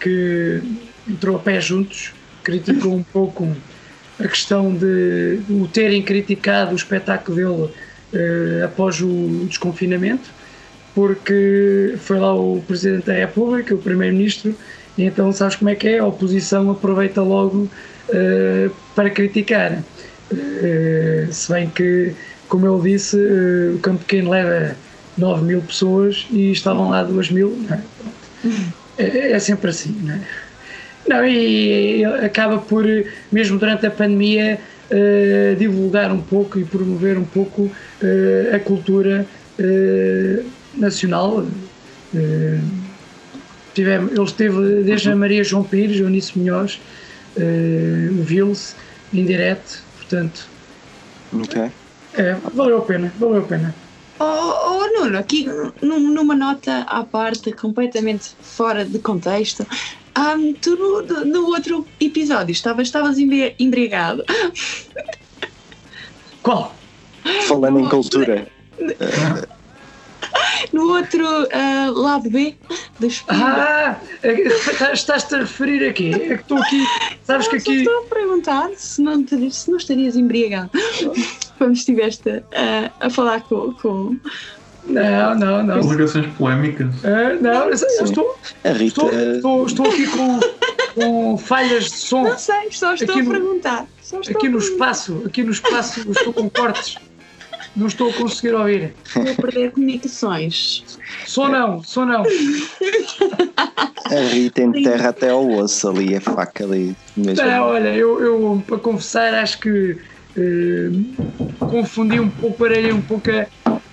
que 0.00 0.62
entrou 1.08 1.36
a 1.36 1.38
pé 1.38 1.60
juntos, 1.60 2.12
criticou 2.42 2.94
um 2.94 3.02
pouco 3.02 3.48
a 4.18 4.28
questão 4.28 4.72
de 4.72 5.40
o 5.50 5.66
terem 5.66 6.02
criticado 6.02 6.72
o 6.72 6.76
espetáculo 6.76 7.36
dele 7.36 7.70
eh, 8.12 8.62
após 8.64 9.00
o 9.00 9.44
desconfinamento, 9.48 10.30
porque 10.94 11.94
foi 11.98 12.18
lá 12.18 12.34
o 12.34 12.62
Presidente 12.66 13.06
da 13.06 13.14
República, 13.14 13.74
o 13.74 13.78
Primeiro-Ministro, 13.78 14.54
e 14.96 15.02
então 15.02 15.32
sabes 15.32 15.56
como 15.56 15.70
é 15.70 15.74
que 15.74 15.88
é? 15.88 15.98
A 15.98 16.06
oposição 16.06 16.70
aproveita 16.70 17.20
logo 17.22 17.68
eh, 18.10 18.70
para 18.94 19.10
criticar. 19.10 19.82
Eh, 20.38 21.28
se 21.30 21.52
bem 21.52 21.68
que, 21.68 22.12
como 22.48 22.66
ele 22.66 22.92
disse, 22.92 23.16
eh, 23.16 23.74
o 23.74 23.78
Campo 23.78 24.00
Pequeno 24.00 24.30
leva 24.30 24.76
9 25.16 25.44
mil 25.44 25.60
pessoas 25.62 26.26
e 26.30 26.50
estavam 26.52 26.90
lá 26.90 27.02
2 27.02 27.30
mil. 27.30 27.58
é? 27.70 27.78
Pronto. 27.98 28.74
É, 28.98 29.32
é 29.32 29.38
sempre 29.38 29.70
assim, 29.70 29.96
não 30.02 30.14
é? 30.14 30.20
Não, 31.06 31.26
e 31.26 32.04
acaba 32.04 32.58
por, 32.58 32.84
mesmo 33.30 33.58
durante 33.58 33.86
a 33.86 33.90
pandemia, 33.90 34.58
eh, 34.90 35.54
divulgar 35.58 36.10
um 36.10 36.20
pouco 36.20 36.58
e 36.58 36.64
promover 36.64 37.18
um 37.18 37.24
pouco 37.24 37.70
a 38.54 38.58
cultura 38.58 39.26
nacional. 40.74 41.46
Ele 43.76 44.22
esteve 44.24 44.82
desde 44.82 45.10
a 45.10 45.16
Maria 45.16 45.42
João 45.44 45.64
Pires, 45.64 45.98
Eunice 45.98 46.38
Munhoz, 46.38 46.80
eh, 47.36 48.08
viu-se 48.12 48.74
em 49.12 49.24
direto, 49.24 49.82
portanto, 50.14 50.48
Ok. 51.32 51.70
é, 52.14 52.34
valeu 52.54 52.78
a 52.78 52.80
pena, 52.82 53.12
valeu 53.18 53.42
a 53.42 53.46
pena. 53.46 53.74
Oh, 54.20 54.24
oh, 54.24 54.86
Nuno, 55.00 55.18
aqui 55.18 55.44
num- 55.82 55.98
numa 56.12 56.36
nota 56.36 56.82
à 56.88 57.02
parte, 57.02 57.50
completamente 57.52 58.30
fora 58.40 58.84
de 58.84 58.98
contexto, 59.00 59.66
ahm, 60.14 60.52
tu 60.60 60.76
no, 60.76 61.24
no 61.24 61.46
outro 61.48 61.84
episódio 62.00 62.52
estavas, 62.52 62.86
estavas 62.86 63.18
embri- 63.18 63.56
embriagado. 63.58 64.24
Qual? 66.42 66.72
Falando 67.48 67.80
em 67.80 67.88
cultura, 67.88 68.46
No 70.72 70.88
outro 70.94 71.24
ah, 71.52 71.90
lado 71.94 72.28
B 72.30 72.54
do 72.98 73.06
espelho. 73.06 73.40
Ah, 73.44 73.96
é 74.22 74.92
estás-te 74.92 75.34
a 75.34 75.38
referir 75.38 75.88
aqui. 75.88 76.12
É 76.14 76.18
que 76.18 76.42
estou 76.42 76.58
aqui, 76.58 76.84
sabes 77.24 77.48
que 77.48 77.60
Só 77.60 77.70
aqui. 77.70 77.78
estou 77.80 77.98
a 77.98 78.02
perguntar 78.02 78.70
se 78.76 79.00
não, 79.02 79.22
te- 79.22 79.50
se 79.50 79.70
não 79.70 79.76
estarias 79.78 80.16
embriagado 80.16 80.70
quando 81.58 81.74
estiveste 81.74 82.28
a, 82.30 83.06
a 83.06 83.10
falar 83.10 83.42
com, 83.42 83.72
com. 83.74 84.16
Não, 84.86 85.34
não, 85.34 85.62
não. 85.62 85.80
Publicações 85.80 86.26
polémicas. 86.36 86.88
Ah, 87.04 87.34
não, 87.40 87.70
eu 87.70 87.76
eu 87.98 88.04
estou, 88.04 88.36
a 88.64 88.68
Rita. 88.70 88.84
estou, 88.84 89.10
estou, 89.10 89.66
estou 89.66 89.86
aqui 89.86 90.06
com, 90.08 90.40
com 90.94 91.38
falhas 91.38 91.84
de 91.84 91.96
som. 91.96 92.22
Não 92.24 92.38
sei, 92.38 92.70
só 92.70 92.92
estou 92.94 93.14
Aqui 93.14 93.20
a 93.20 93.24
no- 93.24 93.30
perguntar. 93.30 93.86
Só 94.02 94.20
estou 94.20 94.36
Aqui 94.36 94.46
a 94.46 94.50
no 94.50 94.58
perguntar. 94.58 94.72
espaço, 94.90 95.22
aqui 95.24 95.42
no 95.42 95.50
espaço, 95.52 96.00
estou 96.10 96.32
com 96.34 96.50
cortes. 96.50 96.96
Não 97.76 97.88
estou 97.88 98.10
a 98.10 98.12
conseguir 98.12 98.54
ouvir. 98.54 98.94
Estou 99.04 99.22
a 99.22 99.34
perder 99.34 99.72
comunicações. 99.72 100.84
Som 101.26 101.48
não, 101.48 101.82
som 101.82 102.04
não. 102.04 102.22
A 104.04 104.20
Rita 104.32 104.62
enterra 104.62 105.08
até 105.08 105.30
ao 105.30 105.48
osso 105.50 105.88
ali, 105.88 106.16
a 106.16 106.20
faca 106.20 106.64
ali. 106.64 106.96
Mesmo. 107.16 107.44
Não, 107.44 107.64
olha, 107.64 107.88
eu, 107.88 108.20
eu 108.20 108.62
para 108.66 108.78
confessar 108.78 109.34
acho 109.34 109.58
que 109.58 109.98
eh, 110.36 110.90
confundi 111.58 112.18
um 112.18 112.28
pouco, 112.28 112.58
parei 112.58 112.92
um 112.92 113.00
pouco 113.00 113.30
a, 113.30 113.46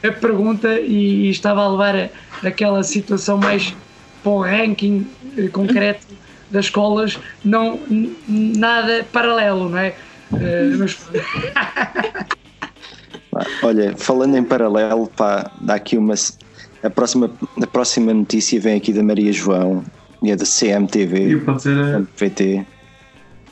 a 0.08 0.12
pergunta 0.12 0.80
e, 0.80 1.30
estava 1.30 1.62
a 1.64 1.70
levar 1.70 1.96
a, 1.96 2.10
aquela 2.48 2.84
situação 2.84 3.38
mais 3.38 3.76
para 4.24 4.32
o 4.32 4.42
ranking 4.42 5.08
eh, 5.38 5.48
concreto 5.50 6.08
das 6.50 6.66
escolas, 6.66 7.20
não 7.46 7.80
nada 8.28 9.06
paralelo, 9.12 9.70
não 9.70 9.78
é? 9.78 9.94
Eh, 10.34 10.72
mas 10.78 10.98
Olha, 13.64 13.96
falando 13.98 14.36
em 14.38 14.44
paralelo, 14.44 15.08
pá, 15.08 15.52
dá 15.62 15.76
aqui 15.76 15.98
uma. 15.98 16.14
A 16.84 16.90
próxima, 16.90 17.30
a 17.62 17.68
próxima 17.68 18.14
notícia 18.14 18.60
vem 18.60 18.76
aqui 18.78 18.92
da 18.92 19.04
Maria 19.04 19.32
João 19.32 19.84
e 20.22 20.32
é 20.32 20.36
da 20.36 20.44
E 20.44 20.48
CMTV. 20.48 21.38
para 21.38 21.54
dizer, 21.54 22.06
PT. 22.18 22.66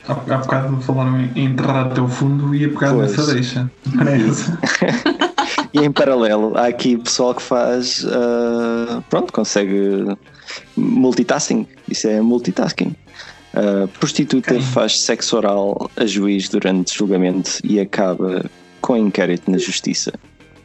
há, 0.08 0.12
há 0.12 0.38
bocado 0.38 0.80
falaram 0.82 1.20
em 1.34 1.44
enterrar 1.44 1.86
até 1.86 2.00
o 2.00 2.08
fundo 2.08 2.54
e 2.54 2.62
ia 2.62 2.68
pegar 2.68 2.92
Pois. 2.92 3.16
nessa 3.16 3.32
deixa. 3.34 3.70
Parece. 3.96 4.52
E 5.72 5.78
em 5.78 5.92
paralelo, 5.92 6.56
há 6.58 6.66
aqui 6.66 6.96
pessoal 6.96 7.32
que 7.32 7.42
faz. 7.42 8.04
ah, 8.10 9.00
pronto, 9.08 9.32
consegue 9.32 10.04
multitasking. 10.76 11.64
Isso 11.88 12.08
é 12.08 12.20
multitasking. 12.20 12.94
A 13.54 13.86
prostituta 13.98 14.54
Quem? 14.54 14.62
faz 14.62 15.00
sexo 15.00 15.36
oral 15.36 15.88
a 15.96 16.06
juiz 16.06 16.48
durante 16.48 16.96
julgamento 16.96 17.58
e 17.62 17.78
acaba 17.78 18.44
com 18.80 18.96
inquérito 18.96 19.50
na 19.50 19.58
justiça. 19.58 20.12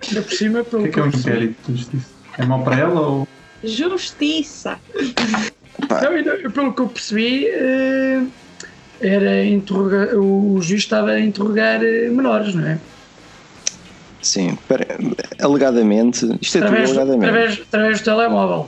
ainda 0.08 0.22
por 0.22 0.34
cima, 0.34 0.60
O 0.62 0.66
pelo 0.66 0.84
que 0.84 0.90
é 0.90 0.92
que 0.92 1.00
é 1.00 1.04
um 1.04 1.08
inquérito 1.08 1.72
de 1.72 1.78
justiça? 1.78 2.06
É 2.38 2.46
mau 2.46 2.64
para 2.64 2.80
ela 2.80 3.02
ou. 3.02 3.28
Justiça! 3.64 4.80
Não, 5.90 6.12
ainda- 6.12 6.50
pelo 6.52 6.74
que 6.74 6.82
eu 6.82 6.88
percebi, 6.88 7.46
eh, 7.48 8.24
era 9.02 9.44
interroga- 9.46 10.18
o 10.18 10.62
juiz 10.62 10.82
estava 10.82 11.12
a 11.12 11.20
interrogar 11.20 11.84
eh, 11.84 12.10
menores, 12.10 12.54
não 12.56 12.66
é? 12.66 12.78
Sim, 14.22 14.58
para- 14.68 14.86
alegadamente. 15.42 16.26
Isto 16.42 16.58
é 16.58 16.62
tudo 16.62 16.68
através, 16.68 16.92
do- 16.92 17.00
alegadamente. 17.00 17.26
através, 17.30 17.62
através 17.62 18.02
do 18.02 18.04
telemóvel. 18.06 18.68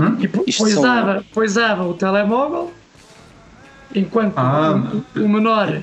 Hum? 0.00 0.16
E 0.20 0.28
poisava, 0.52 1.24
poisava 1.32 1.84
o 1.86 1.94
telemóvel 1.94 2.72
enquanto 3.94 4.34
Ah. 4.36 4.82
o, 5.16 5.20
o 5.20 5.28
menor 5.28 5.80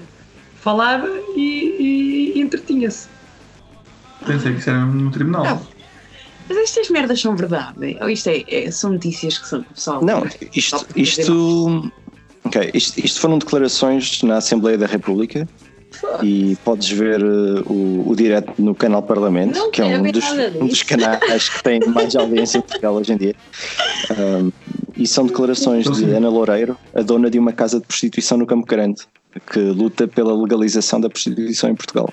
falava 0.62 1.09
e, 1.36 2.34
e 2.36 2.39
entretinha-se. 2.39 3.09
Pensei 4.26 4.53
que 4.53 4.59
isso 4.59 4.70
era 4.70 4.86
no 4.86 5.12
tribunal. 5.12 5.45
Ah. 5.45 5.62
Mas 6.47 6.57
estas 6.57 6.89
merdas 6.89 7.20
são 7.22 7.36
verdade? 7.36 7.97
Ou 8.01 8.09
isto 8.09 8.30
é, 8.30 8.43
é- 8.47 8.72
são 8.72 8.91
notícias 8.91 9.38
que 9.38 9.47
são 9.47 9.66
só. 9.74 10.01
Não, 10.01 10.24
isto, 10.53 10.86
isto, 10.95 11.91
ok, 12.43 12.72
isto, 12.74 12.99
isto 13.03 13.20
foram 13.22 13.38
declarações 13.38 14.22
na 14.24 14.38
Assembleia 14.38 14.78
da 14.78 14.86
República 14.86 15.47
e 16.22 16.57
podes 16.64 16.89
ver 16.89 17.24
uh, 17.24 17.62
o, 17.72 18.09
o 18.09 18.16
direto 18.16 18.53
no 18.62 18.76
canal 18.76 19.01
Parlamento, 19.01 19.57
Não 19.57 19.72
que 19.72 19.82
é 19.82 19.86
um 19.86 20.12
dos, 20.12 20.26
um 20.59 20.68
dos 20.68 20.84
canais 20.84 21.49
que 21.49 21.64
tem 21.64 21.80
mais 21.88 22.16
audiência 22.16 22.57
em 22.57 22.62
Portugal 22.62 22.95
hoje 22.95 23.14
em 23.14 23.18
dia. 23.18 23.36
Um, 24.12 24.51
e 24.95 25.07
são 25.07 25.26
declarações 25.26 25.89
de. 25.89 26.03
Ana 26.14 26.30
Loureiro, 26.30 26.78
a 26.93 27.01
dona 27.01 27.30
de 27.30 27.39
uma 27.39 27.53
casa 27.53 27.80
de 27.80 27.88
prostituição 27.88 28.38
no 28.38 28.45
Campo 28.45 28.68
Grande, 28.68 29.03
que 29.51 29.59
luta 29.59 30.07
pela 30.07 30.34
legalização 30.34 30.99
da 30.99 31.09
prostituição 31.09 31.69
em 31.69 31.75
Portugal. 31.75 32.09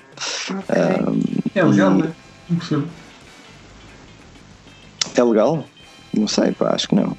Um, 0.51 1.21
É 1.55 1.63
legal, 1.63 1.91
né? 1.91 2.11
Não 2.49 2.57
percebo. 2.57 2.87
é 5.15 5.23
legal? 5.23 5.65
Não 6.13 6.27
sei, 6.27 6.51
pá, 6.51 6.73
acho 6.73 6.87
que 6.87 6.95
não. 6.95 7.17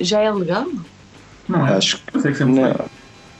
Já 0.00 0.20
é 0.20 0.30
legal? 0.32 0.66
Não 1.48 1.66
é? 1.66 1.74
Acho 1.74 1.98
que 1.98 2.12
que 2.12 2.20
sempre 2.20 2.44
não. 2.46 2.74
foi. 2.74 2.86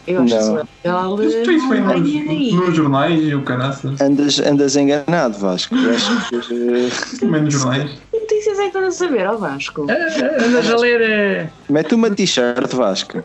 Eu 0.07 0.23
acho 0.23 0.35
Não. 0.35 0.39
que 0.39 0.45
isso 0.45 0.69
é 0.85 0.89
legal. 0.89 1.23
Isso 1.23 1.51
isso 1.53 1.69
foi 1.69 1.81
não 1.81 1.99
nos, 1.99 2.53
nos 2.67 2.77
jornais 2.77 3.23
e 3.23 3.35
o 3.35 3.43
caraças. 3.43 4.01
Andas, 4.01 4.39
andas 4.41 4.75
enganado, 4.77 5.39
Vasco. 5.39 5.75
Acho 5.75 6.29
que, 6.31 6.55
uh, 6.55 7.19
Também 7.21 7.43
nos 7.43 7.53
jornais. 7.55 7.91
Que 8.11 8.19
notícias 8.19 8.59
é 8.59 8.63
que 8.63 8.67
estás 8.69 8.85
a 8.87 8.91
saber, 8.91 9.27
ó 9.27 9.37
Vasco? 9.37 9.87
Ah, 9.91 10.45
Andas 10.45 10.71
a 10.71 10.77
ler 10.77 11.01
eh, 11.03 11.51
Mete 11.69 11.95
uma 11.95 12.11
t-shirt, 12.11 12.73
Vasco. 12.75 13.23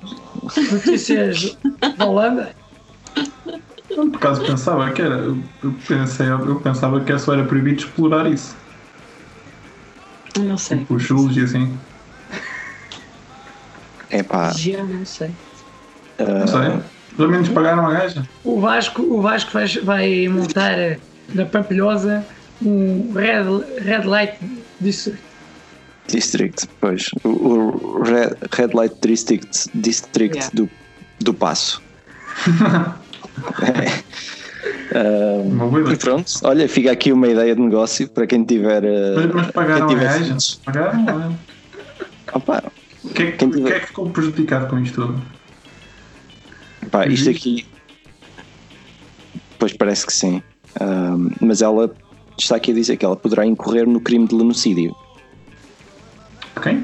Notícias 0.72 1.58
da 1.98 2.06
Holanda? 2.06 2.56
Por 3.88 4.16
acaso 4.16 4.44
pensava 4.46 4.92
que 4.92 5.02
era. 5.02 5.16
Eu 5.16 5.38
pensei, 5.88 6.28
eu 6.28 6.60
pensava 6.60 7.00
que 7.02 7.18
só 7.20 7.34
era 7.34 7.44
proibido 7.44 7.84
explorar 7.84 8.30
isso. 8.30 8.56
Não 10.40 10.58
sei. 10.58 10.80
Tipo, 10.80 10.96
os 10.96 11.04
chulos 11.04 11.38
e 11.38 11.42
assim. 11.42 11.78
É 14.10 14.24
pá, 14.24 14.52
Já 14.52 14.84
não 14.84 15.06
sei. 15.06 15.32
Não 16.20 16.48
sei. 16.48 16.80
Pelo 17.16 17.30
menos 17.30 17.50
pagaram 17.50 17.86
a 17.86 17.92
gaja. 17.92 18.28
O 18.44 18.60
Vasco, 18.60 19.02
o 19.02 19.22
Vasco 19.22 19.52
vai, 19.52 19.68
vai 19.68 20.28
montar 20.28 20.78
eh, 20.80 21.00
na 21.34 21.46
Pampilhosa 21.46 22.26
um 22.62 23.12
Red, 23.14 23.82
red 23.84 24.04
Light 24.06 24.38
District. 24.80 25.22
District, 26.08 26.68
pois. 26.82 27.10
O, 27.24 27.30
o 27.30 28.04
Red, 28.04 28.32
Red 28.52 28.70
Light 28.74 28.96
District, 29.02 29.70
District 29.74 30.36
Yeah. 30.38 30.52
do, 30.56 30.70
do 31.20 31.34
Passo. 31.34 31.82
Uma 35.46 35.68
boa 35.68 35.80
e 35.80 35.84
ideia. 35.84 35.98
pronto, 35.98 36.32
olha, 36.44 36.70
fica 36.70 36.92
aqui 36.92 37.12
uma 37.12 37.28
ideia 37.28 37.56
de 37.56 37.62
negócio 37.62 38.08
para 38.10 38.28
quem 38.28 38.44
tiver. 38.44 38.84
ah, 38.86 39.14
Mas, 39.16 39.34
mas 39.34 39.52
pagaram 39.52 39.86
a 39.86 39.88
quem 39.88 39.98
tiver. 39.98 40.38
Pagaram? 40.66 41.06
ou 41.06 41.22
é? 41.22 41.32
Opa, 42.34 42.64
O 43.04 43.10
que, 43.10 43.24
é 43.24 43.32
que, 43.32 43.38
Quem 43.38 43.50
tiver- 43.52 43.76
é 43.76 43.80
que 43.80 43.88
ficou 43.88 44.10
prejudicado 44.10 44.68
com 44.68 44.80
isto 44.80 45.02
tudo? 45.02 45.22
pá, 46.92 47.08
isto 47.08 47.26
Uhum. 47.30 47.32
aqui. 47.36 47.66
Pois 49.58 49.74
parece 49.74 50.06
que 50.06 50.14
sim. 50.14 50.42
Mas 51.42 51.62
ela 51.62 51.92
está 52.38 52.56
aqui 52.58 52.72
a 52.72 52.74
dizer 52.76 52.98
que 52.98 53.06
ela 53.06 53.16
poderá 53.16 53.46
incorrer 53.46 53.88
no 53.88 54.00
crime 54.00 54.28
de 54.28 54.36
lenocídio. 54.36 54.96
Ok. 56.56 56.84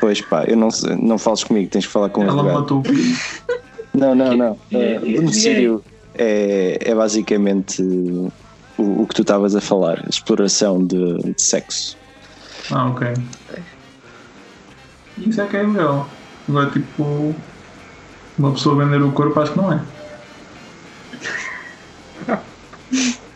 Pois 0.00 0.20
pá, 0.20 0.44
eu 0.44 0.56
não, 0.56 0.68
não 1.00 1.18
fales 1.18 1.44
comigo, 1.44 1.68
tens 1.70 1.86
que 1.86 1.92
falar 1.92 2.08
com 2.08 2.22
Ela 2.22 2.42
matou 2.42 2.80
o 2.80 2.84
filho. 2.84 3.16
Não, 3.94 4.14
não, 4.14 4.34
não. 4.34 4.52
O 4.52 4.78
Benefício 5.00 5.84
é, 6.14 6.78
é 6.80 6.94
basicamente 6.94 7.82
o, 7.82 9.02
o 9.02 9.06
que 9.06 9.14
tu 9.14 9.20
estavas 9.20 9.54
a 9.54 9.60
falar, 9.60 10.02
exploração 10.08 10.82
de, 10.82 11.18
de, 11.18 11.42
sexo. 11.42 11.98
Ah, 12.70 12.88
ok. 12.88 13.12
Isso 15.18 15.42
é 15.42 15.46
que 15.46 15.56
é 15.58 15.62
legal. 15.62 16.08
Agora, 16.48 16.70
tipo, 16.70 17.34
uma 18.38 18.52
pessoa 18.52 18.82
vender 18.82 19.02
o 19.02 19.12
corpo, 19.12 19.38
acho 19.40 19.52
que 19.52 19.58
não 19.58 19.72
é. 19.74 19.80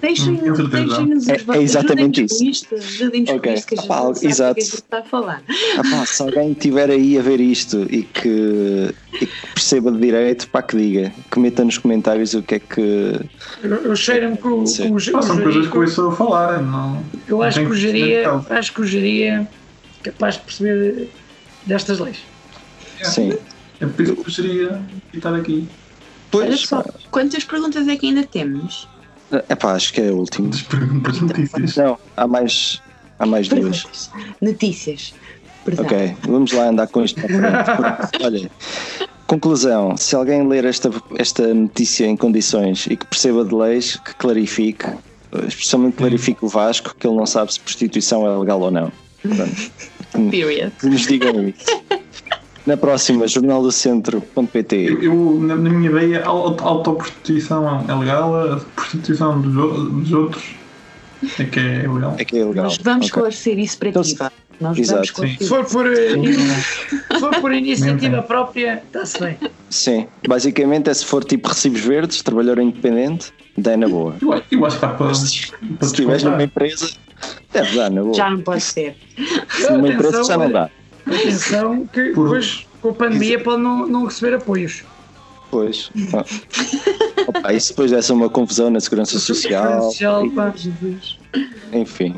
Deixem-nos 0.00 0.40
Tenho 0.40 0.56
certeza. 0.56 0.86
deixem-nos 0.86 1.28
É- 1.28 1.36
os 1.36 1.48
é 1.48 1.62
exatamente 1.62 2.20
ajudem-nos 2.22 2.38
com 2.38 2.44
isto, 2.44 2.74
ajudem-nos 2.74 3.30
Ok. 3.30 3.40
com 3.52 3.58
isto, 3.58 3.66
que 3.68 3.74
a 3.74 3.76
gente 3.78 3.86
sabe 3.88 4.26
exato. 4.26 4.52
o 4.52 4.54
que 4.54 4.60
é 4.60 4.64
que 4.64 4.74
está 4.76 4.98
a 4.98 5.02
falar. 5.02 5.42
Ah 5.78 5.82
pá, 5.82 6.06
se 6.06 6.22
alguém 6.22 6.52
estiver 6.52 6.90
aí 6.90 7.18
a 7.18 7.22
ver 7.22 7.40
isto 7.40 7.86
e 7.90 8.02
que, 8.02 8.94
e 9.20 9.26
que 9.26 9.46
perceba 9.54 9.92
de 9.92 9.98
direito, 9.98 10.48
pá, 10.48 10.62
que 10.62 10.76
diga, 10.76 11.12
que 11.30 11.38
meta 11.38 11.64
nos 11.64 11.78
comentários 11.78 12.34
o 12.34 12.42
que 12.42 12.54
é 12.56 12.58
que. 12.58 12.80
Eu, 13.62 13.70
eu 13.84 13.96
cheiro-me 13.96 14.36
com, 14.36 14.50
com 14.50 14.66
Sim. 14.66 14.94
o, 14.94 15.00
são 15.00 15.40
coisas 15.40 15.66
que 15.68 15.78
ouço 15.78 16.08
a 16.08 16.16
falar. 16.16 16.62
Não, 16.62 17.02
Eu 17.28 17.42
acho 17.42 17.60
não 17.60 17.70
que 17.70 17.76
conhecimento 17.76 18.46
acho 18.52 18.72
que 18.72 18.80
o 18.80 18.84
Jeria 18.86 19.48
é 20.02 20.10
capaz 20.10 20.34
de 20.34 20.40
perceber 20.40 21.10
destas 21.66 21.98
leis. 21.98 22.18
Sim. 23.02 23.34
É 23.80 23.86
por 23.86 24.02
isso 24.02 24.14
que 24.14 24.20
eu 24.20 24.24
gostaria 24.24 24.80
de 25.12 25.18
estar 25.18 25.34
aqui. 25.34 25.68
Olha 26.32 26.46
Pois, 26.48 26.60
só, 26.60 26.82
pá, 26.82 26.90
quantas 27.10 27.44
perguntas 27.44 27.86
é 27.88 27.96
que 27.96 28.06
ainda 28.06 28.24
temos? 28.24 28.88
é 29.48 29.54
pá, 29.54 29.72
acho 29.72 29.92
que 29.92 30.00
é 30.00 30.10
o 30.10 30.16
último. 30.18 30.48
Das 30.50 30.62
perguntas 30.62 31.20
notícias. 31.20 31.76
Não, 31.76 31.98
há 32.16 32.26
mais, 32.26 32.80
há 33.18 33.26
mais 33.26 33.48
duas. 33.48 34.10
Notícias. 34.40 35.14
Perdão. 35.64 35.84
Ok, 35.84 36.16
vamos 36.22 36.52
lá 36.52 36.68
andar 36.68 36.86
com 36.88 37.02
isto 37.04 37.20
para 37.20 38.04
frente. 38.06 38.24
Olha, 38.24 38.50
conclusão: 39.26 39.96
se 39.96 40.14
alguém 40.14 40.46
ler 40.46 40.64
esta, 40.64 40.90
esta 41.18 41.52
notícia 41.52 42.06
em 42.06 42.16
condições 42.16 42.86
e 42.86 42.96
que 42.96 43.06
perceba 43.06 43.44
de 43.44 43.54
leis, 43.54 43.96
que 43.96 44.14
clarifique, 44.14 44.86
especialmente 45.48 45.96
clarifique 45.96 46.44
o 46.44 46.48
Vasco, 46.48 46.94
que 46.98 47.06
ele 47.06 47.16
não 47.16 47.26
sabe 47.26 47.52
se 47.52 47.58
prostituição 47.60 48.26
é 48.26 48.38
legal 48.38 48.60
ou 48.60 48.70
não. 48.70 48.92
Pronto, 49.22 49.72
Period. 50.30 50.70
que 50.78 50.86
nos 50.86 51.06
digam 51.06 51.48
isso. 51.48 51.66
Na 52.66 52.76
próxima, 52.76 53.28
jornaldocentro.pt. 53.28 54.76
Eu, 54.76 55.02
eu, 55.02 55.38
na, 55.40 55.54
minha 55.56 55.88
ideia, 55.90 56.24
a 56.24 56.28
auto- 56.28 56.64
a 56.64 56.66
autoprostituição 56.66 57.84
é 57.88 57.94
legal, 57.94 58.34
a 58.54 58.56
prostituição 58.74 59.40
dos, 59.40 59.54
dos 59.92 60.12
outros 60.12 60.42
é 61.38 61.44
que 61.44 61.60
é 61.60 61.88
legal. 61.88 62.14
É 62.18 62.24
que 62.24 62.36
é 62.38 62.44
legal. 62.44 62.64
Nós 62.64 62.76
vamos 62.78 63.06
Ok. 63.06 63.06
esclarecer 63.06 63.58
isso 63.58 63.78
para 63.78 63.88
Então, 63.90 64.02
ti, 64.02 64.14
vá. 64.16 64.32
Nós 64.58 64.78
exato. 64.78 65.12
vamos 65.16 65.36
Se 65.38 65.46
for 65.48 65.64
por, 65.66 65.86
eh, 65.86 66.14
se 66.16 67.20
for 67.20 67.40
por 67.42 67.52
iniciativa 67.52 68.22
própria, 68.22 68.82
está-se 68.86 69.20
bem. 69.20 69.36
Sim, 69.68 70.06
basicamente 70.26 70.88
é 70.88 70.94
se 70.94 71.04
for 71.04 71.22
tipo 71.22 71.48
recibos 71.48 71.82
verdes, 71.82 72.22
trabalhador 72.22 72.62
independente, 72.62 73.32
dá 73.56 73.76
na 73.76 73.86
boa. 73.86 74.14
Eu, 74.20 74.42
eu 74.50 74.64
acho 74.66 74.76
que 74.76 74.82
dá 74.86 74.88
para, 74.94 75.14
Se 75.14 75.52
estiveres 75.82 76.22
numa 76.22 76.42
empresa, 76.42 76.90
deve 77.52 77.76
dar 77.76 77.90
na 77.90 78.00
boa. 78.02 78.14
Já 78.14 78.30
não 78.30 78.40
pode 78.40 78.62
ser. 78.62 78.96
Numa 79.70 79.88
empresa 79.88 80.24
já 80.24 80.36
não 80.38 80.50
dá. 80.50 80.70
Atenção 81.06 81.86
que 81.86 82.10
Por- 82.10 82.24
depois 82.24 82.66
com 82.82 82.90
a 82.90 82.94
pandemia 82.94 83.40
pode 83.42 83.62
não, 83.62 83.86
não 83.86 84.04
receber 84.04 84.34
apoios. 84.36 84.82
Pois. 85.50 85.90
Ah. 86.12 86.24
Opa, 87.28 87.52
isso 87.52 87.68
depois 87.68 87.90
dessa 87.90 88.12
uma 88.12 88.28
confusão 88.28 88.68
na 88.70 88.80
segurança 88.80 89.18
social. 89.18 89.82
Social, 89.90 90.28
pá. 90.30 90.52
Jesus. 90.54 91.18
Enfim. 91.72 92.14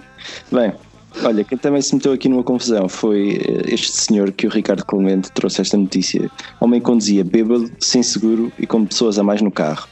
Bem, 0.50 0.72
olha, 1.22 1.44
quem 1.44 1.56
também 1.58 1.80
se 1.82 1.94
meteu 1.94 2.12
aqui 2.12 2.28
numa 2.28 2.42
confusão 2.42 2.88
foi 2.88 3.36
eh, 3.46 3.74
este 3.74 3.92
senhor 3.92 4.32
que 4.32 4.46
o 4.46 4.50
Ricardo 4.50 4.84
Clemente 4.84 5.30
trouxe 5.32 5.60
esta 5.60 5.76
notícia. 5.76 6.30
Homem 6.60 6.80
conduzia 6.80 7.22
bêbado, 7.22 7.70
sem 7.78 8.02
seguro 8.02 8.50
e 8.58 8.66
com 8.66 8.84
pessoas 8.86 9.18
a 9.18 9.22
mais 9.22 9.42
no 9.42 9.50
carro. 9.50 9.86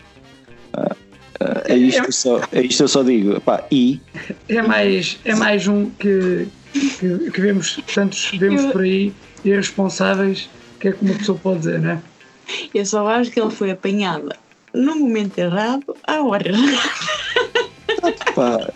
Ah, 0.73 0.97
ah, 1.41 1.63
é, 1.67 1.77
isto 1.77 2.11
só, 2.13 2.41
é 2.53 2.63
isto 2.63 2.83
eu 2.83 2.89
só 2.89 3.03
digo. 3.03 3.41
E 3.71 4.01
É 4.49 4.63
mais, 4.63 5.19
é 5.25 5.35
mais 5.35 5.67
um 5.69 5.91
que, 5.91 6.49
que, 6.99 7.31
que 7.31 7.41
vemos, 7.41 7.81
tantos 7.95 8.31
vemos 8.39 8.62
Eu- 8.64 8.72
por 8.72 8.83
aí, 8.83 9.12
irresponsáveis, 9.45 10.49
que 10.81 10.89
é 10.89 10.93
que 10.93 11.05
uma 11.05 11.14
pessoa 11.14 11.39
pode 11.39 11.59
dizer, 11.61 11.81
não 11.81 11.91
é? 11.91 11.99
Eu 12.74 12.87
só 12.87 13.07
acho 13.09 13.31
que 13.31 13.41
ele 13.41 13.51
foi 13.51 13.70
apanhado 13.72 14.29
no 14.72 14.97
momento 14.97 15.39
errado, 15.39 15.97
à 16.07 16.20
hora 16.22 16.49
errada. 16.49 16.79
pá, 18.35 18.70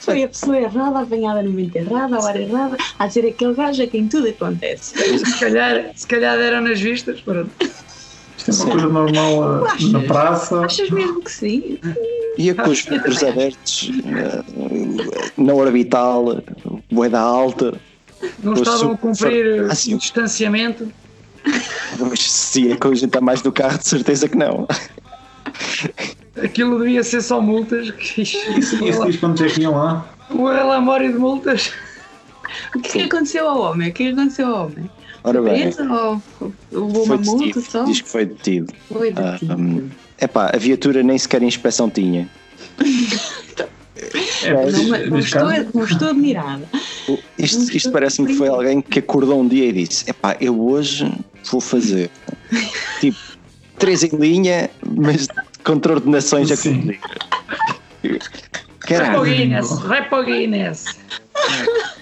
Foi 0.00 0.22
a 0.22 0.28
pessoa 0.28 0.56
errada, 0.58 1.00
apanhada 1.00 1.42
no 1.42 1.50
momento 1.50 1.76
errado, 1.76 2.14
à 2.14 2.20
hora 2.20 2.40
errada, 2.40 2.76
a 2.98 3.10
ser 3.10 3.26
aquele 3.26 3.54
gajo 3.54 3.82
a 3.82 3.86
quem 3.86 4.06
tudo 4.08 4.28
acontece. 4.28 4.94
Se 5.18 5.40
calhar, 5.40 5.90
se 5.94 6.06
calhar 6.06 6.36
deram 6.36 6.60
nas 6.60 6.80
vistas, 6.80 7.20
pronto. 7.22 7.50
Isto 8.36 8.50
é 8.50 8.54
uma 8.54 8.70
coisa 8.72 8.86
normal 8.88 9.64
Achas? 9.64 9.92
na 9.92 10.00
praça. 10.02 10.60
Achas 10.64 10.90
mesmo 10.90 11.22
que 11.22 11.30
sim? 11.32 11.78
ia 12.36 12.54
com 12.54 12.68
os 12.68 12.80
vidros 12.82 13.22
abertos 13.22 13.90
eh, 14.04 14.42
na 15.38 15.54
orbital, 15.54 16.42
boeda 16.94 17.20
alta. 17.20 17.74
Não 18.42 18.54
estavam 18.54 18.92
a 18.92 18.96
cumprir 18.96 19.66
Ah, 19.70 19.74
sim. 19.74 19.94
o 19.94 19.98
distanciamento. 19.98 20.90
Mas 21.98 22.30
Se 22.32 22.72
é 22.72 22.78
gente 22.94 23.18
a 23.18 23.20
mais 23.20 23.42
no 23.42 23.52
carro, 23.52 23.78
de 23.78 23.86
certeza 23.86 24.28
que 24.28 24.36
não. 24.36 24.66
Aquilo 26.42 26.78
devia 26.78 27.02
ser 27.02 27.20
só 27.22 27.40
multas. 27.40 27.90
Que 27.90 28.22
Isso, 28.22 28.38
isso 28.58 29.04
diz 29.06 29.16
quantos 29.18 29.42
é 29.42 29.48
que 29.48 29.60
iam 29.60 29.74
lá? 29.74 30.06
O 30.30 30.48
relatório 30.48 31.12
de 31.12 31.18
multas. 31.18 31.72
O 32.74 32.80
que 32.80 32.98
é 32.98 33.08
que 33.08 33.14
aconteceu 33.14 33.48
ao 33.48 33.60
homem? 33.60 33.90
O 33.90 33.92
que 33.92 34.04
é 34.04 34.06
que 34.06 34.12
aconteceu 34.12 34.46
ao 34.48 34.66
homem? 34.66 34.90
Ora 35.22 35.40
bem, 35.42 35.70
ou 35.80 36.22
uma 36.72 37.16
multa 37.16 37.44
detido. 37.46 37.60
só? 37.62 37.84
Diz 37.84 38.00
que 38.02 38.08
foi 38.08 38.26
detido. 38.26 38.72
Foi 38.88 39.12
Ah, 39.16 39.32
detido. 39.32 39.54
hum, 39.56 39.88
epá, 40.20 40.50
a 40.54 40.58
viatura 40.58 41.02
nem 41.02 41.16
sequer 41.18 41.42
inspeção 41.42 41.88
tinha. 41.90 42.28
É, 44.42 44.52
Não, 44.52 44.88
mas 44.88 45.10
não, 45.10 45.18
estou, 45.18 45.42
não 45.74 45.84
estou 45.84 46.08
admirada. 46.08 46.68
Isto, 47.38 47.76
isto 47.76 47.90
parece-me 47.90 48.28
que 48.28 48.34
foi 48.34 48.48
alguém 48.48 48.80
que 48.80 48.98
acordou 48.98 49.40
um 49.40 49.48
dia 49.48 49.66
e 49.66 49.72
disse: 49.72 50.08
Epá, 50.08 50.36
eu 50.40 50.60
hoje 50.60 51.10
vou 51.50 51.60
fazer 51.60 52.10
tipo 53.00 53.18
três 53.78 54.02
em 54.02 54.16
linha, 54.16 54.70
mas 54.96 55.26
com 55.64 55.80
coordenações 55.80 56.50
a 56.50 56.56
Sim. 56.56 56.80
conduzir. 56.80 57.00
Vai 58.02 58.98
para 58.98 59.20
o 59.20 59.24
Caralho, 59.24 59.24
Guinness. 59.24 59.78
Vai 59.80 60.08
para 60.08 60.18
o 60.20 60.24
Guinness. 60.24 60.84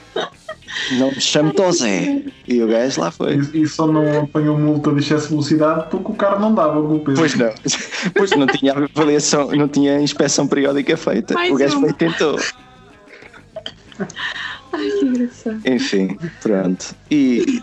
não 0.92 1.08
me 1.08 1.20
chame 1.20 1.52
Tosé. 1.52 2.22
E 2.46 2.62
o 2.62 2.68
gajo 2.68 3.00
lá 3.00 3.10
foi. 3.10 3.40
E, 3.52 3.62
e 3.62 3.68
só 3.68 3.86
não 3.86 4.20
apanhou 4.20 4.58
multa 4.58 4.92
de 4.92 5.00
excesso 5.00 5.24
de 5.24 5.30
velocidade 5.30 5.86
porque 5.90 6.12
o 6.12 6.14
carro 6.14 6.40
não 6.40 6.54
dava 6.54 6.80
com 6.82 6.96
o 6.96 7.00
peso. 7.00 7.18
Pois 7.18 7.34
não, 7.34 7.50
pois 8.14 8.30
não 8.32 8.46
tinha 8.46 8.72
avaliação, 8.72 9.50
não 9.52 9.68
tinha 9.68 10.00
inspeção 10.00 10.46
periódica 10.46 10.96
feita. 10.96 11.34
Mais 11.34 11.52
o 11.52 11.56
gajo 11.56 11.80
foi 11.80 11.90
e 11.90 11.92
tentou. 11.94 12.38
Ai, 14.72 14.90
que 14.90 15.04
engraçado. 15.04 15.60
Enfim, 15.64 16.18
pronto. 16.42 16.94
E 17.10 17.62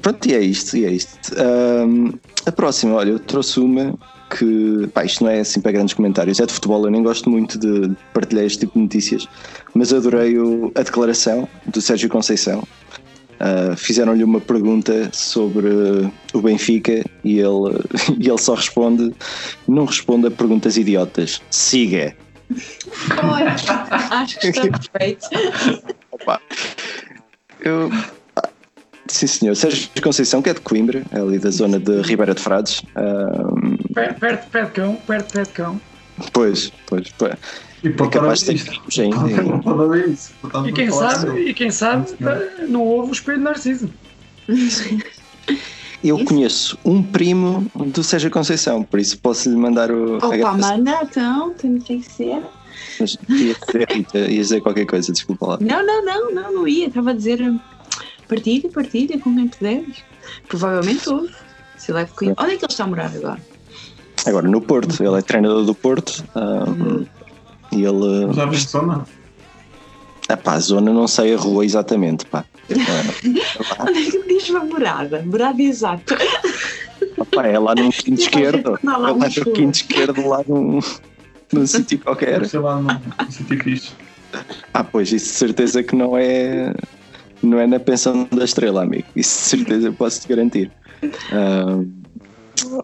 pronto, 0.00 0.26
e 0.26 0.34
é 0.34 0.40
isto, 0.40 0.76
e 0.76 0.84
é 0.84 0.90
isto. 0.90 1.34
Ahm, 1.36 2.12
a 2.46 2.52
próxima, 2.52 2.94
olha, 2.94 3.10
eu 3.10 3.18
trouxe 3.18 3.60
uma 3.60 3.94
que, 4.30 4.86
pá, 4.92 5.04
isto 5.04 5.24
não 5.24 5.30
é 5.30 5.40
assim 5.40 5.60
para 5.60 5.72
grandes 5.72 5.94
comentários, 5.94 6.38
é 6.40 6.46
de 6.46 6.52
futebol, 6.52 6.84
eu 6.84 6.90
nem 6.90 7.02
gosto 7.02 7.28
muito 7.30 7.58
de 7.58 7.90
partilhar 8.12 8.44
este 8.44 8.60
tipo 8.60 8.74
de 8.74 8.80
notícias, 8.82 9.26
mas 9.74 9.92
adorei 9.92 10.38
o- 10.38 10.70
a 10.74 10.82
declaração 10.82 11.48
do 11.66 11.80
Sérgio 11.80 12.08
Conceição. 12.08 12.62
Ah, 13.40 13.76
Fizeram-lhe 13.76 14.24
uma 14.24 14.40
pergunta 14.40 15.10
sobre 15.12 15.68
o 16.34 16.40
Benfica 16.42 17.04
e 17.22 17.38
ele, 17.38 17.78
e 18.18 18.28
ele 18.28 18.38
só 18.38 18.54
responde: 18.54 19.14
não 19.68 19.84
responde 19.84 20.26
a 20.26 20.30
perguntas 20.30 20.76
idiotas, 20.76 21.40
siga. 21.50 22.16
Olha, 23.22 23.54
acho 24.10 24.38
que 24.40 24.46
está 24.48 24.62
perfeito. 24.92 25.26
Opa. 26.10 26.40
Eu. 27.60 27.90
ah, 28.36 28.48
Sim, 29.06 29.26
senhor. 29.26 29.54
Sérgio 29.54 29.88
Conceição, 30.02 30.42
que 30.42 30.50
é 30.50 30.54
de 30.54 30.60
Coimbra, 30.60 31.02
é 31.12 31.20
ali 31.20 31.38
da 31.38 31.50
zona 31.50 31.78
de 31.78 32.00
Ribeira 32.02 32.34
de 32.34 32.40
Frades. 32.42 32.82
Ahm, 32.96 33.67
Perto, 33.98 34.18
perto, 34.20 34.50
perto 34.50 34.68
de 34.68 34.74
cão. 34.74 34.96
Perto, 35.06 35.32
perto 35.32 35.48
de 35.48 35.54
cão. 35.54 35.80
pois, 36.32 36.72
pois, 36.86 37.08
pois. 37.16 37.34
E 37.82 37.88
É 37.88 37.90
pode 37.92 38.10
capaz 38.10 38.40
de 38.40 38.54
ter 38.54 39.02
ainda. 39.02 40.68
E 40.68 40.72
quem 40.72 40.90
sabe, 40.90 41.40
e 41.40 41.54
quem 41.54 41.70
sabe 41.70 42.10
não 42.68 42.82
houve 42.82 43.10
o 43.10 43.12
espelho 43.12 43.38
de 43.38 43.44
Narciso. 43.44 43.90
Eu 46.02 46.16
Isso. 46.16 46.24
conheço 46.26 46.78
um 46.84 47.02
primo 47.02 47.66
do 47.74 48.04
Sérgio 48.04 48.30
Conceição, 48.30 48.84
por 48.84 49.00
isso 49.00 49.18
posso 49.18 49.50
lhe 49.50 49.56
mandar 49.56 49.90
o. 49.90 50.16
Opa, 50.18 50.54
manda 50.54 51.00
então, 51.02 51.52
tem 51.54 51.78
que 51.80 52.02
ser. 52.02 52.40
Mas 53.00 53.16
ia 53.28 53.54
dizer, 53.54 54.30
ia 54.30 54.42
dizer 54.42 54.60
qualquer 54.60 54.86
coisa, 54.86 55.12
desculpa 55.12 55.46
lá. 55.46 55.58
Não, 55.60 55.84
não, 55.84 56.04
não, 56.04 56.34
não, 56.34 56.52
não 56.52 56.68
ia. 56.68 56.86
Estava 56.86 57.10
a 57.10 57.12
dizer 57.12 57.42
hum, 57.42 57.58
partilha, 58.28 58.68
partilha 58.70 59.18
com 59.18 59.34
quem 59.34 59.48
puderes. 59.48 59.96
Provavelmente 60.46 61.08
houve. 61.08 61.34
Se 61.76 61.90
ele 61.90 62.00
é 62.00 62.04
de 62.04 62.12
Coimbra. 62.12 62.44
Onde 62.44 62.54
é 62.54 62.56
que 62.56 62.64
ele 62.64 62.72
está 62.72 62.84
a 62.84 62.86
morar 62.86 63.12
agora? 63.14 63.40
Agora 64.26 64.48
no 64.48 64.60
Porto, 64.60 65.02
ele 65.02 65.18
é 65.18 65.22
treinador 65.22 65.64
do 65.64 65.74
Porto 65.74 66.24
ahm, 66.34 67.04
e 67.72 67.84
ele. 67.84 68.32
Já 68.32 68.46
viste 68.46 68.70
zona? 68.70 69.04
Ah, 70.28 70.36
pá, 70.36 70.54
a 70.54 70.60
zona 70.60 70.92
não 70.92 71.08
sei 71.08 71.34
a 71.34 71.38
rua 71.38 71.64
exatamente, 71.64 72.26
pá. 72.26 72.44
Ah, 72.70 73.84
Onde 73.88 74.08
é 74.08 74.10
que 74.10 74.22
diz 74.28 74.50
uma 74.50 74.64
morada? 74.64 75.22
Morada 75.24 75.62
exata. 75.62 76.18
Pá, 77.34 77.46
é 77.46 77.58
lá 77.58 77.74
num 77.74 77.90
quinto 77.90 78.20
esquerdo. 78.20 78.78
É 78.82 78.86
lá 78.86 78.96
lá 78.98 79.12
um 79.12 79.18
no 79.18 79.30
quinto 79.30 79.76
esquerdo, 79.76 80.28
lá 80.28 80.42
num, 80.46 80.80
num 81.52 81.66
sítio 81.66 81.98
qualquer. 82.00 82.46
Sei 82.46 82.60
lá, 82.60 82.76
no 82.76 82.88
no 82.92 83.32
sítio 83.32 83.62
fixe. 83.62 83.92
Ah, 84.74 84.84
pois, 84.84 85.10
isso 85.12 85.26
de 85.26 85.38
certeza 85.38 85.82
que 85.82 85.96
não 85.96 86.16
é. 86.16 86.74
Não 87.42 87.58
é 87.58 87.66
na 87.66 87.78
pensão 87.78 88.28
da 88.32 88.44
estrela, 88.44 88.82
amigo. 88.82 89.06
Isso 89.14 89.38
de 89.42 89.62
certeza 89.64 89.88
eu 89.88 89.92
posso 89.92 90.20
te 90.20 90.28
garantir. 90.28 90.70
Ah, 91.32 91.80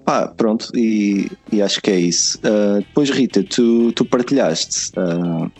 Pá, 0.04 0.28
pronto, 0.28 0.68
e, 0.76 1.30
e 1.52 1.62
acho 1.62 1.80
que 1.80 1.90
é 1.90 1.98
isso. 1.98 2.38
Uh, 2.38 2.80
depois, 2.80 3.10
Rita, 3.10 3.42
tu, 3.42 3.92
tu 3.92 4.04
partilhaste 4.04 4.90
uh, 4.98 5.50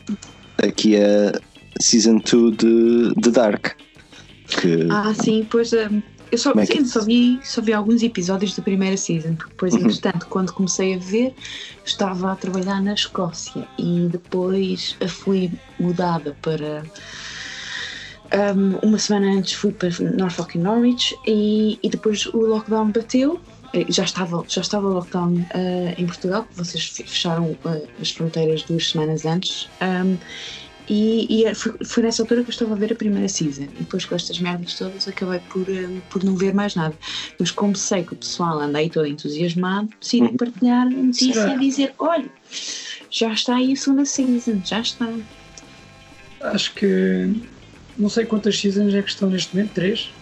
aqui 0.59 0.97
a 0.97 1.33
Season 1.81 2.19
2 2.19 2.57
de, 2.57 3.15
de 3.21 3.31
Dark. 3.31 3.73
Que, 4.61 4.87
Ah, 4.91 5.15
sim, 5.15 5.47
pois 5.51 5.73
hum, 5.73 6.03
eu 6.31 6.39
só, 6.39 6.53
é 6.57 6.67
sim, 6.67 6.85
só, 6.85 7.03
vi, 7.03 7.41
só 7.43 7.63
vi 7.63 7.73
alguns 7.73 8.03
episódios 8.03 8.55
da 8.57 8.63
primeira 8.63 8.97
season, 8.97 9.35
porque 9.37 9.51
depois, 9.51 9.75
Uhum. 9.75 9.81
entretanto, 9.81 10.27
quando 10.29 10.53
comecei 10.53 10.95
a 10.95 10.99
ver, 10.99 11.35
estava 11.85 12.33
a 12.33 12.37
trabalhar 12.37 12.83
na 12.83 12.93
Escócia 12.95 13.67
e 13.79 14.09
depois 14.11 14.97
fui 15.09 15.51
mudada 15.81 16.37
para. 16.43 16.85
hum, 18.57 18.79
uma 18.83 18.99
semana 18.99 19.33
antes 19.33 19.55
fui 19.55 19.73
para 19.73 19.89
Norfolk 20.01 20.57
e 20.57 20.61
Norwich 20.61 21.17
e, 21.27 21.79
e 21.83 21.89
depois 21.89 22.27
o 22.27 22.39
lockdown 22.39 22.91
bateu. 22.91 23.41
Eh, 23.75 23.87
Já 23.91 24.05
estava, 24.05 24.45
já 24.49 24.61
estava 24.61 24.87
o 24.87 24.93
lockdown 24.95 25.45
eh, 25.53 25.95
em 25.99 26.07
Portugal, 26.07 26.47
vocês 26.55 26.85
fe- 26.87 27.03
fecharam 27.05 27.57
eh, 27.67 27.83
as 28.01 28.11
fronteiras 28.13 28.63
duas 28.63 28.89
semanas 28.91 29.27
antes. 29.27 29.69
hum, 29.83 30.17
e, 30.87 31.41
e 31.41 31.45
é- 31.47 31.55
foi, 31.55 31.73
foi 31.83 32.03
nessa 32.03 32.23
altura 32.23 32.43
que 32.45 32.51
eu 32.51 32.53
estava 32.53 32.75
a 32.75 32.77
ver 32.77 32.93
a 32.93 32.95
primeira 32.95 33.27
season. 33.27 33.63
E 33.65 33.81
depois 33.81 34.05
com 34.05 34.15
estas 34.15 34.39
merdas 34.39 34.75
todas 34.75 35.09
acabei 35.09 35.41
por, 35.41 35.67
eh, 35.69 35.89
por 36.11 36.23
não 36.23 36.37
ver 36.37 36.55
mais 36.55 36.75
nada. 36.75 36.95
Mas 37.39 37.51
como 37.51 37.75
sei 37.75 38.05
que 38.05 38.13
o 38.13 38.17
pessoal 38.17 38.61
anda 38.61 38.79
aí 38.79 38.89
todo 38.91 39.07
entusiasmado, 39.07 39.89
decidi 40.01 40.27
Uhum. 40.27 40.37
partilhar 40.37 40.87
a 40.87 40.91
notícia 40.91 41.55
e 41.55 41.59
dizer: 41.59 41.95
olha, 41.99 42.31
já 43.11 43.33
está 43.33 43.57
aí 43.57 43.73
a 43.73 43.77
segunda 43.77 44.05
season, 44.05 44.61
já 44.63 44.81
está. 44.81 45.09
Acho 46.41 46.75
que 46.75 47.33
não 47.97 48.11
sei 48.11 48.27
quantas 48.27 48.59
seasons 48.61 48.93
é 48.95 49.01
que 49.03 49.09
estão 49.09 49.31
neste 49.31 49.55
momento, 49.57 49.73
três. 49.73 50.13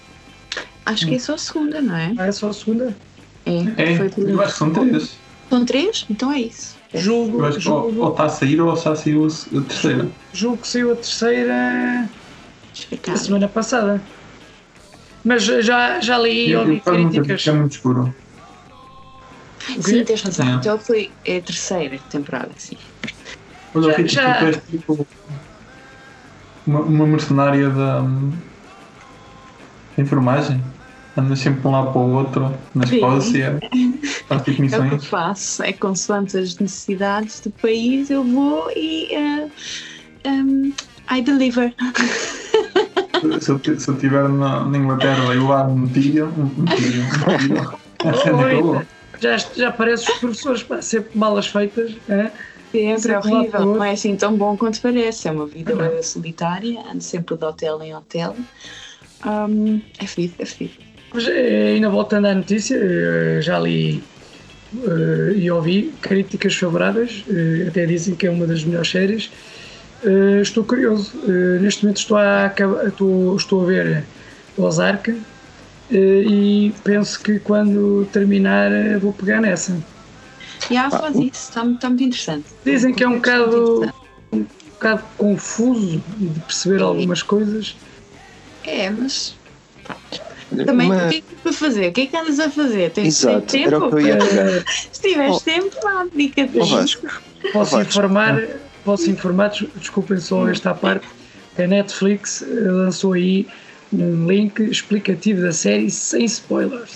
Acho 0.87 1.07
que 1.09 1.15
é 1.17 1.19
só 1.19 1.35
a 1.35 1.39
segunda, 1.39 1.81
não 1.83 1.97
é? 1.97 2.15
Ah, 2.19 2.27
é 2.27 2.33
só 2.33 2.49
a 2.49 2.53
segunda. 2.53 2.97
É, 3.47 3.83
É, 3.83 3.97
foi 3.97 4.11
eu 4.31 4.41
acho 4.41 4.53
que 4.53 4.59
são 4.59 4.73
três. 4.73 5.23
São 5.51 5.65
três? 5.65 6.07
Então 6.09 6.33
é 6.33 6.41
isso. 6.41 6.81
Julgo, 6.95 7.41
Eu 7.41 7.47
acho 7.47 7.59
que 7.59 7.69
ou 7.69 8.11
está 8.11 8.25
a 8.25 8.29
sair 8.29 8.61
ou 8.61 8.77
já 8.77 8.95
saiu 8.95 9.25
a 9.27 9.63
terceira. 9.67 10.13
julgo 10.33 10.59
que 10.63 10.69
saiu 10.69 10.93
a 10.93 10.97
terceira 10.97 12.11
a 13.09 13.17
semana 13.17 13.49
passada. 13.49 14.07
Mas 15.25 15.45
já, 15.45 16.01
já 16.01 16.19
li 16.19 16.49
e 16.49 16.57
ouvi 16.57 16.75
vi, 16.77 16.81
críticas. 16.83 17.47
é 17.47 17.53
muito 17.53 17.73
escuro. 17.73 18.15
Sim, 19.81 20.05
tens 20.05 20.23
razão. 20.23 20.47
É. 20.49 20.55
Então 20.57 20.79
foi 20.79 21.15
é 21.25 21.37
a 21.37 21.43
terceira 21.43 21.99
temporada, 22.09 22.53
sim. 22.59 22.77
Olha, 23.75 23.91
Já- 23.93 23.97
Rita, 23.97 24.09
já- 24.11 24.39
tu 24.39 24.45
és 24.47 24.57
tipo 24.67 25.09
uma, 26.67 26.81
uma 26.81 27.07
mercenária 27.07 27.71
da, 27.71 28.03
da 28.03 28.09
enfermagem. 30.03 30.63
Andas 31.17 31.41
sempre 31.41 31.61
de 31.61 31.67
um 31.67 31.71
lado 31.73 31.93
para 31.93 32.01
o 32.01 32.11
outro, 32.13 32.55
na 32.75 32.87
Sim. 32.87 32.97
Escócia, 32.97 33.59
faz 34.29 34.43
tipo 34.43 34.63
É 34.63 34.67
o 34.67 34.69
que 34.69 34.77
eu 34.77 34.81
missões. 34.81 35.05
faço, 35.07 35.63
é 35.63 35.73
consoante 35.73 36.39
as 36.39 36.59
necessidades 36.59 37.41
do 37.41 37.51
país, 37.51 38.09
eu 38.11 38.25
vou 38.25 38.71
e 38.75 39.15
eh, 39.15 39.49
um, 40.27 40.73
I 41.11 41.21
deliver. 41.23 41.75
Se 43.41 43.51
eu, 43.51 43.61
se 43.79 43.89
eu 43.89 43.95
estiver 43.95 44.29
na, 44.29 44.65
na 44.65 44.79
Inglaterra 44.79 45.23
e 45.35 45.39
levar 45.39 45.69
um 45.69 45.87
tiro, 45.89 46.29
um, 46.29 46.65
tiro, 46.65 47.03
um 47.03 47.39
tiro, 47.39 47.79
é 48.05 48.33
Oi, 48.33 48.55
eu 48.55 48.87
já, 49.21 49.37
já 49.37 49.69
aparecem 49.69 50.13
os 50.15 50.21
professores, 50.21 50.63
pá, 50.63 50.83
sempre 50.83 51.17
malas 51.17 51.47
feitas. 51.47 51.93
É? 52.09 52.33
Sempre 52.73 52.91
é 52.91 52.99
Sempre 52.99 53.21
para 53.21 53.31
o 53.31 53.37
horrível, 53.37 53.67
não 53.67 53.85
é 53.85 53.91
assim 53.93 54.17
tão 54.17 54.37
bom 54.37 54.57
quanto 54.57 54.81
parece. 54.81 55.29
É 55.29 55.31
uma 55.31 55.47
vida 55.47 55.77
bué 55.77 56.03
solitária, 56.03 56.81
ando 56.91 57.03
sempre 57.03 57.37
de 57.37 57.45
hotel 57.45 57.83
em 57.83 57.95
hotel. 57.95 58.35
Um, 59.25 59.81
é 59.99 60.07
fedido, 60.07 60.35
é 60.39 60.47
fedido. 60.47 60.92
Mas 61.13 61.29
eh, 61.29 61.75
ainda 61.75 61.91
voltando 61.91 62.27
à 62.27 62.35
notícia, 62.35 62.77
eh, 62.77 63.41
já 63.43 63.59
li 63.59 64.03
eh, 64.75 65.33
e 65.37 65.51
ouvi 65.51 65.93
críticas 66.01 66.55
favoráveis, 66.55 67.25
até 67.69 67.85
dizem 67.85 68.15
que 68.15 68.27
é 68.27 68.31
uma 68.31 68.47
das 68.47 68.65
melhores 68.65 68.91
séries. 68.91 69.31
Estou 70.43 70.65
curioso, 70.65 71.13
neste 71.61 71.85
momento 71.85 71.99
estou 71.99 72.17
a, 72.17 72.53
estou, 72.89 73.37
estou 73.37 73.63
a 73.63 73.67
ver 73.67 74.05
Ozark 74.59 75.17
e 75.89 76.75
penso 76.83 77.23
que 77.23 77.39
quando 77.39 78.05
terminar 78.13 78.69
vou 78.99 79.13
pegar 79.13 79.41
nessa. 79.41 79.79
E 80.69 80.77
ah, 80.77 80.91
faz 80.91 81.15
isso, 81.15 81.31
está 81.33 81.61
tá 81.79 81.89
muito 81.89 82.03
interessante. 82.03 82.47
Dizem 82.65 82.93
que 82.93 83.05
é 83.05 83.07
um 83.07 83.13
Muito 83.13 83.23
bocado, 83.23 83.93
um 84.33 84.45
bocado 84.73 85.05
confuso 85.17 86.03
de 86.19 86.41
perceber 86.41 86.83
algumas 86.83 87.23
coisas. 87.23 87.77
É, 88.65 88.91
mas 88.91 89.37
também 90.67 90.89
Mas- 90.89 91.07
o 91.07 91.09
que 91.11 91.17
é 91.17 91.21
que 91.21 91.35
para 91.43 91.53
fazer? 91.53 91.89
O 91.89 91.93
que 91.93 92.01
é 92.03 92.07
que 92.07 92.17
andas 92.17 92.39
a 92.41 92.51
fazer? 92.51 92.91
Tens 92.91 93.07
Exato, 93.25 93.47
tens 93.47 93.67
era 93.67 93.79
o 93.79 93.81
tempo? 93.83 93.97
que 93.97 94.03
eu 94.03 94.07
ia 94.07 94.17
pegar. 94.25 94.65
Se 94.93 95.01
tiveres 95.01 95.37
Oh. 95.37 95.41
tempo, 95.41 95.77
vá, 95.83 96.05
dedica-te. 96.13 96.59
Vasco, 96.59 97.07
Posso 97.53 97.71
Vasco. 97.77 97.89
informar, 97.91 98.43
posso 98.85 99.11
informar, 99.11 99.49
des- 99.49 99.69
desculpem 99.77 100.19
só 100.19 100.49
esta 100.49 100.75
parte, 100.75 101.07
a 101.59 101.67
Netflix 101.67 102.43
eh, 102.43 102.47
lançou 102.71 103.13
aí 103.15 103.47
um 103.93 104.27
link 104.27 104.61
explicativo 104.63 105.43
da 105.43 105.53
série 105.53 105.91
sem 105.91 106.25
spoilers. 106.25 106.93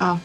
Ah, 0.00 0.18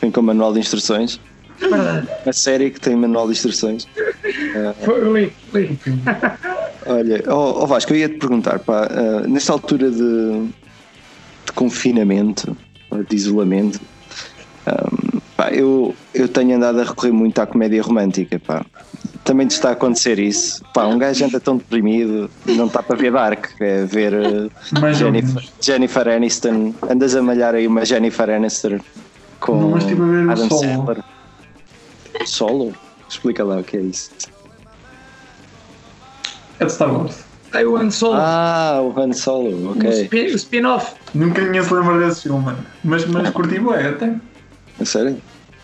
vem 0.00 0.10
com 0.10 0.22
manual 0.22 0.52
de 0.52 0.60
instruções. 0.60 1.20
Verdade. 1.58 2.06
A 2.26 2.32
série 2.32 2.70
que 2.70 2.78
tem 2.80 2.94
manual 2.96 3.26
de 3.26 3.32
instruções. 3.32 3.86
Foi, 4.84 5.00
li, 5.12 5.32
li. 5.54 5.78
Olha, 6.86 7.22
ó 7.28 7.62
ó 7.62 7.66
Vasco, 7.66 7.92
eu 7.92 7.98
ia 7.98 8.08
te 8.08 8.16
perguntar, 8.18 8.58
pá, 8.60 8.88
ah, 8.90 9.26
nesta 9.26 9.52
altura 9.52 9.90
de 9.90 10.48
confinamento, 11.56 12.56
de 13.08 13.16
isolamento, 13.16 13.80
ahm, 14.66 15.18
pá, 15.36 15.50
eu, 15.50 15.94
eu 16.14 16.28
tenho 16.28 16.56
andado 16.56 16.80
a 16.80 16.84
recorrer 16.84 17.12
muito 17.12 17.40
à 17.40 17.46
comédia 17.46 17.82
romântica, 17.82 18.38
pá. 18.38 18.64
Também 19.24 19.48
te 19.48 19.52
está 19.52 19.70
a 19.70 19.72
acontecer 19.72 20.20
isso. 20.20 20.62
Pá, 20.72 20.86
um 20.86 20.98
gajo 20.98 21.24
anda 21.24 21.40
tão 21.40 21.56
deprimido, 21.56 22.30
não 22.46 22.66
está 22.66 22.80
para 22.80 22.94
ver 22.94 23.10
Dark, 23.10 23.46
é 23.58 23.84
ver 23.84 24.14
ou 24.14 24.94
Jennifer. 24.94 25.42
Jennifer 25.60 26.08
Aniston. 26.08 26.72
Andas 26.88 27.16
a 27.16 27.22
malhar 27.22 27.56
aí 27.56 27.66
uma 27.66 27.84
Jennifer 27.84 28.30
Aniston 28.30 28.78
com 29.40 29.60
Não, 29.60 29.70
mas 29.70 29.82
estive 29.82 30.02
a 30.02 30.06
ver 30.06 30.30
Adam 30.30 30.48
Solo. 30.48 30.60
Sandler. 30.60 31.04
Solo? 32.24 32.72
Explica 33.08 33.42
lá 33.42 33.58
o 33.58 33.64
que 33.64 33.76
é 33.76 33.80
isso. 33.80 34.10
É 36.60 36.64
de 36.64 36.72
Star 36.72 36.92
Wars. 36.92 37.24
Aí 37.56 37.64
o 37.64 37.76
Han 37.76 37.90
Solo, 37.90 38.16
Ah, 38.18 38.80
o 38.82 39.00
Han 39.00 39.12
Solo, 39.12 39.48
o 39.50 39.70
ok. 39.72 39.90
spin- 40.02 40.26
o 40.26 40.36
spin-off. 40.36 40.94
Nunca 41.14 41.40
ninguém 41.42 41.62
se 41.62 41.72
lembra 41.72 42.06
desse 42.06 42.22
filme, 42.24 42.54
mas, 42.84 43.06
mas 43.06 43.30
curti 43.30 43.58
bué 43.58 43.88
até. 43.88 44.14
A 44.80 44.84
sério? 44.84 45.16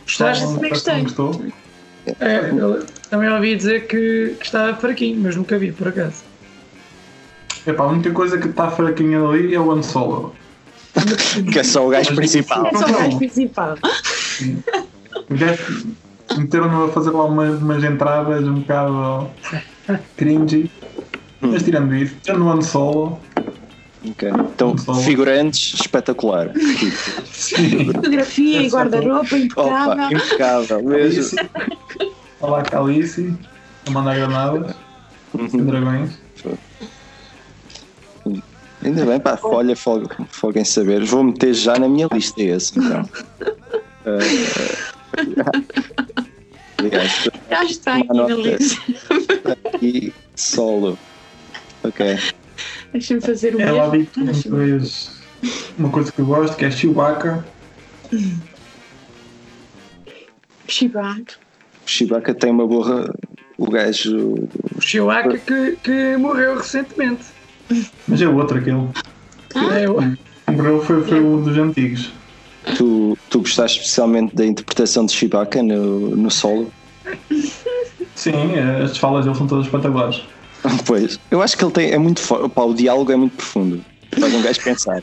Gostaste? 0.05 0.45
também 0.45 0.57
que 0.59 0.63
não 0.63 0.71
gostei. 0.71 1.03
gostou. 1.03 1.45
É, 2.19 2.51
eu 2.51 2.85
também 3.11 3.29
ouvi 3.31 3.55
dizer 3.57 3.87
que, 3.87 4.35
que 4.41 4.45
estava 4.47 4.75
fraquinho, 4.77 5.21
mas 5.21 5.37
nunca 5.37 5.59
vi, 5.59 5.71
por 5.71 5.89
acaso. 5.89 6.25
Epá, 7.67 7.85
a 7.85 7.89
única 7.89 8.11
coisa 8.11 8.39
que 8.39 8.49
está 8.49 8.71
fraquinha 8.71 9.21
ali 9.23 9.55
é 9.55 9.61
o 9.61 9.71
Han 9.71 9.83
Solo. 9.83 10.35
Que 11.53 11.59
é 11.59 11.63
só 11.65 11.87
o 11.87 11.91
gajo 11.91 12.15
principal. 12.17 12.67
é 12.67 12.71
só 12.79 12.87
o 12.87 12.93
gajo 12.93 13.19
principal. 13.19 13.77
O 15.31 15.35
gajo 15.37 15.95
meteram-no 16.37 16.85
a 16.87 16.89
fazer 16.89 17.11
lá 17.11 17.25
umas, 17.25 17.61
umas 17.63 17.85
entradas 17.85 18.43
um 18.49 18.55
bocado 18.61 19.31
cringy. 20.17 20.71
Mas 21.43 21.63
tirando 21.65 21.95
isso, 21.95 22.15
tirando 22.23 22.45
o 22.47 22.51
Han 22.51 22.63
Solo, 22.63 23.21
Ok. 24.11 24.29
Então, 24.55 24.77
Solo. 24.77 25.01
figurantes, 25.03 25.75
espetacular. 25.81 26.51
Fotografia 27.95 28.63
e 28.63 28.69
guarda-roupa 28.69 29.37
impecável. 29.39 29.93
Opa, 29.93 30.13
impecável. 30.13 30.83
Mesmo. 30.83 30.99
Alice. 31.05 31.37
Olha 32.41 32.51
lá 32.53 32.59
a 32.59 32.63
Calice 32.63 33.33
a 33.87 33.91
mandar 33.93 34.17
granadas, 34.17 34.75
Uhum. 35.33 35.65
dragões. 35.67 36.11
Ainda 38.85 39.07
bem, 39.07 39.21
pá, 39.21 39.39
olha, 39.45 39.77
folga, 39.77 40.09
folga 40.31 40.61
em 40.61 40.65
saber. 40.65 41.05
Vou 41.05 41.23
meter 41.23 41.55
já 41.55 41.79
na 41.79 41.89
minha 41.89 42.09
lista 42.13 42.43
esse. 42.43 42.77
Então. 42.77 43.09
Uh, 44.05 44.19
aliás, 46.79 47.29
Já 47.49 47.65
está 47.65 47.95
aqui 47.99 48.09
na 48.09 48.27
lista. 48.27 48.83
e 49.81 50.13
solo. 50.35 50.99
Ok. 51.85 52.17
Deixa-me 52.93 53.21
fazer 53.21 53.57
o 53.57 53.61
É 53.61 53.71
lá 53.71 53.91
mesmo. 53.91 54.09
muitas 54.17 54.43
vezes 54.45 55.11
uma 55.77 55.91
coisa 55.91 56.13
que 56.13 56.21
eu 56.21 56.27
gosto, 56.27 56.57
que 56.57 56.65
é 56.65 56.71
Chewbacca. 56.71 57.45
Chewbacca. 60.69 61.35
Chewbacca 61.87 62.35
tem 62.35 62.51
uma 62.51 62.67
boa. 62.67 63.13
O 63.59 63.71
gajo. 63.71 64.35
O 64.77 64.81
Chewbacca 64.81 65.39
que, 65.39 65.77
que 65.83 66.17
morreu 66.17 66.57
recentemente. 66.57 67.27
Mas 68.07 68.21
é 68.23 68.29
outro 68.29 68.59
aquele. 68.59 68.89
É, 69.55 69.89
o- 69.89 70.01
Morreu 70.53 70.81
foi, 70.83 71.03
foi 71.05 71.21
um 71.21 71.41
dos 71.43 71.57
antigos. 71.57 72.13
Tu, 72.77 73.17
tu 73.29 73.39
gostaste 73.41 73.79
especialmente 73.81 74.35
da 74.35 74.45
interpretação 74.45 75.07
de 75.07 75.13
Chewbacca 75.13 75.63
no, 75.63 76.11
no 76.17 76.31
solo? 76.31 76.73
Sim, 78.15 78.53
é, 78.55 78.83
as 78.83 78.97
falas 78.99 79.25
dele 79.25 79.37
são 79.37 79.47
todas 79.47 79.67
espetaculares. 79.67 80.23
Pois. 80.87 81.19
Eu 81.31 81.43
acho 81.43 81.57
que 81.57 81.65
ele 81.65 81.73
tem. 81.73 81.91
É 81.91 81.99
muito 81.99 82.21
forte. 82.21 82.49
Pá, 82.51 82.63
o 82.63 82.75
diálogo 82.75 83.11
é 83.13 83.17
muito 83.17 83.37
profundo. 83.37 83.85
Faz 84.19 84.35
um 84.35 84.43
gajo 84.43 84.61
pensar. 84.63 85.03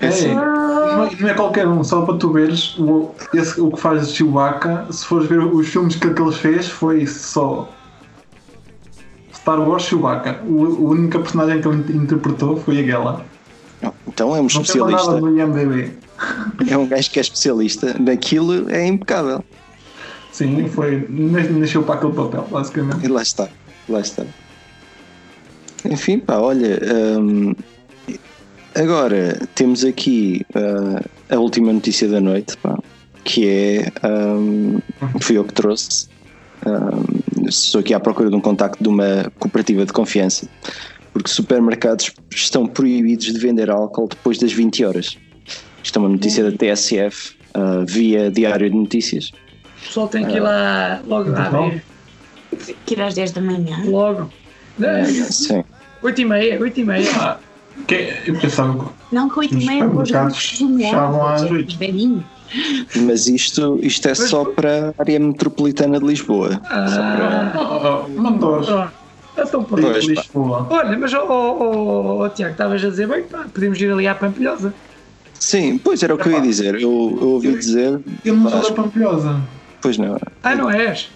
É, 0.00 0.34
não, 0.34 1.04
é- 1.04 1.16
não 1.20 1.28
é 1.28 1.34
qualquer 1.34 1.66
um, 1.68 1.84
só 1.84 2.02
para 2.02 2.16
tu 2.16 2.32
veres 2.32 2.76
o, 2.76 3.10
esse, 3.32 3.60
o 3.60 3.70
que 3.70 3.80
faz 3.80 4.08
de 4.08 4.14
Chewbacca, 4.14 4.86
se 4.90 5.04
fores 5.06 5.28
ver 5.28 5.38
os 5.38 5.68
filmes 5.68 5.94
que, 5.94 6.08
ele 6.08 6.32
fez, 6.32 6.68
foi 6.68 7.06
só 7.06 7.68
Star 9.32 9.60
Wars 9.60 9.84
Chewbacca. 9.84 10.40
O, 10.44 10.64
a 10.64 10.90
única 10.90 11.20
personagem 11.20 11.60
que 11.60 11.68
ele 11.68 11.96
interpretou 11.96 12.56
foi 12.56 12.80
aquela. 12.80 13.24
Então 14.08 14.30
é 14.34 14.38
um 14.38 14.42
Não 14.42 14.46
especialista. 14.46 15.06
nada 15.06 15.20
no 15.20 15.38
IMDB. 15.38 15.92
É 16.68 16.76
um 16.76 16.86
gajo 16.86 17.10
que 17.10 17.18
é 17.18 17.22
especialista. 17.22 17.96
Naquilo 17.98 18.70
é 18.70 18.86
impecável. 18.86 19.44
Sim, 20.32 20.68
foi. 20.68 21.06
Nasceu 21.08 21.82
para 21.82 21.96
aquele 21.96 22.12
papel, 22.12 22.46
basicamente. 22.50 23.04
E 23.04 23.08
lá 23.08 23.22
está. 23.22 23.48
Lá 23.88 24.00
está. 24.00 24.24
Enfim, 25.84 26.18
pá, 26.18 26.38
olha. 26.38 26.78
hum, 27.18 27.54
agora 28.74 29.38
temos 29.54 29.84
aqui 29.84 30.44
ah, 30.54 31.02
a 31.34 31.38
última 31.38 31.72
notícia 31.72 32.08
da 32.08 32.20
noite, 32.20 32.56
pá, 32.58 32.78
que 33.24 33.48
é. 33.48 33.92
hum, 34.06 34.78
fui 35.20 35.36
eu 35.38 35.44
que 35.44 35.52
trouxe. 35.52 36.08
Hum, 36.66 37.46
estou 37.48 37.80
aqui 37.80 37.92
à 37.92 38.00
procura 38.00 38.30
de 38.30 38.36
um 38.36 38.40
contacto 38.40 38.82
de 38.82 38.88
uma 38.88 39.30
cooperativa 39.38 39.84
de 39.84 39.92
confiança, 39.92 40.46
porque 41.12 41.28
supermercados 41.28 42.12
estão 42.30 42.66
proibidos 42.66 43.32
de 43.32 43.38
vender 43.38 43.70
álcool 43.70 44.08
depois 44.08 44.38
das 44.38 44.52
20 44.52 44.84
horas. 44.84 45.18
Isto 45.82 45.98
é 45.98 46.00
uma 46.00 46.08
notícia 46.08 46.48
da 46.48 46.56
TSF 46.56 47.34
ah, 47.54 47.84
via 47.86 48.30
Diário 48.30 48.70
de 48.70 48.76
Notícias. 48.76 49.32
O 49.82 49.84
pessoal 49.84 50.08
tem 50.08 50.24
que 50.24 50.36
ir 50.36 50.40
lá 50.40 51.02
logo 51.06 51.30
Então, 51.30 51.66
abrir. 51.66 51.82
Que 52.86 52.94
ir 52.94 53.00
às 53.00 53.14
10 53.14 53.32
da 53.32 53.40
manhã. 53.40 53.82
Logo. 53.84 54.30
Sim. 55.30 55.64
8 56.02 56.20
e 56.20 56.24
meia, 56.24 56.60
8 56.60 56.80
e 56.80 56.84
meia. 56.84 57.10
Ah, 57.16 57.36
que, 57.86 58.14
eu 58.26 58.38
pensava 58.38 58.78
que 58.78 58.90
Não, 59.14 59.28
com 59.28 59.40
8 59.40 59.54
e 59.54 59.58
Os 59.58 59.64
meia 59.64 59.84
supermercados 59.84 60.36
fechavam 60.38 61.26
às 61.26 61.42
oito. 61.42 61.78
velhinho. 61.78 62.24
Mas 63.06 63.26
isto, 63.26 63.78
isto 63.82 64.08
é 64.08 64.14
só 64.14 64.44
para 64.44 64.94
a 64.98 65.02
área 65.02 65.18
metropolitana 65.18 65.98
de 65.98 66.06
Lisboa. 66.06 66.60
Ah, 66.64 67.52
Oh, 67.56 68.06
oh. 68.08 69.02
Então 69.40 69.64
pronto. 69.64 69.82
Pois, 69.82 70.06
pá. 70.06 70.12
Lisboa. 70.12 70.66
Olha, 70.68 70.98
mas 70.98 71.14
ó 71.14 71.24
oh, 71.24 71.62
oh, 71.62 72.22
oh, 72.24 72.28
Tiago, 72.28 72.52
estavas 72.52 72.84
a 72.84 72.90
dizer 72.90 73.08
bem, 73.08 73.22
pá, 73.22 73.46
podemos 73.52 73.80
ir 73.80 73.90
ali 73.90 74.06
à 74.06 74.14
Pampilhosa. 74.14 74.74
Sim, 75.40 75.78
pois 75.78 76.02
era 76.02 76.14
o 76.14 76.18
que 76.18 76.28
eu 76.28 76.32
ia 76.32 76.40
dizer. 76.40 76.74
Eu, 76.74 77.18
eu 77.20 77.28
ouvi 77.30 77.56
dizer, 77.56 77.98
Eu 78.24 78.36
não 78.36 78.50
sou 78.50 78.60
da 78.62 78.72
Pampilhosa. 78.82 79.40
pois 79.80 79.96
não. 79.96 80.18
Ah, 80.42 80.54
não 80.54 80.70
és? 80.70 81.08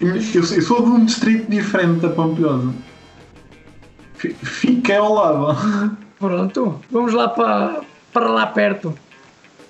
Eu, 0.00 0.14
eu 0.14 0.44
sou 0.62 0.82
de 0.82 0.90
um 0.90 1.04
distrito 1.04 1.50
diferente 1.50 2.00
da 2.00 2.10
Pampilhosa. 2.10 2.72
Fi- 4.16 4.34
Fica 4.34 4.98
ao 4.98 5.12
lado. 5.14 5.96
Pronto, 6.18 6.80
vamos 6.90 7.12
lá 7.12 7.28
para, 7.28 7.80
para 8.12 8.28
lá 8.30 8.46
perto. 8.46 8.96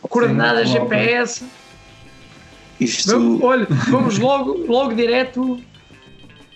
Coordenadas 0.02 0.68
Sim. 0.68 0.74
GPS. 0.74 1.44
Isto, 2.78 3.10
Vamos, 3.12 3.42
olha, 3.42 3.66
vamos 3.88 4.18
logo, 4.18 4.64
logo 4.68 4.94
direto 4.94 5.58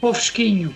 para 0.01 0.11
o 0.11 0.15
Fresquinho. 0.15 0.75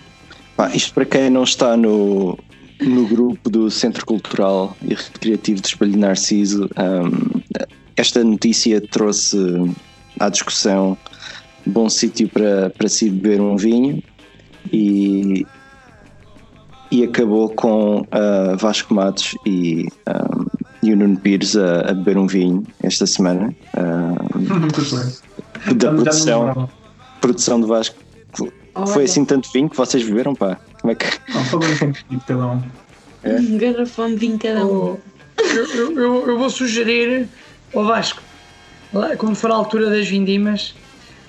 pá, 0.57 0.69
isto 0.75 0.93
para 0.93 1.05
quem 1.05 1.29
não 1.29 1.43
está 1.43 1.77
no, 1.77 2.37
no 2.81 3.07
grupo 3.07 3.49
do 3.49 3.69
Centro 3.69 4.05
Cultural 4.05 4.75
e 4.81 4.93
Recreativo 4.95 5.61
do 5.61 5.65
Espelho 5.65 5.91
de 5.91 5.97
Narciso, 5.99 6.65
hum, 6.77 7.41
esta 7.95 8.23
notícia 8.23 8.81
trouxe 8.81 9.37
à 10.19 10.29
discussão 10.29 10.97
bom 11.65 11.89
sítio 11.89 12.27
para, 12.27 12.71
para 12.71 12.89
se 12.89 13.09
beber 13.09 13.39
um 13.39 13.55
vinho 13.55 14.01
e, 14.73 15.45
e 16.95 17.03
acabou 17.03 17.49
com 17.49 18.05
ah, 18.11 18.55
Vasco 18.57 18.93
Matos 18.93 19.35
e, 19.45 19.87
hum, 20.07 20.45
e 20.83 20.93
o 20.93 20.97
Nuno 20.97 21.17
Pires 21.17 21.55
a, 21.57 21.81
a 21.89 21.93
beber 21.93 22.17
um 22.17 22.27
vinho 22.27 22.63
esta 22.83 23.05
semana. 23.05 23.53
bem. 23.75 25.75
da 25.77 25.91
produção, 25.93 26.69
produção 27.21 27.59
do 27.61 27.67
Vasco. 27.67 27.95
Foi 28.87 29.05
assim 29.05 29.23
tanto 29.25 29.49
vinho 29.53 29.69
que 29.69 29.77
vocês 29.77 30.03
beberam, 30.03 30.35
pá? 30.35 30.57
Como 30.81 30.91
é 30.91 30.95
que. 30.95 31.05
Não, 31.33 32.19
cada 32.27 32.47
um. 32.47 32.61
Um 33.25 33.57
garrafão 33.57 34.09
de 34.09 34.15
vinho 34.17 34.37
cada 34.37 34.65
um. 34.65 34.97
Eu, 35.37 35.65
eu, 35.75 35.99
eu- 35.99 36.27
eu 36.27 36.37
vou 36.37 36.49
sugerir 36.49 37.27
ao 37.73 37.85
Vasco, 37.85 38.21
lá, 38.93 39.15
quando 39.17 39.35
for 39.35 39.49
a 39.51 39.55
altura 39.55 39.89
das 39.89 40.07
vindimas, 40.07 40.73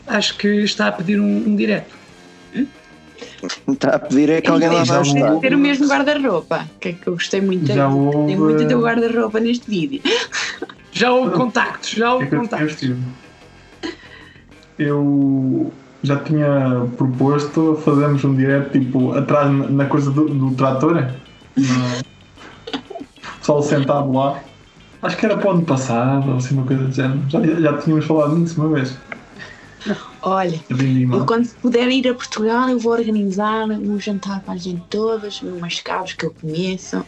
acho 0.06 0.36
que 0.36 0.48
está 0.64 0.88
a 0.88 0.92
pedir 0.92 1.18
um, 1.20 1.48
um 1.48 1.56
direto. 1.56 1.94
Está 3.68 3.90
a 3.96 3.98
pedir 3.98 4.30
é 4.30 4.40
que 4.40 4.50
alguém 4.50 4.68
lá 4.68 4.84
Já 4.84 4.94
vai 4.94 5.00
ajudar. 5.02 5.36
ter 5.40 5.54
o 5.54 5.58
mesmo 5.58 5.86
guarda-roupa, 5.86 6.64
que 6.80 6.88
é 6.88 6.92
que 6.92 7.06
eu 7.06 7.12
gostei 7.14 7.40
muito. 7.40 7.66
Já 7.66 7.86
Tem 7.88 7.96
houve- 7.96 8.36
muito 8.36 8.64
do 8.64 8.80
guarda-roupa 8.80 9.38
neste 9.40 9.68
vídeo. 9.70 10.00
Já 10.92 11.12
houve 11.12 11.32
contactos, 11.36 11.90
já 11.90 12.06
É 12.06 12.10
houve 12.10 12.24
eu- 12.24 12.32
eu 12.32 12.40
contactos. 12.40 12.70
estive. 12.72 12.98
Eu 14.78 15.72
já 16.02 16.16
tinha 16.20 16.86
proposto 16.96 17.78
fazermos 17.84 18.24
um 18.24 18.34
direto 18.34 18.72
tipo 18.78 19.12
atrás 19.12 19.50
na, 19.70 19.84
coisa 19.86 20.10
do, 20.10 20.26
do 20.28 20.50
trator. 20.54 21.06
No, 21.56 21.64
o 22.98 23.38
pessoal 23.38 23.62
sentado 23.62 24.12
lá. 24.12 24.40
Acho 25.02 25.16
que 25.16 25.24
era 25.24 25.36
para 25.38 25.48
o 25.48 25.50
ano 25.52 25.62
passado, 25.62 26.30
ou 26.32 26.36
assim 26.36 26.54
uma 26.54 26.66
coisa 26.66 26.84
do 26.84 26.92
género. 26.92 27.20
Já, 27.28 27.40
já 27.42 27.78
tínhamos 27.78 28.04
falado 28.04 28.34
nisso 28.36 28.60
uma 28.60 28.74
vez. 28.74 28.96
Olha, 30.22 30.60
Eu 31.18 31.26
quando 31.26 31.48
puder 31.56 31.88
ir 31.88 32.08
a 32.08 32.14
Portugal, 32.14 32.68
eu 32.68 32.78
vou 32.78 32.92
organizar 32.92 33.66
um 33.68 33.98
jantar 34.00 34.40
para 34.40 34.54
a 34.54 34.56
gente 34.56 34.82
todas, 34.88 35.40
umas 35.42 35.80
caves 35.80 36.14
que 36.14 36.26
eu 36.26 36.34
conheço. 36.40 37.04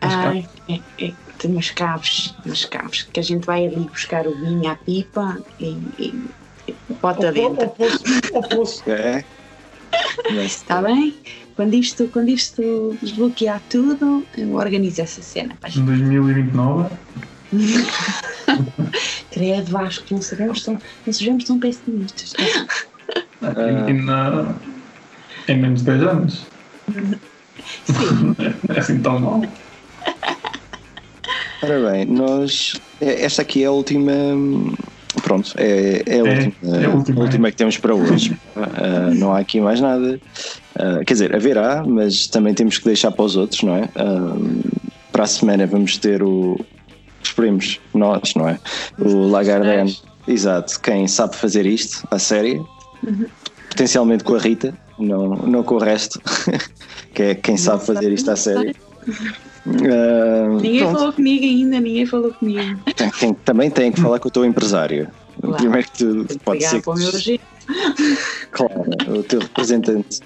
Ah, 0.00 0.34
é, 0.68 0.80
é, 0.98 1.12
tem 1.38 1.50
umas 1.50 1.70
caves, 1.70 2.34
umas 2.44 2.64
caves, 2.64 3.02
que 3.12 3.18
a 3.18 3.22
gente 3.22 3.44
vai 3.44 3.66
ali 3.66 3.80
buscar 3.80 4.26
o 4.26 4.34
vinho 4.34 4.70
à 4.70 4.76
pipa 4.76 5.38
e, 5.58 5.78
e, 5.98 6.24
e 6.68 6.74
bota 7.00 7.32
dentro. 7.32 7.72
É. 8.86 9.24
Mas, 10.32 10.56
Está 10.56 10.82
bem? 10.82 11.14
Quando 11.54 11.74
isto, 11.74 12.08
quando 12.08 12.28
isto 12.28 12.96
desbloquear 13.00 13.62
tudo, 13.70 14.26
eu 14.36 14.54
organizo 14.54 15.00
essa 15.00 15.22
cena 15.22 15.56
Em 15.64 15.70
gente. 15.70 15.86
2029. 15.86 16.94
Credo, 19.30 19.70
Vasco, 19.70 20.04
não 20.10 20.20
sabemos 20.22 20.62
tão, 20.62 20.78
não 21.06 21.12
sejamos 21.12 21.44
tão 21.44 21.58
pessimistas. 21.58 22.32
Aqui 23.42 23.92
na, 23.92 24.54
em 25.48 25.58
menos 25.58 25.80
de 25.80 25.86
10 25.86 26.02
anos. 26.02 26.46
Sim, 27.84 28.34
Não 28.68 28.74
é 28.74 28.78
assim 28.78 29.00
tão 29.00 29.18
mal. 29.20 29.42
ora 31.62 31.90
bem, 31.90 32.04
nós. 32.06 32.74
é- 33.00 33.24
Esta 33.24 33.42
aqui 33.42 33.62
é 33.62 33.66
a 33.66 33.70
última. 33.72 34.12
Pronto, 35.22 35.52
é, 35.56 36.02
é, 36.06 36.14
a, 36.14 36.16
É, 36.16 36.22
última, 36.22 36.76
é 36.76 36.84
a 36.84 36.90
última, 36.90 37.20
a 37.20 37.24
última 37.24 37.50
que 37.50 37.56
temos 37.56 37.78
para 37.78 37.94
hoje. 37.94 38.36
Ah, 38.54 39.10
não 39.14 39.32
há 39.34 39.38
aqui 39.40 39.60
mais 39.60 39.80
nada. 39.80 40.20
Ah, 40.78 41.00
quer 41.06 41.14
dizer, 41.14 41.34
haverá, 41.34 41.82
mas 41.86 42.26
também 42.26 42.54
temos 42.54 42.78
que 42.78 42.84
deixar 42.84 43.10
para 43.10 43.24
os 43.24 43.36
outros, 43.36 43.62
não 43.62 43.76
é? 43.76 43.88
Ah, 43.96 44.36
para 45.10 45.24
a 45.24 45.26
semana 45.26 45.66
vamos 45.66 45.96
ter 45.96 46.22
o. 46.22 46.58
Esperemos, 47.26 47.80
nós, 47.94 48.34
não 48.34 48.48
é? 48.48 48.58
O 48.98 49.28
Lagardère. 49.28 49.94
Exato, 50.28 50.80
quem 50.80 51.06
sabe 51.06 51.36
fazer 51.36 51.66
isto, 51.66 52.06
a 52.10 52.18
série. 52.18 52.60
Potencialmente 53.70 54.24
com 54.24 54.34
a 54.34 54.38
Rita, 54.38 54.76
não, 54.98 55.28
não 55.36 55.62
com 55.62 55.74
o 55.76 55.78
resto, 55.78 56.20
que 57.14 57.22
é 57.22 57.34
quem 57.34 57.56
sabe 57.56 57.84
fazer 57.84 58.12
isto 58.12 58.30
a 58.30 58.36
sério. 58.36 58.74
Ah, 59.68 60.48
ninguém 60.62 60.78
pronto. 60.78 60.96
falou 60.96 61.12
comigo 61.12 61.44
ainda, 61.44 61.80
ninguém 61.80 62.06
falou 62.06 62.32
comigo. 62.32 62.80
Tem- 62.94 63.10
tem- 63.10 63.34
também 63.34 63.68
tem 63.68 63.90
que 63.90 64.00
falar 64.00 64.20
com 64.20 64.28
o 64.28 64.30
teu 64.30 64.44
empresário. 64.44 65.08
Claro. 65.40 65.56
Primeiro 65.56 65.88
que 65.90 66.24
que 66.24 66.38
pode 66.38 66.64
ser 66.64 66.80
que, 66.80 67.40
claro, 68.52 68.82
o 69.08 69.22
teu 69.24 69.40
representante 69.40 70.20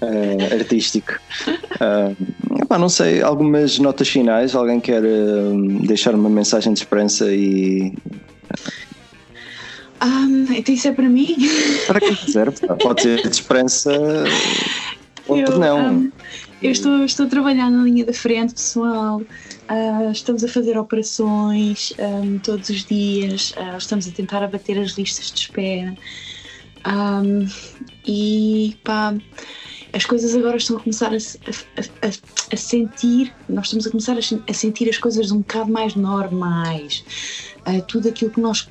eh, 0.00 0.54
artístico. 0.54 1.14
Ah, 1.80 2.12
epá, 2.62 2.78
não 2.78 2.88
sei, 2.88 3.22
algumas 3.22 3.78
notas 3.78 4.08
finais. 4.08 4.54
Alguém 4.54 4.80
quer 4.80 5.02
eh, 5.04 5.52
deixar 5.86 6.14
uma 6.14 6.30
mensagem 6.30 6.72
de 6.72 6.80
esperança 6.80 7.26
e 7.34 7.92
Ah, 10.00 10.26
então 10.56 10.74
isso 10.74 10.88
é 10.88 10.92
para 10.92 11.08
mim? 11.08 11.34
para 11.86 12.00
quem 12.00 12.14
quiser, 12.14 12.50
pode 12.82 13.02
ser 13.02 13.22
de 13.22 13.28
esperança 13.34 13.90
ou 15.26 15.38
Eu, 15.38 15.58
não. 15.58 15.78
ah, 15.78 16.22
eu 16.62 16.70
estou, 16.70 17.04
estou 17.04 17.26
a 17.26 17.28
trabalhar 17.28 17.70
na 17.70 17.82
linha 17.82 18.04
da 18.04 18.12
frente, 18.12 18.54
pessoal. 18.54 19.22
Ah, 19.68 20.10
estamos 20.12 20.44
a 20.44 20.48
fazer 20.48 20.76
operações 20.76 21.92
ah, 21.98 22.38
todos 22.42 22.68
os 22.68 22.84
dias. 22.84 23.54
Ah, 23.56 23.76
estamos 23.78 24.06
a 24.06 24.10
tentar 24.12 24.42
abater 24.42 24.78
as 24.78 24.92
listas 24.92 25.32
de 25.32 25.40
espera. 25.40 25.94
Ah, 26.84 27.22
e 28.06 28.76
pá, 28.84 29.14
as 29.94 30.04
coisas 30.04 30.34
agora 30.34 30.56
estão 30.56 30.76
a 30.76 30.80
começar 30.80 31.12
a, 31.12 31.16
a- 31.16 32.08
a- 32.08 32.52
a 32.52 32.56
sentir, 32.56 33.32
nós 33.48 33.66
estamos 33.66 33.86
a 33.86 33.90
começar 33.90 34.18
a, 34.18 34.22
sen- 34.22 34.42
a 34.48 34.52
sentir 34.52 34.88
as 34.88 34.98
coisas 34.98 35.30
um 35.30 35.38
bocado 35.38 35.70
mais 35.70 35.94
normais. 35.94 37.04
Ah, 37.64 37.80
tudo 37.80 38.08
aquilo 38.08 38.30
que 38.30 38.40
nós 38.40 38.68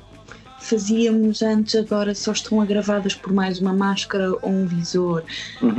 fazíamos 0.60 1.42
antes 1.42 1.74
agora 1.74 2.14
só 2.14 2.32
estão 2.32 2.60
agravadas 2.60 3.14
por 3.14 3.32
mais 3.32 3.58
uma 3.58 3.72
máscara 3.72 4.32
ou 4.42 4.50
um 4.50 4.66
visor. 4.66 5.24
Uhum. 5.60 5.70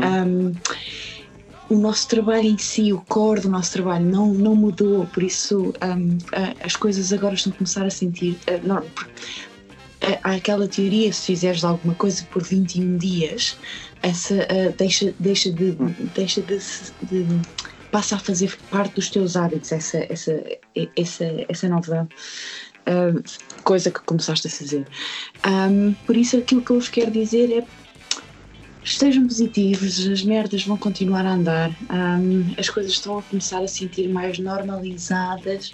Um, 0.51 0.53
o 1.69 1.75
nosso 1.79 2.07
trabalho 2.07 2.45
em 2.47 2.57
si, 2.59 2.93
o 2.93 3.01
core 3.01 3.41
do 3.41 3.49
nosso 3.49 3.71
trabalho 3.73 4.05
não, 4.05 4.31
não 4.33 4.55
mudou, 4.55 5.07
por 5.07 5.23
isso 5.23 5.73
um, 5.83 6.17
as 6.63 6.75
coisas 6.75 7.11
agora 7.11 7.33
estão 7.33 7.51
a 7.51 7.55
começar 7.55 7.83
a 7.85 7.89
sentir. 7.89 8.37
Uh, 8.47 8.67
não, 8.67 8.83
há 10.23 10.33
aquela 10.35 10.67
teoria, 10.67 11.11
se 11.11 11.25
fizeres 11.25 11.63
alguma 11.63 11.95
coisa 11.95 12.23
por 12.31 12.43
21 12.43 12.97
dias, 12.97 13.57
essa 14.05 14.35
uh, 14.35 14.75
deixa, 14.77 15.13
deixa 15.19 15.51
de. 15.51 15.71
Deixa 16.13 16.41
de, 16.41 16.59
de, 17.03 17.25
passa 17.91 18.15
a 18.15 18.19
fazer 18.19 18.57
parte 18.69 18.95
dos 18.95 19.09
teus 19.09 19.37
hábitos, 19.37 19.71
essa, 19.71 19.97
essa, 20.09 20.43
essa, 20.97 21.25
essa 21.47 21.69
nova 21.69 22.07
uh, 22.87 23.23
coisa 23.63 23.89
que 23.89 24.01
começaste 24.01 24.47
a 24.47 24.49
fazer. 24.49 24.85
Um, 25.47 25.93
por 26.05 26.17
isso, 26.17 26.37
aquilo 26.37 26.61
que 26.61 26.71
eu 26.71 26.79
vos 26.79 26.89
quero 26.89 27.09
dizer 27.09 27.51
é 27.51 27.63
estejam 28.83 29.25
positivos, 29.25 30.05
as 30.07 30.23
merdas 30.23 30.63
vão 30.65 30.77
continuar 30.77 31.25
a 31.25 31.33
andar, 31.33 31.69
um, 31.89 32.53
as 32.57 32.69
coisas 32.69 32.91
estão 32.91 33.17
a 33.17 33.23
começar 33.23 33.63
a 33.63 33.67
sentir 33.67 34.09
mais 34.09 34.37
normalizadas 34.37 35.73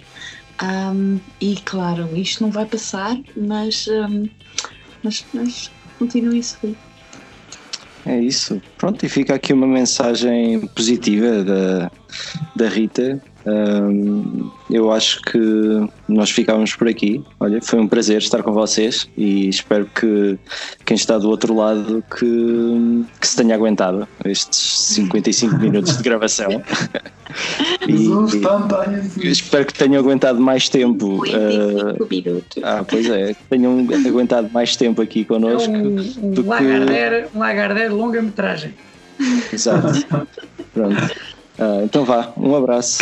um, 0.62 1.18
e 1.40 1.56
claro, 1.56 2.16
isto 2.16 2.42
não 2.42 2.52
vai 2.52 2.66
passar, 2.66 3.18
mas, 3.36 3.88
um, 3.88 4.28
mas, 5.02 5.24
mas 5.34 5.70
continuem 5.98 6.38
a 6.38 6.42
sorrir. 6.42 6.76
É 8.04 8.18
isso. 8.18 8.60
Pronto, 8.76 9.04
e 9.04 9.08
fica 9.08 9.34
aqui 9.34 9.52
uma 9.52 9.66
mensagem 9.66 10.66
positiva 10.68 11.44
da, 11.44 11.90
da 12.56 12.68
Rita 12.68 13.22
um, 13.44 14.50
eu 14.70 14.92
acho 14.92 15.20
que 15.22 15.38
nós 16.08 16.30
ficávamos 16.30 16.74
por 16.74 16.88
aqui. 16.88 17.24
Olha, 17.40 17.60
foi 17.60 17.80
um 17.80 17.88
prazer 17.88 18.18
estar 18.18 18.42
com 18.42 18.52
vocês 18.52 19.08
e 19.16 19.48
espero 19.48 19.86
que 19.86 20.38
quem 20.84 20.96
está 20.96 21.18
do 21.18 21.28
outro 21.28 21.54
lado 21.54 22.04
que, 22.16 23.04
que 23.20 23.26
se 23.26 23.36
tenha 23.36 23.54
aguentado 23.54 24.06
estes 24.24 24.94
55 24.94 25.56
minutos 25.58 25.96
de 25.96 26.02
gravação. 26.02 26.50
e, 27.88 29.28
espero 29.28 29.66
que 29.66 29.74
tenham 29.74 30.00
aguentado 30.00 30.40
mais 30.40 30.68
tempo. 30.68 31.26
55 31.26 32.04
uh, 32.04 32.08
minutos. 32.08 32.62
Ah, 32.62 32.84
pois 32.88 33.08
é, 33.08 33.34
que 33.34 33.42
tenham 33.50 33.86
aguentado 34.06 34.48
mais 34.52 34.76
tempo 34.76 35.02
aqui 35.02 35.24
connosco. 35.24 35.74
É 35.74 35.78
um, 35.78 35.96
um, 36.22 36.46
Lagardère, 36.46 37.26
um 37.34 37.38
Lagardère 37.38 37.92
longa-metragem. 37.92 38.74
Exato. 39.52 40.06
Pronto. 40.72 41.31
Ah, 41.58 41.80
então 41.82 42.04
vá, 42.04 42.32
um 42.36 42.54
abraço. 42.54 42.98